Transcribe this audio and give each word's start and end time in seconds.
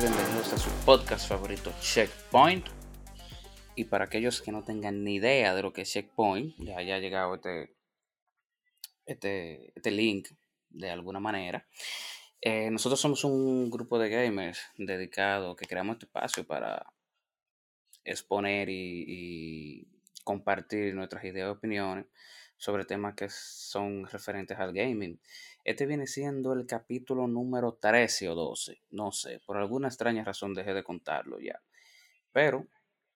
Bienvenidos 0.00 0.50
a 0.54 0.56
su 0.56 0.70
podcast 0.86 1.28
favorito 1.28 1.74
Checkpoint. 1.82 2.66
Y 3.76 3.84
para 3.84 4.06
aquellos 4.06 4.40
que 4.40 4.50
no 4.50 4.64
tengan 4.64 5.04
ni 5.04 5.16
idea 5.16 5.54
de 5.54 5.60
lo 5.60 5.74
que 5.74 5.82
es 5.82 5.92
Checkpoint, 5.92 6.56
ya 6.56 6.78
haya 6.78 6.98
llegado 7.00 7.34
este, 7.34 7.76
este, 9.04 9.74
este 9.76 9.90
link 9.90 10.28
de 10.70 10.88
alguna 10.88 11.20
manera. 11.20 11.68
Eh, 12.40 12.70
nosotros 12.70 12.98
somos 12.98 13.24
un 13.24 13.68
grupo 13.68 13.98
de 13.98 14.08
gamers 14.08 14.62
dedicado 14.78 15.54
que 15.54 15.66
creamos 15.66 15.96
este 15.96 16.06
espacio 16.06 16.46
para 16.46 16.94
exponer 18.02 18.70
y 18.70 19.86
compartir 20.24 20.94
nuestras 20.94 21.22
ideas 21.24 21.48
y 21.48 21.50
opiniones 21.50 22.06
sobre 22.56 22.86
temas 22.86 23.14
que 23.14 23.28
son 23.28 24.06
referentes 24.06 24.58
al 24.58 24.72
gaming. 24.72 25.20
Este 25.70 25.86
viene 25.86 26.08
siendo 26.08 26.52
el 26.52 26.66
capítulo 26.66 27.28
número 27.28 27.74
13 27.80 28.28
o 28.28 28.34
12, 28.34 28.82
no 28.90 29.12
sé, 29.12 29.38
por 29.46 29.56
alguna 29.56 29.86
extraña 29.86 30.24
razón 30.24 30.52
dejé 30.52 30.74
de 30.74 30.82
contarlo 30.82 31.38
ya. 31.38 31.62
Pero, 32.32 32.66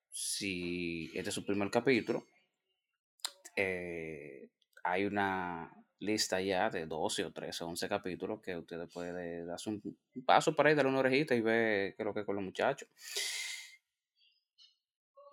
si 0.09 1.11
este 1.13 1.31
es 1.31 1.35
su 1.35 1.43
primer 1.45 1.69
capítulo, 1.69 2.27
eh, 3.57 4.47
hay 4.85 5.03
una 5.03 5.69
lista 5.99 6.39
ya 6.39 6.69
de 6.69 6.85
12 6.85 7.25
o 7.25 7.33
13 7.33 7.65
o 7.65 7.67
11 7.67 7.89
capítulos 7.89 8.41
que 8.41 8.55
ustedes 8.55 8.89
pueden 8.89 9.45
darse 9.45 9.69
un, 9.69 9.97
paso 10.25 10.55
para 10.55 10.71
ir, 10.71 10.77
darle 10.77 10.91
una 10.91 10.99
orejita 10.99 11.35
y 11.35 11.41
ver 11.41 11.93
qué 11.93 12.03
es 12.03 12.05
lo 12.05 12.13
que 12.13 12.21
es 12.21 12.25
con 12.25 12.37
los 12.37 12.45
muchachos. 12.45 12.87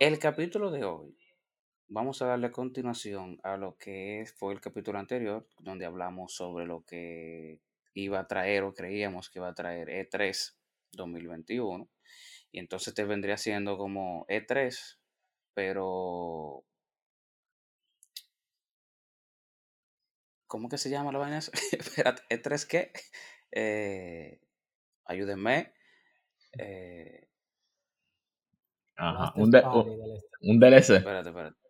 El 0.01 0.19
capítulo 0.19 0.73
de 0.73 0.83
hoy 0.83 1.17
vamos 1.93 2.23
a 2.23 2.27
darle 2.27 2.51
continuación 2.51 3.39
a 3.43 3.59
lo 3.59 3.77
que 3.77 4.25
fue 4.37 4.55
el 4.55 4.61
capítulo 4.61 4.99
anterior, 4.99 5.47
donde 5.59 5.85
hablamos 5.85 6.35
sobre 6.35 6.65
lo 6.65 6.85
que 6.87 7.61
iba 7.93 8.19
a 8.19 8.27
traer 8.27 8.63
o 8.63 8.73
creíamos 8.73 9.29
que 9.29 9.39
iba 9.39 9.49
a 9.49 9.55
traer 9.55 9.89
E3 9.89 10.55
2021. 10.93 11.89
Y 12.51 12.59
entonces 12.61 12.95
te 12.95 13.05
vendría 13.05 13.37
siendo 13.37 13.77
como 13.77 14.27
E3, 14.29 14.99
pero... 15.53 16.65
¿Cómo 20.47 20.69
que 20.69 20.79
se 20.79 20.91
llama 20.91 21.13
la 21.13 21.19
vaina? 21.19 21.39
Espérate, 21.73 22.23
¿E3 22.31 22.67
qué? 22.67 22.93
Eh, 23.51 24.41
ayúdenme. 25.05 25.75
Eh, 26.59 27.29
Ajá, 28.97 29.33
un, 29.37 29.51
de, 29.51 29.63
un 30.41 30.61
DLC. 30.61 30.97
Espérate, 30.97 31.29
espérate. 31.31 31.62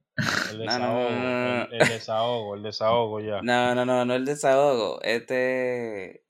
El 0.50 0.58
desahogo, 0.58 1.10
no, 1.10 1.20
no, 1.20 1.56
no, 1.58 1.64
el, 1.64 1.72
el 1.82 1.88
desahogo, 1.88 2.54
el 2.54 2.62
desahogo 2.62 3.20
ya. 3.20 3.40
No, 3.42 3.74
no, 3.74 3.84
no, 3.86 4.04
no 4.04 4.14
el 4.14 4.24
desahogo. 4.24 5.00
Este. 5.02 6.24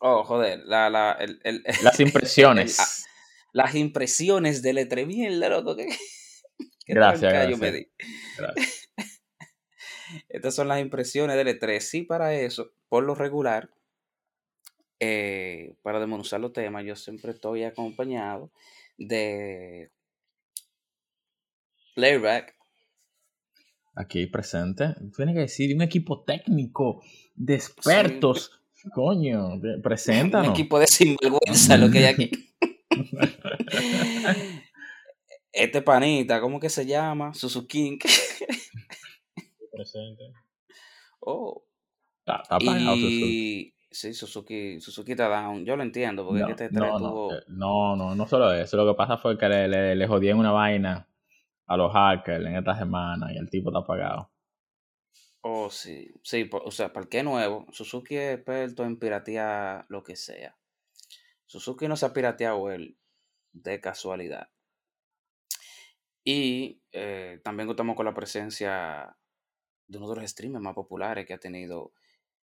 Oh, 0.00 0.24
joder. 0.24 0.60
La, 0.64 0.88
la, 0.90 1.12
el, 1.12 1.40
el, 1.44 1.62
Las 1.82 2.00
el- 2.00 2.06
impresiones. 2.06 2.78
ah, 2.80 2.86
las 3.52 3.74
impresiones 3.74 4.62
del 4.62 4.78
E3. 4.78 5.06
Mierda, 5.06 5.48
loco. 5.48 5.76
¿Qué, 5.76 5.86
qué 6.86 6.94
Gracias, 6.94 7.32
yo 7.50 7.56
me 7.58 7.70
gracias. 7.70 7.72
di. 7.72 7.88
Gracias. 8.38 8.88
Estas 10.28 10.54
son 10.54 10.68
las 10.68 10.80
impresiones 10.80 11.36
del 11.36 11.48
E3. 11.48 11.80
Sí, 11.80 12.02
para 12.02 12.32
eso, 12.34 12.72
por 12.88 13.04
lo 13.04 13.14
regular, 13.14 13.70
eh, 15.00 15.74
para 15.82 15.98
desmenuzar 16.00 16.40
los 16.40 16.52
temas, 16.52 16.84
yo 16.84 16.96
siempre 16.96 17.32
estoy 17.32 17.64
acompañado 17.64 18.50
de 18.98 19.90
Playback. 21.94 22.55
Aquí 23.96 24.26
presente. 24.26 24.94
Tiene 25.16 25.32
que 25.32 25.40
decir 25.40 25.74
un 25.74 25.82
equipo 25.82 26.22
técnico 26.22 27.02
de 27.34 27.54
expertos. 27.54 28.52
Coño, 28.94 29.58
de- 29.58 29.80
Un 30.38 30.44
equipo 30.50 30.78
de 30.78 30.86
sinvergüenza 30.86 31.76
lo 31.76 31.90
que 31.90 31.98
hay 31.98 32.04
aquí. 32.04 32.30
Este 35.52 35.80
panita, 35.80 36.38
¿cómo 36.40 36.60
que 36.60 36.68
se 36.68 36.84
llama? 36.84 37.32
Suzuki. 37.32 37.98
Presente. 39.72 40.24
Oh. 41.20 41.62
Está, 42.18 42.42
está. 42.42 42.58
Y 42.60 43.72
sí, 43.90 44.12
Suzuki, 44.12 44.78
Suzuki 44.80 45.12
está 45.12 45.28
down. 45.28 45.64
Yo 45.64 45.76
lo 45.76 45.82
entiendo, 45.82 46.26
porque 46.26 46.42
No, 46.42 46.48
este 46.50 46.68
no, 46.70 46.80
3 46.80 46.92
no, 46.92 46.98
tuvo. 46.98 47.30
no, 47.48 47.96
no, 47.96 48.14
no 48.14 48.26
solo 48.26 48.52
eso. 48.52 48.76
Lo 48.76 48.86
que 48.86 48.96
pasa 48.96 49.16
fue 49.16 49.38
que 49.38 49.48
le, 49.48 49.66
le, 49.66 49.96
le 49.96 50.06
jodían 50.06 50.38
una 50.38 50.52
vaina 50.52 51.05
a 51.66 51.76
los 51.76 51.92
hackers 51.92 52.46
en 52.46 52.56
esta 52.56 52.76
semana 52.78 53.32
y 53.32 53.36
el 53.36 53.50
tipo 53.50 53.70
está 53.70 53.80
apagado. 53.80 54.30
Oh, 55.42 55.70
sí. 55.70 56.12
Sí, 56.22 56.48
o 56.50 56.70
sea, 56.70 56.92
para 56.92 57.04
el 57.04 57.08
que 57.08 57.18
es 57.18 57.24
nuevo, 57.24 57.66
Suzuki 57.70 58.16
es 58.16 58.34
experto 58.34 58.84
en 58.84 58.98
piratear 58.98 59.86
lo 59.88 60.02
que 60.02 60.16
sea. 60.16 60.56
Suzuki 61.46 61.86
no 61.86 61.96
se 61.96 62.06
ha 62.06 62.12
pirateado 62.12 62.70
él 62.70 62.98
de 63.52 63.80
casualidad. 63.80 64.48
Y 66.24 66.82
eh, 66.90 67.40
también 67.44 67.68
contamos 67.68 67.94
con 67.94 68.06
la 68.06 68.14
presencia 68.14 69.16
de 69.86 69.98
uno 69.98 70.10
de 70.10 70.16
los 70.20 70.30
streamers 70.30 70.62
más 70.62 70.74
populares 70.74 71.24
que 71.24 71.34
ha 71.34 71.38
tenido 71.38 71.92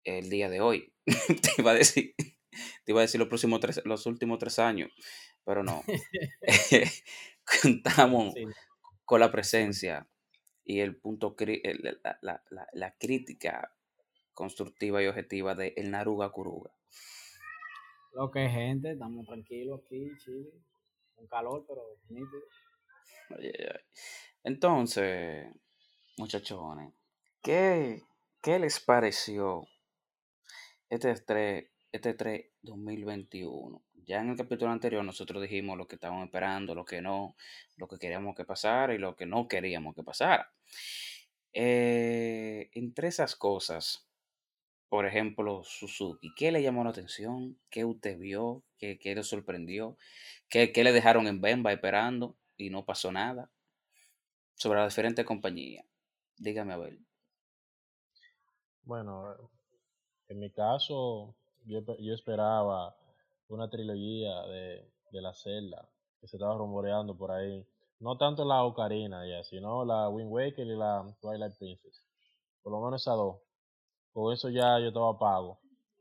el 0.03 0.29
día 0.29 0.49
de 0.49 0.61
hoy. 0.61 0.93
te 1.05 1.49
iba 1.57 1.71
a 1.71 1.75
decir, 1.75 2.13
te 2.15 2.91
iba 2.91 2.99
a 2.99 3.01
decir 3.01 3.19
los 3.19 3.29
próximos 3.29 3.59
tres, 3.59 3.81
los 3.85 4.05
últimos 4.05 4.37
tres 4.37 4.59
años, 4.59 4.91
pero 5.43 5.63
no. 5.63 5.83
contamos 7.63 8.33
Sí, 8.35 8.45
con 9.11 9.19
la 9.19 9.29
presencia 9.29 10.07
y 10.63 10.79
el 10.79 10.95
punto 10.95 11.35
la, 12.01 12.17
la- 12.21 12.43
la- 12.49 12.67
la 12.71 12.95
crítica 12.97 13.75
constructiva 14.33 15.03
y 15.03 15.07
objetiva 15.07 15.53
de 15.53 15.73
el 15.75 15.91
Naruga 15.91 16.31
Kuruga. 16.31 16.71
Lo 18.13 18.31
que 18.31 18.45
es 18.45 18.53
gente, 18.53 18.93
estamos 18.93 19.25
tranquilos 19.25 19.81
aquí, 19.83 20.07
chile, 20.23 20.49
con 21.13 21.27
calor, 21.27 21.65
pero 21.67 21.81
nítido. 22.07 22.41
Entonces, 24.45 25.53
muchachones, 26.17 26.93
¿qué, 27.41 28.03
qué 28.41 28.59
les 28.59 28.79
pareció 28.79 29.67
este 30.89 31.13
3, 31.15 31.70
este 31.91 32.13
3 32.13 32.45
2021? 32.61 33.81
Ya 34.05 34.21
en 34.21 34.29
el 34.29 34.37
capítulo 34.37 34.71
anterior 34.71 35.03
nosotros 35.05 35.41
dijimos 35.41 35.77
lo 35.77 35.87
que 35.87 35.95
estábamos 35.95 36.25
esperando, 36.25 36.73
lo 36.73 36.85
que 36.85 37.01
no, 37.01 37.35
lo 37.77 37.87
que 37.87 37.97
queríamos 37.97 38.35
que 38.35 38.45
pasara 38.45 38.93
y 38.93 38.97
lo 38.97 39.15
que 39.15 39.25
no 39.25 39.47
queríamos 39.47 39.95
que 39.95 40.03
pasara. 40.03 40.51
Eh, 41.53 42.69
entre 42.73 43.09
esas 43.09 43.35
cosas, 43.35 44.07
por 44.89 45.05
ejemplo, 45.05 45.63
Suzuki, 45.63 46.33
¿qué 46.35 46.51
le 46.51 46.61
llamó 46.61 46.83
la 46.83 46.89
atención? 46.89 47.57
¿Qué 47.69 47.85
usted 47.85 48.17
vio? 48.17 48.63
¿Qué, 48.77 48.99
qué 48.99 49.15
le 49.15 49.23
sorprendió? 49.23 49.97
¿Qué, 50.49 50.71
qué 50.73 50.83
le 50.83 50.91
dejaron 50.91 51.27
en 51.27 51.39
Bemba 51.39 51.71
esperando 51.71 52.35
y 52.57 52.69
no 52.69 52.83
pasó 52.85 53.11
nada? 53.11 53.49
Sobre 54.55 54.79
las 54.79 54.93
diferentes 54.93 55.25
compañías. 55.25 55.85
Dígame 56.37 56.73
a 56.73 56.77
ver. 56.77 56.99
Bueno, 58.83 59.49
en 60.27 60.39
mi 60.39 60.49
caso, 60.51 61.35
yo, 61.65 61.81
yo 61.99 62.13
esperaba 62.13 62.95
una 63.47 63.69
trilogía 63.69 64.41
de, 64.43 64.89
de 65.11 65.21
la 65.21 65.33
celda 65.33 65.87
que 66.19 66.27
se 66.27 66.37
estaba 66.37 66.57
rumoreando 66.57 67.17
por 67.17 67.31
ahí. 67.31 67.65
No 67.99 68.17
tanto 68.17 68.45
la 68.45 68.63
Ocarina 68.63 69.27
ya, 69.27 69.43
sino 69.43 69.85
la 69.85 70.09
Wind 70.09 70.31
Waker 70.31 70.65
y 70.65 70.75
la 70.75 71.05
Twilight 71.21 71.57
Princess. 71.57 72.03
Por 72.63 72.73
lo 72.73 72.81
menos 72.81 73.01
esas 73.01 73.15
dos. 73.15 73.37
Con 74.13 74.33
eso 74.33 74.49
ya 74.49 74.79
yo 74.79 74.87
estaba 74.87 75.17
pago. 75.17 75.59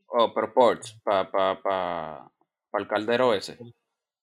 Oh, 0.08 0.32
pero 0.34 0.52
Ports, 0.52 1.00
para 1.04 1.30
pa, 1.30 1.60
pa, 1.62 2.32
pa 2.70 2.78
el 2.78 2.88
caldero 2.88 3.32
ese. 3.34 3.56
Para 3.56 3.70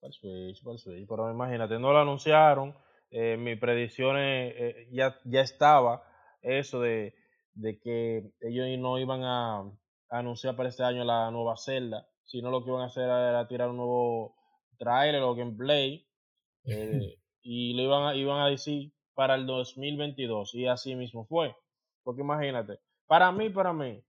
el 0.08 0.14
Switch, 0.14 0.64
para 0.64 0.74
el 0.74 0.80
Switch. 0.80 1.08
Pero 1.08 1.32
imagínate, 1.32 1.80
no 1.80 1.94
lo 1.94 2.00
anunciaron. 2.00 2.76
Eh, 3.10 3.38
mis 3.38 3.58
predicciones 3.58 4.54
eh, 4.58 4.90
ya, 4.92 5.18
ya 5.24 5.42
estaba 5.42 6.04
eso 6.42 6.82
de, 6.82 7.16
de 7.54 7.80
que 7.80 8.34
ellos 8.42 8.68
no 8.80 9.00
iban 9.00 9.24
a 9.24 9.64
anunciar 10.10 10.56
para 10.56 10.70
este 10.70 10.84
año 10.84 11.04
la 11.04 11.30
nueva 11.32 11.58
celda, 11.58 12.08
sino 12.26 12.52
lo 12.52 12.64
que 12.64 12.70
iban 12.70 12.82
a 12.82 12.88
hacer 12.88 13.04
era 13.04 13.48
tirar 13.48 13.70
un 13.70 13.78
nuevo 13.78 14.36
trailer 14.78 15.22
o 15.24 15.36
gameplay 15.36 16.08
eh, 16.66 17.20
y 17.42 17.74
lo 17.74 17.84
iban 17.84 18.04
a, 18.04 18.16
iban 18.16 18.42
a 18.42 18.48
decir 18.48 18.94
para 19.14 19.36
el 19.36 19.46
2022 19.46 20.54
y 20.56 20.68
así 20.68 20.96
mismo 20.96 21.26
fue. 21.26 21.56
Porque 22.04 22.22
imagínate, 22.22 22.80
para 23.08 23.32
mí, 23.32 23.50
para 23.50 23.74
mí, 23.74 24.04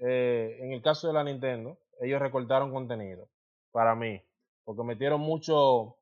eh, 0.00 0.58
en 0.60 0.72
el 0.72 0.82
caso 0.82 1.06
de 1.06 1.12
la 1.12 1.24
Nintendo, 1.24 1.78
ellos 2.00 2.20
recortaron 2.20 2.72
contenido, 2.72 3.28
para 3.70 3.94
mí, 3.94 4.20
porque 4.64 4.82
metieron 4.82 5.20
mucho, 5.20 5.98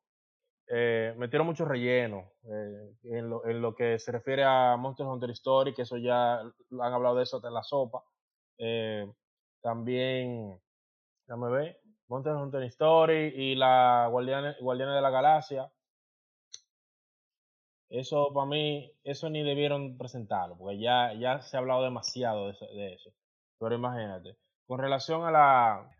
eh, 0.69 1.15
metieron 1.19 1.47
mucho 1.47 1.65
relleno 1.65 2.33
eh, 2.45 2.95
en, 3.05 3.29
lo, 3.29 3.47
en 3.47 3.61
lo 3.61 3.75
que 3.75 3.99
se 3.99 4.13
refiere 4.13 4.45
a 4.45 4.77
Monster 4.77 5.07
Hunter 5.07 5.31
Story, 5.31 5.75
que 5.75 5.83
eso 5.83 5.97
ya 5.97 6.41
han 6.41 6.53
hablado 6.93 7.17
de 7.17 7.25
eso 7.25 7.37
hasta 7.37 7.49
en 7.49 7.55
la 7.55 7.63
sopa. 7.63 8.03
Eh, 8.59 9.07
también, 9.63 10.61
déjame 11.27 11.51
ver, 11.51 11.81
Monster 12.09 12.35
Hunter 12.35 12.63
Story 12.65 13.33
y 13.35 13.55
la 13.55 14.09
Guardianes, 14.11 14.57
Guardianes 14.61 14.97
de 14.97 15.01
la 15.03 15.11
Galaxia. 15.11 15.73
Eso 17.89 18.33
para 18.33 18.47
mí, 18.47 18.91
eso 19.05 19.29
ni 19.29 19.43
debieron 19.43 19.99
presentarlo, 19.99 20.57
porque 20.57 20.79
ya, 20.79 21.13
ya 21.15 21.41
se 21.43 21.57
ha 21.57 21.61
hablado 21.61 21.83
demasiado 21.83 22.47
de 22.47 22.53
eso, 22.53 22.67
de 22.67 22.95
eso. 22.95 23.11
Pero 23.59 23.75
imagínate, 23.75 24.37
con 24.67 24.79
relación 24.79 25.25
a 25.25 25.31
la, 25.31 25.91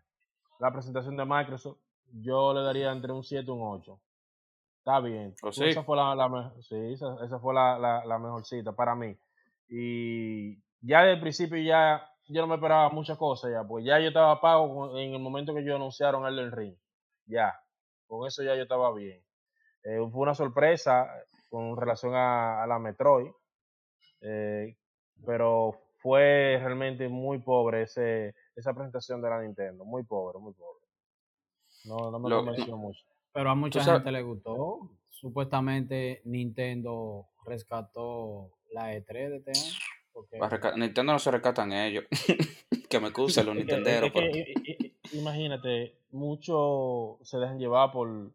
la 0.59 0.71
presentación 0.71 1.15
de 1.17 1.25
Microsoft, 1.25 1.77
yo 2.11 2.53
le 2.53 2.61
daría 2.61 2.91
entre 2.91 3.11
un 3.13 3.23
7 3.23 3.45
y 3.47 3.51
un 3.53 3.61
8. 3.61 3.99
Está 4.79 4.99
bien. 4.99 5.35
¿Oh, 5.43 5.51
sí? 5.51 5.65
Esa 5.65 5.83
fue 5.83 5.95
la, 5.95 6.15
la 6.15 6.27
me- 6.29 6.61
sí, 6.63 6.75
esa, 6.93 7.15
esa 7.23 7.39
fue 7.39 7.53
la, 7.53 7.77
la, 7.79 8.03
la 8.05 8.17
mejor 8.19 8.43
cita 8.45 8.73
para 8.73 8.95
mí. 8.95 9.15
Y 9.69 10.57
ya 10.81 11.03
de 11.03 11.17
principio 11.17 11.57
ya 11.59 12.09
yo 12.27 12.41
no 12.41 12.47
me 12.47 12.55
esperaba 12.55 12.89
muchas 12.89 13.17
cosas 13.17 13.51
ya, 13.51 13.63
pues 13.63 13.85
ya 13.85 13.99
yo 13.99 14.07
estaba 14.07 14.39
pago 14.41 14.73
con- 14.75 14.97
en 14.97 15.13
el 15.13 15.19
momento 15.19 15.53
que 15.53 15.61
ellos 15.61 15.75
anunciaron 15.75 16.25
el 16.25 16.35
del 16.35 16.51
ring. 16.51 16.75
Ya, 17.25 17.53
con 18.07 18.27
eso 18.27 18.43
ya 18.43 18.55
yo 18.55 18.63
estaba 18.63 18.93
bien. 18.93 19.23
Eh, 19.83 19.97
fue 20.11 20.21
una 20.21 20.33
sorpresa 20.35 21.07
con 21.49 21.75
relación 21.77 22.13
a, 22.15 22.63
a 22.63 22.67
la 22.67 22.79
Metroid, 22.79 23.31
eh, 24.21 24.77
pero 25.25 25.73
fue 25.99 26.57
realmente 26.61 27.07
muy 27.09 27.39
pobre 27.39 27.83
ese, 27.83 28.35
esa 28.55 28.73
presentación 28.73 29.21
de 29.21 29.29
la 29.29 29.41
Nintendo, 29.41 29.85
muy 29.85 30.03
pobre, 30.03 30.39
muy 30.39 30.53
pobre. 30.53 30.85
No, 31.85 32.11
no 32.11 32.19
me 32.19 32.29
Lo- 32.29 32.37
convenció 32.45 32.77
mucho. 32.77 33.01
Pero 33.33 33.49
a 33.49 33.55
mucha 33.55 33.81
sabes- 33.83 33.99
gente 34.01 34.11
le 34.11 34.21
gustó. 34.21 34.89
Supuestamente 35.09 36.21
Nintendo 36.25 37.27
rescató 37.45 38.51
la 38.71 38.93
E3 38.93 39.29
de 39.29 39.37
este 39.37 39.51
año. 39.51 39.73
Nintendo 40.75 41.13
no 41.13 41.19
se 41.19 41.31
rescatan 41.31 41.71
ellos. 41.73 42.05
que 42.89 42.99
me 42.99 43.07
excusen 43.07 43.45
los 43.45 43.55
Es 43.57 43.65
que- 43.65 43.73
nintenderos. 43.75 44.11
es 44.13 44.13
que, 44.13 44.75
pero- 45.11 45.19
imagínate, 45.21 45.95
muchos 46.11 47.17
se 47.27 47.37
dejan 47.37 47.59
llevar 47.59 47.91
por, 47.91 48.31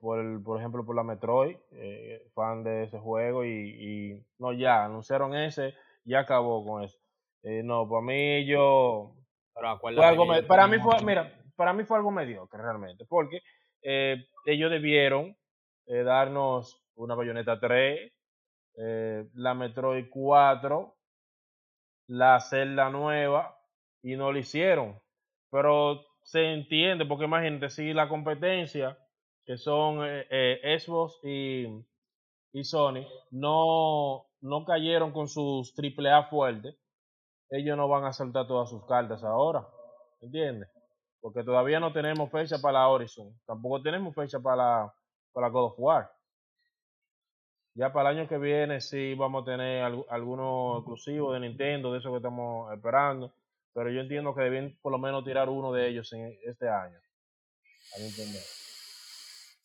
por, 0.00 0.18
el- 0.20 0.42
por 0.42 0.58
ejemplo, 0.58 0.84
por 0.84 0.96
la 0.96 1.02
Metroid, 1.02 1.56
eh, 1.72 2.26
fan 2.34 2.62
de 2.64 2.84
ese 2.84 2.98
juego, 2.98 3.44
y, 3.44 3.50
y 3.50 4.24
no, 4.38 4.52
ya, 4.52 4.84
anunciaron 4.84 5.34
ese, 5.34 5.74
ya 6.04 6.20
acabó 6.20 6.64
con 6.64 6.82
eso. 6.84 6.98
Eh, 7.42 7.62
no, 7.64 7.88
para 7.88 8.02
mí 8.02 8.44
yo, 8.46 9.14
pero 9.54 9.66
fue 9.68 9.76
acuérdate 9.76 10.06
algo 10.08 10.24
que 10.24 10.28
me- 10.30 10.36
ellos 10.38 10.48
para 10.48 10.66
mí 10.66 10.78
fue, 10.78 11.02
mira, 11.02 11.40
para 11.56 11.72
mí 11.72 11.84
fue 11.84 11.96
algo 11.96 12.10
mediocre 12.10 12.60
realmente, 12.62 13.04
porque 13.08 13.40
eh, 13.82 14.26
ellos 14.44 14.70
debieron 14.70 15.36
eh, 15.86 16.02
darnos 16.02 16.82
una 16.96 17.14
Bayonetta 17.14 17.58
3, 17.60 18.12
eh, 18.76 19.26
la 19.34 19.54
Metroid 19.54 20.06
4, 20.10 20.94
la 22.08 22.40
Zelda 22.40 22.90
nueva, 22.90 23.58
y 24.02 24.16
no 24.16 24.32
lo 24.32 24.38
hicieron. 24.38 25.00
Pero 25.50 26.00
se 26.22 26.52
entiende, 26.52 27.06
porque 27.06 27.24
imagínate, 27.24 27.70
si 27.70 27.92
la 27.92 28.08
competencia, 28.08 28.98
que 29.44 29.56
son 29.56 30.04
eh, 30.04 30.26
eh, 30.30 30.78
Xbox 30.78 31.18
y, 31.24 31.66
y 32.52 32.64
Sony, 32.64 33.06
no, 33.30 34.26
no 34.40 34.64
cayeron 34.64 35.12
con 35.12 35.28
sus 35.28 35.74
AAA 35.78 36.24
fuertes, 36.28 36.76
ellos 37.50 37.76
no 37.76 37.88
van 37.88 38.04
a 38.04 38.12
saltar 38.12 38.46
todas 38.46 38.68
sus 38.68 38.84
cartas 38.86 39.24
ahora. 39.24 39.66
¿Entiendes? 40.20 40.68
Porque 41.20 41.42
todavía 41.42 41.80
no 41.80 41.92
tenemos 41.92 42.30
fecha 42.30 42.58
para 42.60 42.80
la 42.80 42.88
Horizon. 42.88 43.32
Tampoco 43.46 43.80
tenemos 43.82 44.14
fecha 44.14 44.38
para 44.40 44.56
la, 44.56 44.94
para 45.32 45.48
God 45.48 45.72
of 45.72 45.74
War. 45.78 46.10
Ya 47.78 47.92
para 47.92 48.10
el 48.10 48.18
año 48.18 48.28
que 48.28 48.38
viene 48.38 48.80
sí 48.80 49.14
vamos 49.14 49.42
a 49.42 49.52
tener 49.52 49.84
algu- 49.84 50.04
algunos 50.10 50.78
exclusivos 50.78 51.32
de 51.34 51.40
Nintendo, 51.46 51.92
de 51.92 52.00
eso 52.00 52.10
que 52.10 52.16
estamos 52.16 52.72
esperando. 52.74 53.32
Pero 53.72 53.90
yo 53.92 54.00
entiendo 54.00 54.34
que 54.34 54.42
deben 54.42 54.76
por 54.82 54.90
lo 54.90 54.98
menos 54.98 55.24
tirar 55.24 55.48
uno 55.48 55.72
de 55.72 55.88
ellos 55.88 56.12
en 56.12 56.36
este 56.44 56.68
año. 56.68 56.98
A. 56.98 57.98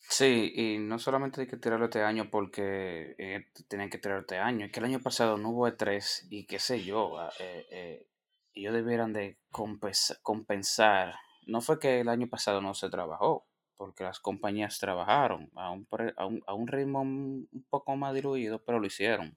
Sí, 0.08 0.52
y 0.54 0.78
no 0.78 1.00
solamente 1.00 1.40
hay 1.40 1.46
que 1.48 1.56
tirarlo 1.56 1.86
este 1.86 2.02
año 2.02 2.28
porque 2.30 3.16
eh, 3.18 3.46
tienen 3.68 3.90
que 3.90 3.98
tirarlo 3.98 4.20
este 4.20 4.38
año, 4.38 4.66
es 4.66 4.70
que 4.70 4.78
el 4.78 4.86
año 4.86 5.00
pasado 5.00 5.36
no 5.36 5.50
hubo 5.50 5.66
E3 5.66 6.28
y 6.30 6.46
qué 6.46 6.60
sé 6.60 6.84
yo, 6.84 7.18
ah, 7.18 7.32
eh, 7.40 7.66
eh, 7.72 8.06
ellos 8.54 8.74
debieran 8.74 9.12
de 9.12 9.38
compensa- 9.50 10.18
compensar. 10.22 11.16
No 11.48 11.60
fue 11.60 11.80
que 11.80 11.98
el 12.00 12.08
año 12.08 12.28
pasado 12.28 12.60
no 12.60 12.74
se 12.74 12.90
trabajó, 12.90 13.48
porque 13.76 14.04
las 14.04 14.20
compañías 14.20 14.78
trabajaron 14.78 15.50
a 15.54 15.70
un, 15.70 15.86
a 16.16 16.26
un, 16.26 16.42
a 16.46 16.54
un 16.54 16.66
ritmo 16.68 17.02
un 17.02 17.48
un 17.52 17.64
poco 17.70 17.96
más 17.96 18.14
diluido, 18.14 18.62
pero 18.64 18.78
lo 18.80 18.86
hicieron. 18.86 19.36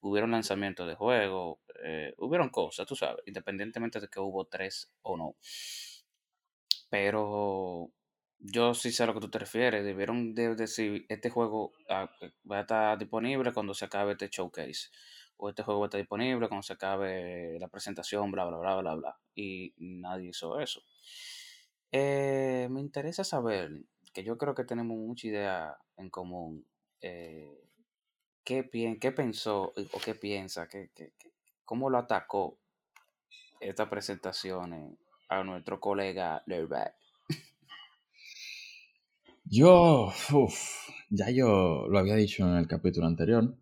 Hubieron 0.00 0.30
lanzamientos 0.30 0.86
de 0.88 0.94
juegos, 0.94 1.58
eh, 1.84 2.14
hubieron 2.18 2.50
cosas, 2.50 2.86
tú 2.86 2.96
sabes, 2.96 3.22
independientemente 3.26 4.00
de 4.00 4.08
que 4.08 4.20
hubo 4.20 4.44
tres 4.46 4.90
o 5.02 5.16
no. 5.16 5.36
Pero 6.90 7.90
yo 8.38 8.74
sí 8.74 8.92
sé 8.92 9.02
a 9.02 9.06
lo 9.06 9.14
que 9.14 9.20
tú 9.20 9.30
te 9.30 9.38
refieres. 9.38 9.84
Debieron 9.84 10.34
de 10.34 10.54
decir, 10.54 11.06
este 11.08 11.30
juego 11.30 11.72
ah, 11.88 12.10
eh, 12.20 12.32
va 12.50 12.58
a 12.58 12.60
estar 12.62 12.98
disponible 12.98 13.52
cuando 13.52 13.74
se 13.74 13.84
acabe 13.84 14.12
este 14.12 14.28
showcase. 14.30 14.90
O 15.36 15.48
este 15.48 15.62
juego 15.62 15.80
va 15.80 15.86
a 15.86 15.88
estar 15.88 16.00
disponible 16.00 16.48
cuando 16.48 16.62
se 16.62 16.72
acabe 16.72 17.58
la 17.60 17.68
presentación, 17.68 18.30
bla, 18.32 18.44
bla, 18.46 18.58
bla, 18.58 18.76
bla, 18.76 18.94
bla. 18.94 19.18
Y 19.34 19.74
nadie 19.78 20.30
hizo 20.30 20.58
eso. 20.60 20.82
Eh, 21.92 22.68
me 22.70 22.80
interesa 22.80 23.24
saber, 23.24 23.84
que 24.12 24.22
yo 24.24 24.36
creo 24.38 24.54
que 24.54 24.64
tenemos 24.64 24.96
mucha 24.98 25.28
idea 25.28 25.78
en 25.96 26.10
común. 26.10 26.66
eh, 27.00 27.64
¿qué, 28.44 28.64
pien- 28.64 28.98
¿Qué 29.00 29.12
pensó 29.12 29.72
eh, 29.76 29.88
o 29.92 29.98
qué 30.00 30.14
piensa? 30.16 30.68
¿Qué, 30.68 30.90
qué- 30.94 31.14
¿Cómo 31.64 31.90
lo 31.90 31.98
atacó 31.98 32.58
esta 33.60 33.88
presentación 33.88 34.72
eh, 34.72 34.96
a 35.28 35.44
nuestro 35.44 35.78
colega 35.80 36.42
Lerbat? 36.46 36.94
Yo, 39.50 40.12
ya 41.10 41.28
yo 41.30 41.88
lo 41.88 41.98
había 41.98 42.14
dicho 42.14 42.44
en 42.48 42.56
el 42.56 42.68
capítulo 42.68 43.06
anterior. 43.08 43.56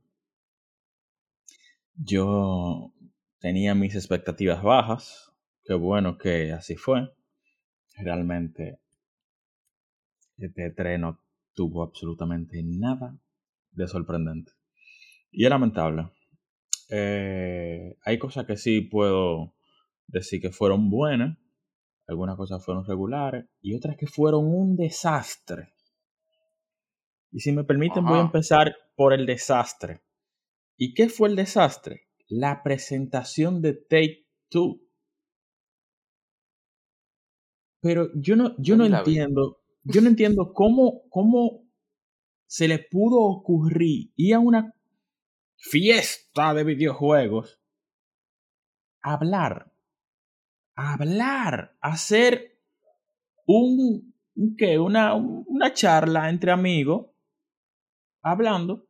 Yo 2.02 2.92
tenía 3.38 3.74
mis 3.74 3.94
expectativas 3.96 4.62
bajas. 4.62 5.32
Qué 5.64 5.74
bueno 5.74 6.16
que 6.16 6.52
así 6.52 6.76
fue. 6.76 7.12
Realmente, 7.96 8.80
este 10.36 10.70
tren 10.70 11.02
no 11.02 11.20
tuvo 11.54 11.82
absolutamente 11.82 12.62
nada 12.62 13.18
de 13.72 13.88
sorprendente. 13.88 14.52
Y 15.30 15.44
es 15.44 15.50
lamentable. 15.50 16.10
Eh, 16.90 17.96
hay 18.04 18.18
cosas 18.18 18.46
que 18.46 18.56
sí 18.56 18.82
puedo 18.82 19.54
decir 20.06 20.40
que 20.40 20.50
fueron 20.50 20.90
buenas. 20.90 21.38
Algunas 22.06 22.36
cosas 22.36 22.64
fueron 22.64 22.84
regulares. 22.84 23.46
Y 23.60 23.74
otras 23.74 23.96
que 23.96 24.06
fueron 24.06 24.46
un 24.46 24.76
desastre. 24.76 25.72
Y 27.32 27.40
si 27.40 27.52
me 27.52 27.64
permiten, 27.64 28.04
voy 28.04 28.18
a 28.18 28.22
empezar 28.22 28.74
por 28.94 29.12
el 29.12 29.26
desastre. 29.26 30.02
¿Y 30.76 30.94
qué 30.94 31.08
fue 31.08 31.28
el 31.28 31.36
desastre? 31.36 32.02
La 32.28 32.62
presentación 32.62 33.60
de 33.62 33.74
Take 33.74 34.26
Two. 34.48 34.85
Pero 37.80 38.08
yo 38.14 38.36
no, 38.36 38.54
yo 38.58 38.76
no 38.76 38.84
vi. 38.86 38.92
entiendo, 38.98 39.58
yo 39.84 40.00
no 40.00 40.08
entiendo 40.08 40.52
cómo, 40.52 41.02
cómo 41.10 41.64
se 42.46 42.68
le 42.68 42.78
pudo 42.78 43.20
ocurrir 43.22 44.12
ir 44.16 44.34
a 44.34 44.38
una 44.40 44.74
fiesta 45.56 46.54
de 46.54 46.64
videojuegos 46.64 47.60
a 49.02 49.14
hablar, 49.14 49.72
a 50.74 50.94
hablar, 50.94 51.76
a 51.80 51.88
hacer 51.90 52.58
un, 53.46 54.14
¿qué? 54.58 54.78
Una, 54.78 55.14
una 55.14 55.72
charla 55.72 56.28
entre 56.28 56.50
amigos, 56.50 57.06
hablando, 58.22 58.84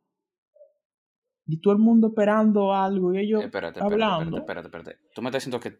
y 1.45 1.61
todo 1.61 1.73
el 1.73 1.79
mundo 1.79 2.07
esperando 2.07 2.73
algo 2.73 3.13
y 3.13 3.19
ellos 3.19 3.41
Eh, 3.41 3.45
Espérate, 3.45 3.79
espérate, 3.79 3.93
hablando. 3.93 4.37
espérate, 4.39 4.67
espérate, 4.67 4.89
espérate. 4.91 5.13
Tú 5.13 5.21
me 5.21 5.29
estás 5.29 5.45
diciendo 5.45 5.59
que 5.59 5.79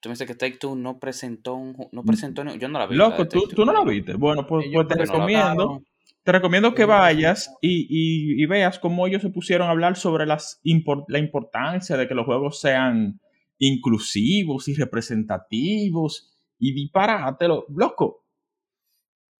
tú 0.00 0.08
me 0.08 0.14
dices 0.14 0.26
que 0.26 0.34
Take 0.34 0.58
Two 0.58 0.76
no 0.76 0.98
presentó 0.98 1.54
un 1.54 1.76
no 1.92 2.02
presentó 2.04 2.44
ni- 2.44 2.58
yo 2.58 2.68
no 2.68 2.78
la 2.78 2.86
vi. 2.86 2.96
Loco, 2.96 3.26
tú, 3.28 3.48
tú 3.48 3.64
no 3.64 3.72
la 3.72 3.84
viste. 3.84 4.14
Bueno, 4.14 4.46
pues, 4.46 4.66
pues 4.72 4.88
te 4.88 4.94
no 4.96 5.02
recomiendo. 5.04 5.82
Te 6.24 6.32
recomiendo 6.32 6.74
que 6.74 6.84
vayas 6.84 7.54
y, 7.62 7.86
y- 7.88 8.42
y 8.42 8.46
veas 8.46 8.78
cómo 8.78 9.06
ellos 9.06 9.22
se 9.22 9.30
pusieron 9.30 9.68
a 9.68 9.70
hablar 9.70 9.96
sobre 9.96 10.26
las 10.26 10.60
la 11.08 11.18
importancia 11.18 11.96
de 11.96 12.06
que 12.06 12.14
los 12.14 12.26
juegos 12.26 12.60
sean 12.60 13.20
inclusivos 13.58 14.68
y 14.68 14.74
representativos 14.74 16.36
y 16.58 16.74
disparátelo. 16.74 17.64
Loco, 17.74 18.24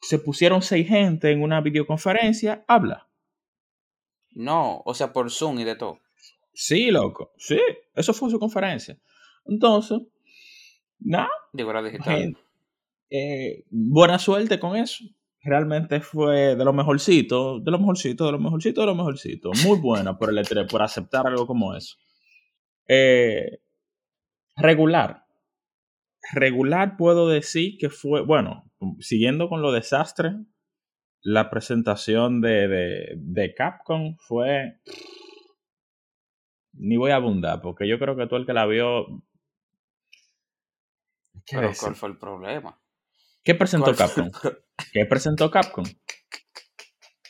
se 0.01 0.19
pusieron 0.19 0.63
seis 0.63 0.89
gente 0.89 1.31
en 1.31 1.43
una 1.43 1.61
videoconferencia, 1.61 2.65
habla. 2.69 3.09
No, 4.33 4.83
o 4.85 4.95
sea, 4.95 5.13
por 5.13 5.31
Zoom 5.31 5.59
y 5.59 5.65
de 5.65 5.77
todo. 5.77 6.01
Sí, 6.53 6.91
loco, 6.91 7.33
sí, 7.39 7.59
eso 7.95 8.13
fue 8.15 8.31
su 8.31 8.39
conferencia. 8.39 8.99
Entonces, 9.45 10.01
nada, 11.01 11.31
era 11.53 11.83
digital. 11.83 12.37
Eh, 13.11 13.65
buena 13.71 14.19
suerte 14.19 14.59
con 14.59 14.77
eso. 14.77 15.05
Realmente 15.43 16.01
fue 16.01 16.57
de 16.57 16.65
lo 16.65 16.73
mejorcito, 16.73 17.61
de 17.61 17.71
lo 17.71 17.79
mejorcito, 17.79 18.27
de 18.27 18.33
lo 18.33 18.39
mejorcito, 18.39 18.81
de 18.81 18.87
lo 18.87 18.95
mejorcito. 18.95 19.51
Muy 19.65 19.79
buena 19.81 20.19
por 20.19 20.31
el 20.31 20.39
E3, 20.39 20.69
por 20.71 20.83
aceptar 20.83 21.27
algo 21.27 21.47
como 21.47 21.75
eso. 21.75 21.97
Eh, 22.89 23.61
regular. 24.57 25.25
Regular 26.33 26.97
puedo 26.97 27.29
decir 27.29 27.79
que 27.79 27.89
fue, 27.89 28.23
bueno, 28.23 28.71
siguiendo 28.99 29.49
con 29.49 29.63
lo 29.63 29.73
desastre, 29.73 30.35
la 31.23 31.51
presentación 31.51 32.41
de, 32.41 32.69
de, 32.69 33.15
de 33.17 33.55
Capcom 33.55 34.17
fue... 34.17 34.81
Ni 36.81 36.97
voy 36.97 37.11
a 37.11 37.17
abundar, 37.17 37.61
porque 37.61 37.89
yo 37.89 37.99
creo 37.99 38.17
que 38.17 38.27
todo 38.27 38.39
el 38.39 38.47
que 38.47 38.53
la 38.53 38.67
vio... 38.67 39.23
¿Qué 41.51 41.57
Pero? 41.57 41.73
¿cuál 41.81 41.95
fue 41.95 42.09
el 42.11 42.19
problema? 42.19 42.79
¿Qué 43.43 43.55
presentó 43.55 43.87
¿Cuál 43.87 43.97
fue 43.97 44.07
Capcom? 44.07 44.53
¿Qué 44.93 45.05
presentó 45.07 45.51
Capcom? 45.51 45.85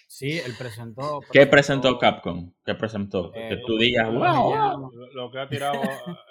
Sí, 0.09 0.33
él 0.33 0.57
presentó. 0.59 1.25
¿Qué 1.33 1.47
presentó 1.47 1.99
Capcom? 1.99 2.53
¿Qué 2.65 2.75
presentó? 2.75 3.33
Eh, 3.35 3.49
que 3.51 3.57
tú 3.65 3.79
digas, 3.79 4.13
Lo- 4.13 4.19
wow, 4.19 4.93
Lo, 4.93 5.13
lo 5.13 5.31
que 5.31 5.39
ha 5.39 5.49
tirado 5.49 5.83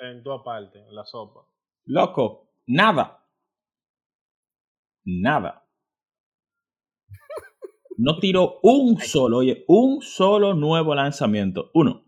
en 0.01 0.23
toda 0.23 0.43
parte, 0.43 0.79
en 0.79 0.93
la 0.93 1.05
sopa. 1.05 1.41
loco, 1.85 2.49
nada. 2.67 3.23
Nada. 5.05 5.63
No 7.97 8.19
tiró 8.19 8.59
un 8.63 8.97
solo, 8.99 9.37
oye, 9.37 9.63
un 9.67 10.01
solo 10.01 10.53
nuevo 10.53 10.93
lanzamiento. 10.93 11.71
Uno. 11.73 12.03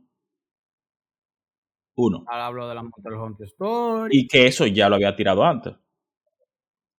Uno. 2.01 2.23
Ahora 2.27 2.45
hablo 2.47 2.69
de 2.69 2.75
la 2.75 2.83
Monster 2.83 3.13
Hunter 3.13 3.47
Story. 3.47 4.17
Y 4.17 4.27
que 4.27 4.47
eso 4.47 4.65
ya 4.65 4.87
lo 4.89 4.95
había 4.95 5.15
tirado 5.15 5.43
antes. 5.43 5.73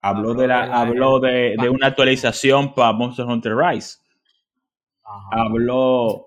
Habló, 0.02 0.30
Habló 0.30 0.35
de, 0.42 0.47
la, 0.49 0.61
de 0.62 0.69
la- 0.69 0.80
habló 0.80 1.21
de, 1.21 1.57
de 1.61 1.69
una 1.71 1.87
actualización 1.88 2.75
para 2.75 2.92
Monster 2.92 3.25
Hunter 3.26 3.54
Rise. 3.57 3.99
Ajá. 5.04 5.28
Habló 5.42 6.26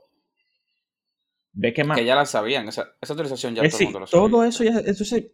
de 1.51 1.73
qué 1.73 1.83
más. 1.83 1.97
Que 1.97 2.05
ya 2.05 2.15
la 2.15 2.25
sabían, 2.25 2.67
esa, 2.67 2.95
esa 3.01 3.13
autorización 3.13 3.53
ya 3.55 3.61
Es 3.61 3.69
todo 3.71 3.77
el 3.77 3.79
decir, 3.79 3.85
mundo 3.87 3.99
lo 3.99 4.07
sabía. 4.07 4.29
todo 4.29 4.43
eso 4.43 4.63
ya, 4.63 4.79
eso 4.79 5.05
se- 5.05 5.31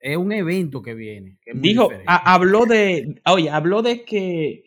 Es 0.00 0.16
un 0.16 0.30
evento 0.32 0.82
que 0.82 0.94
viene. 0.94 1.38
que 1.42 1.50
es 1.52 1.56
muy 1.56 1.68
dijo, 1.70 1.88
habló 2.06 2.66
de, 2.66 3.20
oye, 3.26 3.50
habló 3.50 3.80
de 3.82 4.04
que 4.04 4.64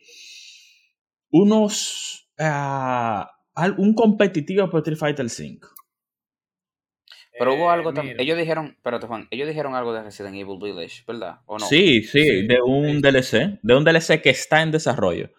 unos, 1.31 2.29
al- 2.37 3.75
un 3.77 3.93
competitivo 3.93 4.69
por 4.69 4.79
Street 4.79 4.97
Fighter 4.97 5.29
5. 5.29 5.67
Pero 7.43 7.55
hubo 7.55 7.71
Eh, 7.71 7.73
algo 7.73 7.91
también. 7.91 8.19
Ellos 8.19 8.37
dijeron, 8.37 8.67
espérate, 8.77 9.07
Juan, 9.07 9.27
ellos 9.31 9.47
dijeron 9.47 9.73
algo 9.73 9.93
de 9.93 10.03
Resident 10.03 10.35
Evil 10.35 10.59
Village, 10.61 11.03
¿verdad? 11.07 11.41
¿O 11.47 11.57
no? 11.57 11.65
Sí, 11.65 12.03
sí, 12.03 12.23
Sí, 12.23 12.47
de 12.47 12.61
un 12.61 12.97
sí. 12.97 13.01
DLC, 13.01 13.59
de 13.63 13.75
un 13.75 13.83
DLC 13.83 14.21
que 14.21 14.29
está 14.29 14.61
en 14.61 14.69
desarrollo. 14.69 15.31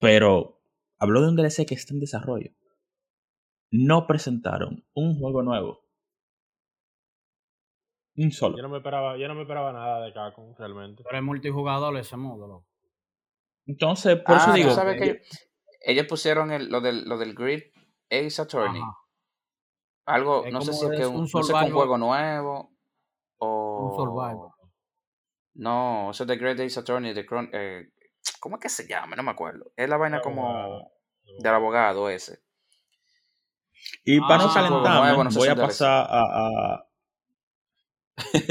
Pero 0.00 0.60
habló 0.98 1.22
de 1.22 1.28
un 1.28 1.36
DLC 1.36 1.64
que 1.64 1.74
está 1.74 1.94
en 1.94 2.00
desarrollo. 2.00 2.50
No 3.70 4.06
presentaron 4.06 4.84
un 4.92 5.18
juego 5.18 5.42
nuevo. 5.42 5.80
Un 8.16 8.30
solo. 8.30 8.56
Yo 8.56 8.62
no 8.62 8.68
me 8.68 8.76
esperaba, 8.78 9.16
yo 9.16 9.28
no 9.28 9.34
me 9.34 9.42
esperaba 9.42 9.72
nada 9.72 10.04
de 10.04 10.12
Capcom, 10.12 10.54
realmente. 10.58 11.04
Pero 11.04 11.16
es 11.16 11.24
multijugador 11.24 11.96
ese 11.96 12.16
modo, 12.18 12.46
loco. 12.46 12.66
Entonces, 13.66 14.16
por 14.16 14.34
ah, 14.34 14.38
eso 14.38 14.50
tú 14.50 14.56
digo, 14.56 14.70
sabes 14.72 14.96
que 15.00 15.04
ellos, 15.10 15.48
ellos 15.86 16.06
pusieron 16.06 16.50
el- 16.52 16.68
lo, 16.68 16.80
del, 16.80 17.04
lo 17.08 17.16
del 17.16 17.34
Grid 17.34 17.62
Ace 18.10 18.42
Attorney. 18.42 18.80
Ajá. 18.82 18.92
Algo, 20.08 20.44
Es 20.46 20.52
no 20.52 20.60
sé 20.62 20.72
si 20.72 20.84
es 20.86 20.90
que 20.98 21.06
un 21.06 21.16
un, 21.16 21.28
no 21.32 21.42
sé, 21.42 21.52
que 21.52 21.64
un 21.66 21.72
juego 21.72 21.98
nuevo 21.98 22.72
o... 23.38 23.76
Un 23.84 23.96
survival. 23.96 24.48
No, 25.54 26.10
eso 26.10 26.22
es 26.24 26.28
de 26.28 26.36
Great 26.36 26.60
Ace 26.60 26.80
Attorney, 26.80 27.12
de 27.12 27.26
Chron- 27.26 27.50
eh, 27.52 27.88
¿cómo 28.40 28.56
es 28.56 28.62
que 28.62 28.68
se 28.68 28.86
llama? 28.88 29.16
No 29.16 29.22
me 29.22 29.30
acuerdo. 29.32 29.72
Es 29.76 29.88
la 29.88 29.96
vaina 29.96 30.20
como 30.20 30.90
del 31.38 31.54
abogado 31.54 32.08
ese. 32.08 32.40
Y 34.04 34.20
para 34.20 34.34
Ah, 34.34 34.38
no 34.38 34.50
nuevo, 34.98 35.24
sé 35.30 35.38
voy 35.38 35.46
si 35.46 35.52
a 35.52 35.56
pasar 35.56 36.06
a, 36.08 36.22
a- 36.74 36.84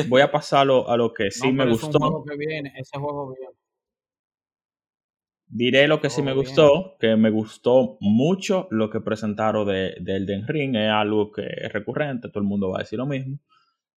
voy 0.10 0.22
a 0.22 0.32
pasarlo 0.32 0.90
a 0.90 0.98
lo 0.98 1.14
que 1.14 1.32
sí 1.32 1.48
No, 1.48 1.54
me 1.54 1.64
pero 1.64 1.72
es 1.76 1.84
un 1.84 1.90
gustó. 1.92 2.00
juego 2.00 2.26
que 2.26 2.38
viene, 2.38 2.74
ese 2.78 2.98
juego 2.98 3.34
viene. 3.36 3.54
Diré 5.50 5.88
lo 5.88 6.02
que 6.02 6.10
sí 6.10 6.22
me 6.22 6.32
Oh, 6.32 6.38
bien. 6.38 6.72
gustó, 6.74 6.98
que 7.00 7.16
me 7.16 7.30
gustó 7.30 7.98
mucho 8.02 8.68
lo 8.70 8.90
que 8.90 9.00
presentaron 9.02 9.66
de, 9.68 9.96
de 10.02 10.18
Elden 10.18 10.46
Ring, 10.48 10.76
es 10.76 10.90
algo 10.92 11.32
que 11.32 11.44
es 11.46 11.72
recurrente, 11.72 12.28
todo 12.30 12.40
el 12.42 12.48
mundo 12.50 12.70
va 12.70 12.78
a 12.78 12.82
decir 12.82 13.00
lo 13.00 13.06
mismo. 13.06 13.40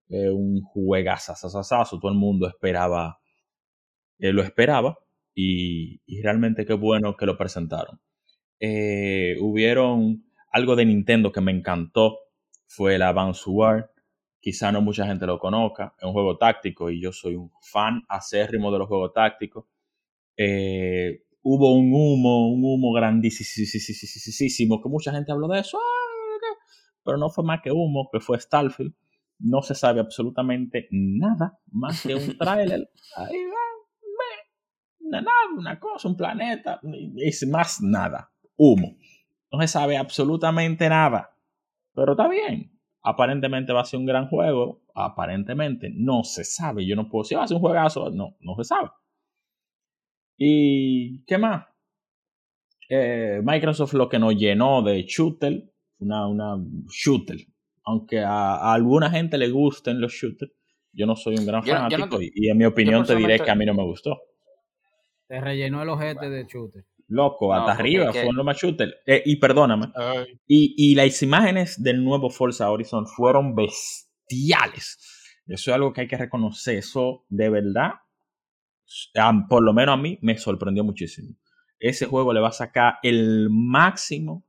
Es 0.09 0.31
un 0.31 0.61
juegazazazazo, 0.63 1.99
todo 1.99 2.11
el 2.11 2.17
mundo 2.17 2.47
esperaba, 2.47 3.19
eh, 4.19 4.33
lo 4.33 4.41
esperaba, 4.43 4.99
y, 5.33 6.01
y 6.05 6.21
realmente 6.21 6.65
qué 6.65 6.73
bueno 6.73 7.15
que 7.15 7.25
lo 7.25 7.37
presentaron. 7.37 7.99
Eh, 8.59 9.37
hubieron 9.41 10.25
algo 10.51 10.75
de 10.75 10.85
Nintendo 10.85 11.31
que 11.31 11.41
me 11.41 11.51
encantó, 11.53 12.19
fue 12.67 12.95
el 12.95 13.03
Advance 13.03 13.43
War. 13.49 13.91
Quizá 14.41 14.71
no 14.71 14.81
mucha 14.81 15.07
gente 15.07 15.25
lo 15.27 15.39
conozca, 15.39 15.95
es 15.99 16.05
un 16.05 16.13
juego 16.13 16.37
táctico 16.37 16.89
y 16.91 17.01
yo 17.01 17.11
soy 17.13 17.35
un 17.35 17.51
fan 17.61 18.03
acérrimo 18.09 18.71
de 18.71 18.79
los 18.79 18.87
juegos 18.87 19.13
tácticos. 19.13 19.65
Eh, 20.37 21.23
hubo 21.41 21.73
un 21.73 21.93
humo, 21.93 22.51
un 22.51 22.63
humo 22.63 22.91
grandísimo, 22.93 24.81
que 24.81 24.89
mucha 24.89 25.11
gente 25.11 25.31
habló 25.31 25.47
de 25.47 25.59
eso, 25.59 25.77
ah, 25.77 26.09
pero 27.03 27.17
no 27.17 27.29
fue 27.29 27.43
más 27.43 27.61
que 27.61 27.71
humo, 27.71 28.09
que 28.11 28.19
fue 28.19 28.39
Starfield. 28.39 28.93
No 29.39 29.61
se 29.61 29.73
sabe 29.73 30.01
absolutamente 30.01 30.87
nada 30.91 31.57
más 31.71 32.03
que 32.03 32.13
un 32.13 32.37
tráiler. 32.37 32.91
Ahí 33.15 33.37
Una 34.99 35.21
nave, 35.21 35.53
una 35.57 35.79
cosa, 35.79 36.09
un 36.09 36.17
planeta, 36.17 36.79
es 37.15 37.47
más 37.47 37.81
nada, 37.81 38.31
humo. 38.57 38.97
No 39.51 39.61
se 39.61 39.67
sabe 39.67 39.97
absolutamente 39.97 40.87
nada, 40.89 41.35
pero 41.95 42.11
está 42.11 42.27
bien. 42.27 42.77
Aparentemente 43.01 43.71
va 43.71 43.81
a 43.81 43.85
ser 43.85 43.99
un 43.99 44.05
gran 44.05 44.27
juego, 44.27 44.81
aparentemente 44.93 45.89
no 45.95 46.23
se 46.23 46.43
sabe. 46.43 46.85
Yo 46.85 46.95
no 46.95 47.07
puedo 47.09 47.23
decir, 47.23 47.37
va 47.37 47.43
a 47.43 47.47
ser 47.47 47.55
un 47.55 47.61
juegazo, 47.61 48.09
no, 48.11 48.35
no 48.41 48.55
se 48.57 48.65
sabe. 48.65 48.89
¿Y 50.41 51.23
qué 51.25 51.37
más? 51.37 51.65
Eh, 52.89 53.41
Microsoft 53.43 53.93
lo 53.93 54.07
que 54.09 54.17
nos 54.17 54.35
llenó 54.35 54.81
de 54.81 55.03
shooter, 55.03 55.63
una, 55.99 56.25
una 56.27 56.55
shooter. 56.89 57.37
Aunque 57.83 58.19
a, 58.19 58.55
a 58.55 58.73
alguna 58.73 59.09
gente 59.11 59.37
le 59.37 59.49
gusten 59.49 59.99
los 60.01 60.13
shooters, 60.13 60.51
yo 60.93 61.05
no 61.05 61.15
soy 61.15 61.35
un 61.37 61.45
gran 61.45 61.63
Yo 61.63 61.73
no- 61.73 61.89
yo 61.89 61.97
no 61.97 62.03
fanático 62.05 62.17
te- 62.19 62.25
y, 62.25 62.31
y 62.47 62.49
en 62.49 62.57
mi 62.57 62.65
opinión 62.65 63.05
te 63.05 63.15
diré 63.15 63.39
que 63.39 63.51
a 63.51 63.55
mí 63.55 63.65
no 63.65 63.73
me 63.73 63.83
gustó. 63.83 64.17
Te 65.27 65.39
rellenó 65.41 65.83
el 65.83 65.89
ojete 65.89 66.29
de 66.29 66.47
chute. 66.47 66.85
Loco, 67.09 67.47
No, 67.47 67.53
hasta 67.61 67.73
porque 67.77 67.81
arriba, 67.81 68.11
fueron 68.13 68.35
los 68.37 68.45
más 68.45 68.57
shooters. 68.57 68.93
Eh, 69.05 69.23
y 69.25 69.35
perdóname, 69.35 69.91
Ay, 69.95 70.39
y, 70.47 70.75
y 70.77 70.95
las 70.95 71.21
imágenes 71.21 71.81
del 71.83 72.03
nuevo 72.03 72.29
Forza 72.29 72.71
Horizon 72.71 73.05
fueron 73.07 73.55
bestiales. 73.55 74.97
Eso 75.47 75.71
es 75.71 75.75
algo 75.75 75.91
que 75.91 76.01
hay 76.01 76.07
que 76.07 76.17
reconocer. 76.17 76.77
Eso 76.77 77.25
de 77.29 77.49
verdad, 77.49 77.93
a- 79.15 79.45
por 79.49 79.63
lo 79.63 79.73
menos 79.73 79.93
a 79.93 79.97
mí, 80.01 80.17
me 80.21 80.37
sorprendió 80.37 80.83
muchísimo. 80.83 81.35
Ese 81.79 82.05
juego 82.05 82.33
le 82.33 82.41
va 82.41 82.49
a 82.49 82.51
sacar 82.51 82.95
el 83.03 83.49
máximo 83.49 84.45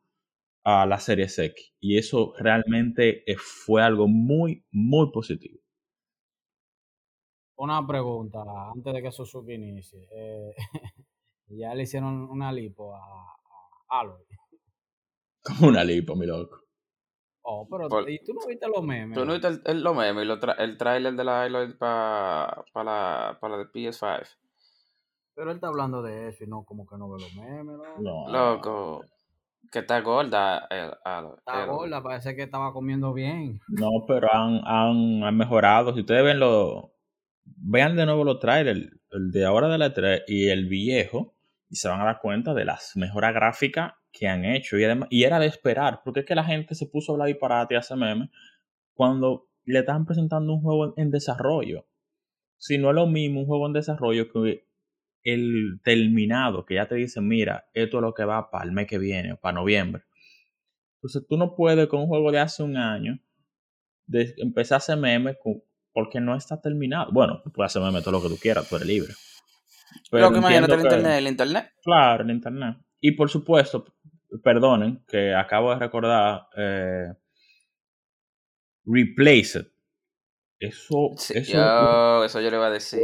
a 0.65 0.87
la 0.87 0.99
serie 0.99 1.27
X. 1.27 1.75
Y 1.81 1.99
eso 1.99 2.35
realmente 2.39 3.31
eh, 3.31 3.37
fue 3.39 3.83
algo 3.83 4.09
muy, 4.09 4.65
muy 4.71 5.11
positivo. 5.13 5.61
Una 7.57 7.87
pregunta 7.87 8.43
antes 8.75 8.93
de 8.95 9.03
que 9.03 9.13
Suzuki 9.13 9.53
inicie. 9.55 10.09
Eh, 10.13 10.53
ya 11.49 11.75
le 11.75 11.83
hicieron 11.83 12.29
una 12.31 12.51
lipo 12.53 12.95
a, 12.95 13.01
a 13.01 14.01
Aloy. 14.01 14.25
Como 15.43 15.69
una 15.69 15.85
lipo, 15.85 16.17
mi 16.17 16.27
loco. 16.27 16.70
Oh, 17.43 17.67
pero 17.71 17.89
Por- 17.89 18.09
¿y 18.11 18.19
tú 18.23 18.35
no 18.35 18.47
viste 18.47 18.69
los 18.69 18.83
memes? 18.85 19.17
¿Tú 19.19 19.25
no 19.25 19.33
viste 19.33 19.49
el, 19.49 19.63
el- 19.65 19.83
lo 19.83 19.95
meme 19.95 20.23
y 20.23 20.27
lo 20.27 20.39
tra- 20.39 20.57
el 20.59 20.77
trailer 20.77 21.15
de 21.15 21.25
la 21.25 21.43
Aloy 21.43 21.73
para 21.75 22.65
la, 22.75 23.39
pa 23.41 23.49
la 23.49 23.57
de 23.59 23.65
PS5? 23.67 24.27
Pero 25.35 25.51
él 25.51 25.55
está 25.57 25.69
hablando 25.69 26.03
de 26.03 26.29
eso 26.29 26.45
y 26.45 26.47
no 26.47 26.65
como 26.65 26.87
que 26.87 26.97
no 26.99 27.11
ve 27.11 27.21
los 27.23 27.35
memes, 27.35 27.77
¿no? 27.79 27.99
No, 27.99 28.29
Loco, 28.31 29.05
que 29.73 29.79
está 29.79 30.01
gorda 30.03 30.67
el, 30.71 30.91
Aloy. 31.05 31.35
Está 31.39 31.63
el- 31.65 31.71
gorda, 31.71 32.03
parece 32.03 32.37
que 32.37 32.43
estaba 32.43 32.73
comiendo 32.75 33.13
bien. 33.15 33.61
No, 33.69 33.89
pero 34.07 34.29
han, 34.33 34.61
han, 34.65 35.25
han 35.25 35.37
mejorado. 35.37 35.95
Si 35.95 36.01
ustedes 36.01 36.25
ven 36.25 36.41
lo. 36.41 36.93
Vean 37.63 37.97
de 37.97 38.05
nuevo 38.07 38.23
los 38.25 38.39
trailers, 38.39 38.81
el 39.11 39.31
de 39.33 39.45
ahora 39.47 39.69
de 39.69 39.79
la 39.79 39.93
3 39.95 40.23
y 40.29 40.49
el 40.51 40.67
viejo, 40.69 41.35
y 41.71 41.77
se 41.77 41.89
van 41.89 42.01
a 42.01 42.05
dar 42.05 42.19
cuenta 42.21 42.53
de 42.53 42.65
las 42.65 42.97
mejoras 42.97 43.33
gráficas 43.33 43.93
que 44.13 44.27
han 44.27 44.45
hecho. 44.45 44.77
Y, 44.77 44.85
además, 44.85 45.09
y 45.11 45.23
era 45.23 45.39
de 45.39 45.47
esperar, 45.47 46.01
porque 46.05 46.21
es 46.21 46.27
que 46.27 46.35
la 46.35 46.45
gente 46.45 46.75
se 46.75 46.87
puso 46.87 47.13
a 47.13 47.15
hablar 47.15 47.29
disparate 47.29 47.75
y 47.75 47.77
hace 47.77 47.95
memes 47.95 48.29
cuando 48.93 49.49
le 49.65 49.79
estaban 49.79 50.05
presentando 50.05 50.53
un 50.53 50.63
juego 50.63 50.95
en 50.97 51.11
desarrollo. 51.13 51.87
Si 52.59 52.77
no 52.77 52.91
es 52.91 52.97
lo 52.97 53.07
mismo 53.07 53.41
un 53.41 53.47
juego 53.47 53.69
en 53.69 53.73
desarrollo 53.73 54.29
que 54.31 54.67
el 55.23 55.81
terminado, 55.85 56.67
que 56.67 56.75
ya 56.75 56.89
te 56.89 56.97
dicen, 56.97 57.29
mira, 57.29 57.69
esto 57.73 57.99
es 57.99 58.03
lo 58.03 58.15
que 58.15 58.25
va 58.25 58.51
para 58.51 58.65
el 58.65 58.73
mes 58.73 58.89
que 58.89 58.99
viene, 58.99 59.37
para 59.37 59.55
noviembre. 59.55 60.03
Entonces 60.97 61.25
tú 61.29 61.37
no 61.37 61.55
puedes 61.55 61.87
con 61.87 62.01
un 62.01 62.09
juego 62.09 62.33
de 62.33 62.41
hace 62.41 62.63
un 62.65 62.77
año 62.77 63.21
empezar 64.09 64.77
a 64.77 64.79
hacer 64.79 64.97
memes 64.99 65.37
porque 65.93 66.21
no 66.21 66.37
está 66.37 66.61
terminado. 66.61 67.13
Bueno, 67.13 67.41
tú 67.45 67.53
puedes 67.53 67.71
hacer 67.71 67.81
memes 67.81 68.03
todo 68.03 68.13
lo 68.13 68.23
que 68.23 68.29
tú 68.29 68.39
quieras, 68.41 68.69
tú 68.69 68.75
eres 68.77 68.89
libre. 68.89 69.13
Pero 70.11 70.25
Loco, 70.27 70.39
imagínate 70.39 70.73
el 70.75 70.79
que- 70.81 70.83
internet, 70.87 71.19
el 71.19 71.27
internet. 71.29 71.73
Claro, 71.83 72.25
el 72.25 72.31
internet. 72.31 72.77
Y 73.01 73.13
por 73.13 73.29
supuesto, 73.31 73.85
perdonen 74.43 75.05
que 75.09 75.35
acabo 75.35 75.71
de 75.73 75.79
recordar 75.79 76.43
eh, 76.57 77.07
Replace 78.85 79.59
It. 79.61 79.67
Eso, 80.59 81.13
Sí, 81.17 81.35
eso 81.39 81.53
yo- 81.55 82.25
eso 82.25 82.41
yo 82.41 82.51
le 82.51 82.57
iba 82.57 82.67
a 82.67 82.71
decir. 82.71 83.01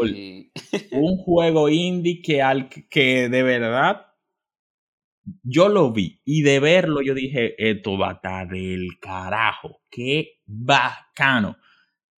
un 0.93 1.17
juego 1.17 1.69
indie 1.71 2.21
que 2.21 2.43
al 2.43 2.69
que 2.69 3.29
de 3.31 3.43
verdad 3.43 4.03
yo 5.43 5.69
lo 5.71 5.91
vi 5.91 6.21
y 6.25 6.43
de 6.43 6.61
verlo 6.61 7.01
yo 7.03 7.15
dije 7.15 7.55
esto 7.59 7.97
va 7.99 8.11
a 8.11 8.13
estar 8.13 8.49
del 8.49 8.87
carajo 9.01 9.81
qué 9.91 10.41
bacano 10.45 11.57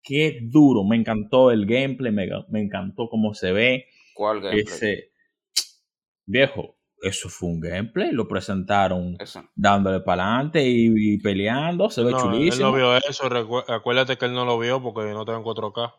qué 0.02 0.40
duro 0.42 0.82
me 0.84 0.96
encantó 0.96 1.50
el 1.52 1.66
gameplay 1.66 2.12
me, 2.12 2.28
me 2.50 2.60
encantó 2.60 3.08
cómo 3.08 3.32
se 3.32 3.52
ve 3.52 3.86
¿Cuál 4.18 4.40
gameplay? 4.40 4.64
Ese, 4.74 5.12
viejo, 6.26 6.76
eso 7.00 7.28
fue 7.28 7.50
un 7.50 7.60
gameplay, 7.60 8.10
lo 8.10 8.26
presentaron 8.26 9.16
Eso. 9.20 9.48
dándole 9.54 10.00
para 10.00 10.24
adelante 10.24 10.60
y, 10.68 10.90
y 11.14 11.18
peleando, 11.18 11.88
se 11.88 12.02
ve 12.02 12.10
No, 12.10 12.18
él 12.18 12.34
chulísimo. 12.34 12.70
no 12.70 12.74
vio 12.76 12.96
eso. 12.96 13.30
recu- 13.30 13.64
Acuérdate 13.68 14.16
que 14.18 14.24
él 14.24 14.32
no 14.32 14.44
lo 14.44 14.58
vio 14.58 14.82
porque 14.82 15.02
no 15.12 15.20
está 15.20 15.36
en 15.36 15.44
4K. 15.44 15.94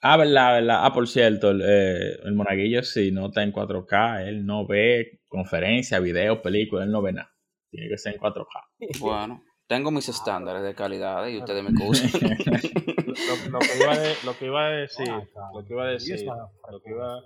Ah, 0.00 0.16
verdad, 0.16 0.54
verdad. 0.54 0.80
Ah, 0.86 0.92
por 0.94 1.06
cierto, 1.06 1.50
el, 1.50 1.60
eh, 1.62 2.18
el 2.24 2.32
monaguillo 2.34 2.82
sí 2.82 3.10
no 3.12 3.26
está 3.26 3.42
en 3.42 3.52
4K, 3.52 4.26
él 4.26 4.46
no 4.46 4.66
ve 4.66 5.20
conferencias, 5.28 6.02
videos, 6.02 6.38
películas, 6.38 6.86
él 6.86 6.92
no 6.92 7.02
ve 7.02 7.12
nada. 7.12 7.30
Tiene 7.70 7.90
que 7.90 7.98
ser 7.98 8.14
en 8.14 8.20
4K. 8.20 8.60
Bueno, 9.00 9.44
tengo 9.68 9.90
mis 9.90 10.08
estándares 10.08 10.62
de 10.62 10.74
calidad 10.74 11.26
y 11.28 11.38
ustedes 11.38 11.62
me 11.62 11.70
excusan. 11.70 12.10
Lo, 13.18 13.50
lo 13.50 13.58
que 13.60 13.76
iba 13.78 13.92
a 13.92 13.98
de- 13.98 14.14
lo 14.24 14.36
que 14.38 14.46
iba 14.46 14.66
a 14.66 14.70
decir, 14.70 15.08
Ah, 15.08 15.50
lo 15.54 15.64
que 15.64 15.72
iba 15.72 15.84
a 15.84 15.90
Y 15.90 15.92
decir, 15.94 16.26
lo 16.70 16.80
que 16.80 16.90
iba, 16.90 17.20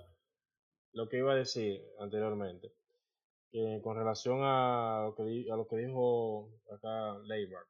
lo 0.93 1.09
que 1.09 1.17
iba 1.17 1.31
a 1.33 1.35
decir 1.35 1.81
anteriormente, 1.99 2.69
que 3.51 3.79
con 3.83 3.95
relación 3.97 4.39
a 4.41 5.03
lo 5.05 5.15
que, 5.15 5.23
di- 5.23 5.49
a 5.49 5.55
lo 5.55 5.67
que 5.67 5.77
dijo 5.77 6.49
acá 6.73 7.17
Leibar, 7.25 7.63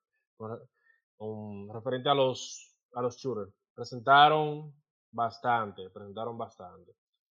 con 1.18 1.70
referente 1.74 2.10
a 2.10 2.14
los 2.14 2.70
a 2.96 3.02
los 3.02 3.18
shooters, 3.18 3.52
presentaron 3.76 4.74
bastante, 5.12 5.90
presentaron 5.90 6.38
bastante, 6.38 6.94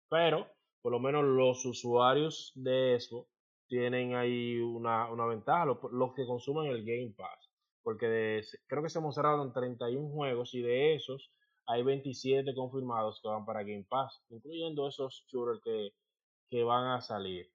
pero 0.10 0.48
por 0.82 0.92
lo 0.92 1.00
menos 1.00 1.24
los 1.24 1.66
usuarios 1.66 2.52
de 2.56 2.96
eso 2.96 3.28
tienen 3.68 4.16
ahí 4.16 4.60
una, 4.60 5.12
una 5.12 5.26
ventaja, 5.26 5.66
los, 5.66 5.78
los 5.92 6.14
que 6.14 6.26
consumen 6.26 6.68
el 6.72 6.86
Game 6.86 7.14
Pass, 7.18 7.50
porque 7.84 8.08
de- 8.08 8.46
creo 8.68 8.84
que 8.84 8.90
se 8.90 9.00
mostraron 9.00 9.52
31 9.54 10.10
juegos 10.10 10.54
y 10.54 10.62
de 10.62 10.96
esos 10.96 11.32
hay 11.68 11.82
27 11.84 12.54
confirmados 12.54 13.20
que 13.22 13.28
van 13.28 13.46
para 13.46 13.62
Game 13.64 13.86
Pass, 13.90 14.22
incluyendo 14.30 14.88
esos 14.88 15.26
shooters 15.28 15.62
que, 15.64 15.94
que 16.50 16.64
van 16.64 16.86
a 16.92 17.02
salir, 17.02 17.52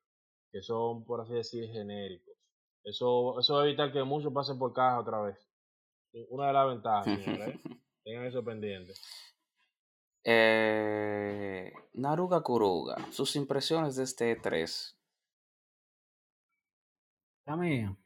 que 0.50 0.62
son, 0.62 1.05
por 1.05 1.21
así 1.21 1.33
decir, 1.35 1.71
genéricos. 1.71 2.35
Eso, 2.83 3.38
eso 3.38 3.55
va 3.55 3.62
a 3.62 3.67
evitar 3.67 3.93
que 3.93 4.02
muchos 4.02 4.33
pasen 4.33 4.59
por 4.59 4.73
caja 4.73 4.99
otra 5.00 5.21
vez. 5.21 5.37
Una 6.31 6.49
de 6.49 6.52
las 6.55 6.67
ventajas, 6.69 7.05
señores. 7.25 7.55
¿eh? 7.55 7.61
Tengan 8.02 8.26
eso 8.26 8.43
pendiente. 8.43 8.95
Eh, 10.25 11.73
Naruga 11.95 12.40
Kuruga, 12.43 12.97
sus 13.11 13.37
impresiones 13.37 13.97
de 13.97 14.05
este 14.05 14.37
E3. 14.37 14.97
La 17.50 17.57
mía. 17.57 17.97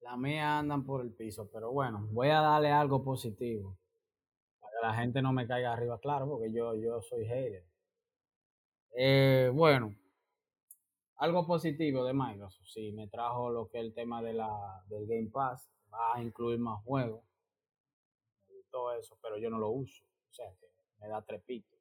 La 0.00 0.16
mía 0.16 0.58
andan 0.58 0.84
por 0.84 1.02
el 1.02 1.12
piso, 1.14 1.48
pero 1.52 1.70
bueno, 1.70 2.08
voy 2.10 2.30
a 2.30 2.40
darle 2.40 2.72
algo 2.72 3.04
positivo. 3.04 3.78
Para 4.58 4.72
que 4.72 4.86
la 4.88 4.94
gente 4.94 5.22
no 5.22 5.32
me 5.32 5.46
caiga 5.46 5.72
arriba, 5.72 6.00
claro, 6.00 6.28
porque 6.28 6.52
yo, 6.52 6.74
yo 6.74 7.00
soy 7.00 7.26
hater. 7.26 7.64
Eh, 8.96 9.52
bueno, 9.54 9.94
algo 11.18 11.46
positivo 11.46 12.04
de 12.04 12.12
Microsoft. 12.12 12.66
Sí, 12.66 12.90
me 12.90 13.06
trajo 13.06 13.50
lo 13.50 13.68
que 13.68 13.78
es 13.78 13.84
el 13.84 13.94
tema 13.94 14.20
de 14.20 14.32
la, 14.32 14.82
del 14.88 15.06
Game 15.06 15.30
Pass. 15.30 15.70
Va 15.94 16.16
a 16.16 16.20
incluir 16.20 16.58
más 16.58 16.82
juegos. 16.82 17.22
Gustó 18.48 18.94
eso, 18.94 19.16
pero 19.22 19.38
yo 19.38 19.48
no 19.48 19.60
lo 19.60 19.70
uso. 19.70 20.02
O 20.28 20.32
sea, 20.32 20.52
que 20.58 20.66
me 20.98 21.06
da 21.06 21.22
trepito. 21.22 21.76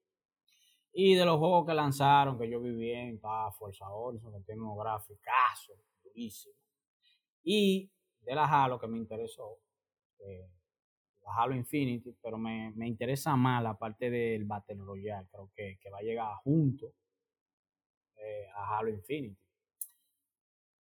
Y 0.94 1.16
de 1.16 1.26
los 1.26 1.40
juegos 1.40 1.66
que 1.66 1.74
lanzaron, 1.74 2.38
que 2.38 2.48
yo 2.48 2.62
vi 2.62 2.76
bien, 2.76 3.16
está 3.16 3.50
Forza 3.54 3.90
Horizon, 3.90 4.32
que 4.34 4.42
tiene 4.42 4.62
unos 4.62 4.78
graficazos 4.78 5.80
Y 7.44 7.92
de 8.22 8.36
la 8.36 8.46
Halo, 8.46 8.80
que 8.80 8.88
me 8.88 8.98
interesó, 8.98 9.60
eh, 10.20 10.50
la 11.24 11.36
Halo 11.36 11.56
Infinity, 11.56 12.16
pero 12.22 12.38
me, 12.38 12.72
me 12.76 12.88
interesa 12.88 13.36
más 13.36 13.62
la 13.64 13.78
parte 13.78 14.10
del 14.10 14.46
Battle 14.46 14.78
Royale, 14.78 15.28
creo 15.32 15.52
que, 15.56 15.78
que 15.80 15.90
va 15.90 16.00
a 16.00 16.04
llegar 16.04 16.36
junto 16.44 16.94
eh, 18.18 18.48
a 18.54 18.78
Halo 18.78 18.90
Infinity. 18.90 19.38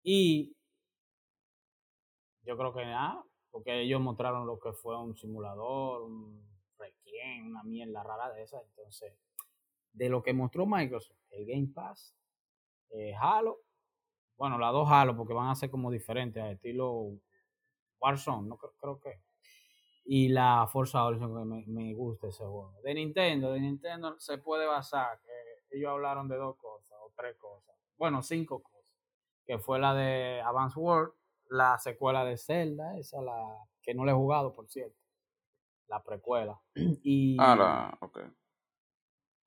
Y 0.04 0.56
yo 2.44 2.58
creo 2.58 2.74
que 2.74 2.86
nada, 2.86 3.24
porque 3.52 3.82
ellos 3.82 4.02
mostraron 4.02 4.48
lo 4.48 4.60
que 4.60 4.72
fue 4.74 4.98
un 5.00 5.16
simulador, 5.16 6.04
un 6.04 6.48
Requiem, 6.78 7.48
una 7.48 7.64
mierda 7.64 8.04
rara 8.04 8.32
de 8.34 8.44
esa, 8.44 8.62
entonces 8.62 9.14
de 9.92 10.10
lo 10.10 10.22
que 10.22 10.32
mostró 10.32 10.66
Microsoft, 10.66 11.18
el 11.32 11.46
Game 11.46 11.70
Pass, 11.74 12.16
eh, 12.92 13.14
Halo, 13.20 13.62
bueno, 14.38 14.58
las 14.58 14.72
dos 14.72 14.88
Halo, 14.90 15.16
porque 15.16 15.34
van 15.34 15.50
a 15.50 15.56
ser 15.56 15.70
como 15.70 15.92
diferentes, 15.92 16.42
a 16.42 16.52
estilo 16.52 17.12
Warzone, 18.00 18.48
no 18.48 18.58
creo, 18.58 18.74
creo 18.80 19.00
que. 19.00 19.22
Y 20.06 20.30
la 20.30 20.68
Forza 20.72 21.04
Horizon, 21.04 21.36
que 21.36 21.46
me, 21.46 21.66
me 21.68 21.94
gusta 21.94 22.28
ese 22.28 22.44
juego. 22.44 22.80
De 22.84 22.94
Nintendo, 22.94 23.52
de 23.52 23.60
Nintendo 23.60 24.18
se 24.20 24.38
puede 24.38 24.66
basar, 24.66 25.20
que 25.22 25.78
ellos 25.78 25.90
hablaron 25.90 26.28
de 26.30 26.38
dos 26.38 26.56
cosas, 26.58 26.98
o 27.02 27.12
tres 27.16 27.36
cosas, 27.38 27.76
bueno, 27.98 28.22
cinco 28.22 28.62
cosas, 28.62 28.86
que 29.46 29.58
fue 29.58 29.80
la 29.80 29.94
de 29.94 30.42
Advance 30.42 30.80
World, 30.80 31.14
la 31.50 31.78
secuela 31.80 32.24
de 32.24 32.38
Zelda, 32.38 32.98
esa 32.98 33.22
la 33.22 33.68
que 33.82 33.94
no 33.94 34.06
la 34.06 34.12
he 34.12 34.16
jugado, 34.16 34.54
por 34.54 34.68
cierto, 34.70 34.98
la 35.88 36.04
precuela. 36.04 36.60
Y, 37.04 37.38
Ah, 37.40 37.56
la, 37.56 37.98
ok. 38.02 38.20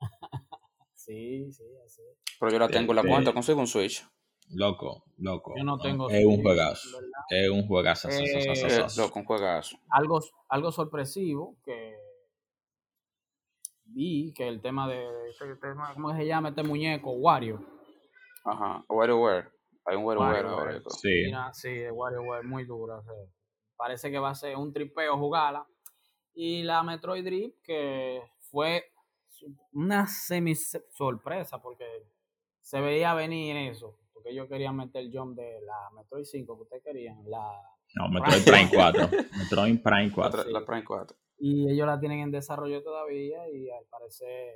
Sí, 0.95 1.51
sí, 1.51 1.65
así. 1.85 2.03
Pero 2.39 2.53
yo 2.53 2.59
la 2.59 2.69
tengo 2.69 2.93
en 2.93 2.97
la 2.97 3.03
cuenta, 3.03 3.33
consigo 3.33 3.59
un 3.59 3.67
Switch. 3.67 4.07
Loco, 4.53 5.05
loco. 5.19 5.55
Yo 5.57 5.65
no 5.65 5.79
tengo 5.79 6.11
Es 6.11 6.25
un 6.25 6.43
juegazo. 6.43 6.89
Es 7.29 7.51
un 7.51 7.67
juegazo. 7.67 8.09
Eh, 8.09 8.87
loco, 8.97 9.19
un 9.21 9.25
juegazo. 9.25 9.77
algo, 9.91 10.21
algo 10.49 10.73
sorpresivo 10.73 11.57
que 11.65 11.97
vi 13.85 14.33
que 14.35 14.49
el 14.49 14.61
tema 14.61 14.89
de 14.89 15.07
este 15.31 15.47
¿cómo 15.95 16.17
se 16.17 16.27
llama 16.27 16.51
este 16.51 16.63
muñeco? 16.63 17.13
Wario. 17.13 17.65
Ajá. 18.45 18.85
WarioWare. 18.89 19.51
Hay 19.85 19.97
un 19.97 20.05
WarioWare 20.05 20.47
ahora. 20.47 20.81
Sí. 20.89 21.23
Mira, 21.27 21.53
sí, 21.53 21.71
de 21.71 21.91
WarioWare 21.91 22.45
muy 22.45 22.65
dura. 22.65 22.99
o 22.99 23.03
sea, 23.03 23.13
parece 23.77 24.11
que 24.11 24.19
va 24.19 24.31
a 24.31 24.35
ser 24.35 24.57
un 24.57 24.73
tripeo 24.73 25.17
jugarla. 25.17 25.67
Y 26.35 26.63
la 26.63 26.83
Metroid 26.83 27.25
Dream 27.25 27.53
que 27.63 28.23
fue 28.51 28.85
una 29.73 30.07
semi 30.07 30.55
sorpresa 30.55 31.61
porque 31.61 31.85
se 32.61 32.81
veía 32.81 33.15
venir 33.15 33.57
eso. 33.57 33.97
Porque 34.23 34.33
ellos 34.35 34.49
querían 34.49 34.77
meter 34.77 35.03
el 35.03 35.11
jump 35.17 35.35
de 35.37 35.61
la 35.63 35.91
Metroid 35.97 36.25
5 36.25 36.57
que 36.57 36.63
ustedes 36.63 36.83
querían. 36.85 37.19
La, 37.27 37.43
No, 37.95 38.09
Metroid 38.11 38.45
Prime 38.45 38.71
4. 38.73 39.09
Metroid 39.39 39.83
Prime 39.83 40.09
La, 40.09 40.15
4. 40.15 40.43
tra- 40.45 40.51
la 40.51 40.65
Prime 40.67 40.85
4. 40.85 41.17
y 41.39 41.71
ellos 41.71 41.87
la 41.87 41.99
tienen 41.99 42.21
en 42.21 42.31
desarrollo 42.31 42.83
todavía 42.83 43.49
y 43.49 43.71
al 43.71 43.85
parecer 43.87 44.55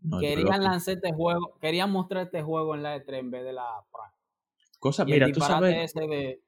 No, 0.00 0.16
yo 0.22 0.28
querían 0.28 0.46
loco. 0.60 0.62
lanzar 0.70 0.94
este 0.94 1.12
juego, 1.12 1.58
querían 1.60 1.90
mostrar 1.90 2.24
este 2.24 2.42
juego 2.42 2.74
en 2.74 2.82
la 2.82 2.96
E3 2.96 3.18
en 3.18 3.30
vez 3.30 3.44
de 3.44 3.52
la 3.52 3.68
Prime. 3.92 4.16
Cosa, 4.78 5.02
Y 5.06 5.12
mira, 5.12 5.26
el 5.26 5.32
tú 5.32 5.40
disparate 5.40 5.70
sabes. 5.72 5.94
ese 5.94 6.06
de 6.06 6.42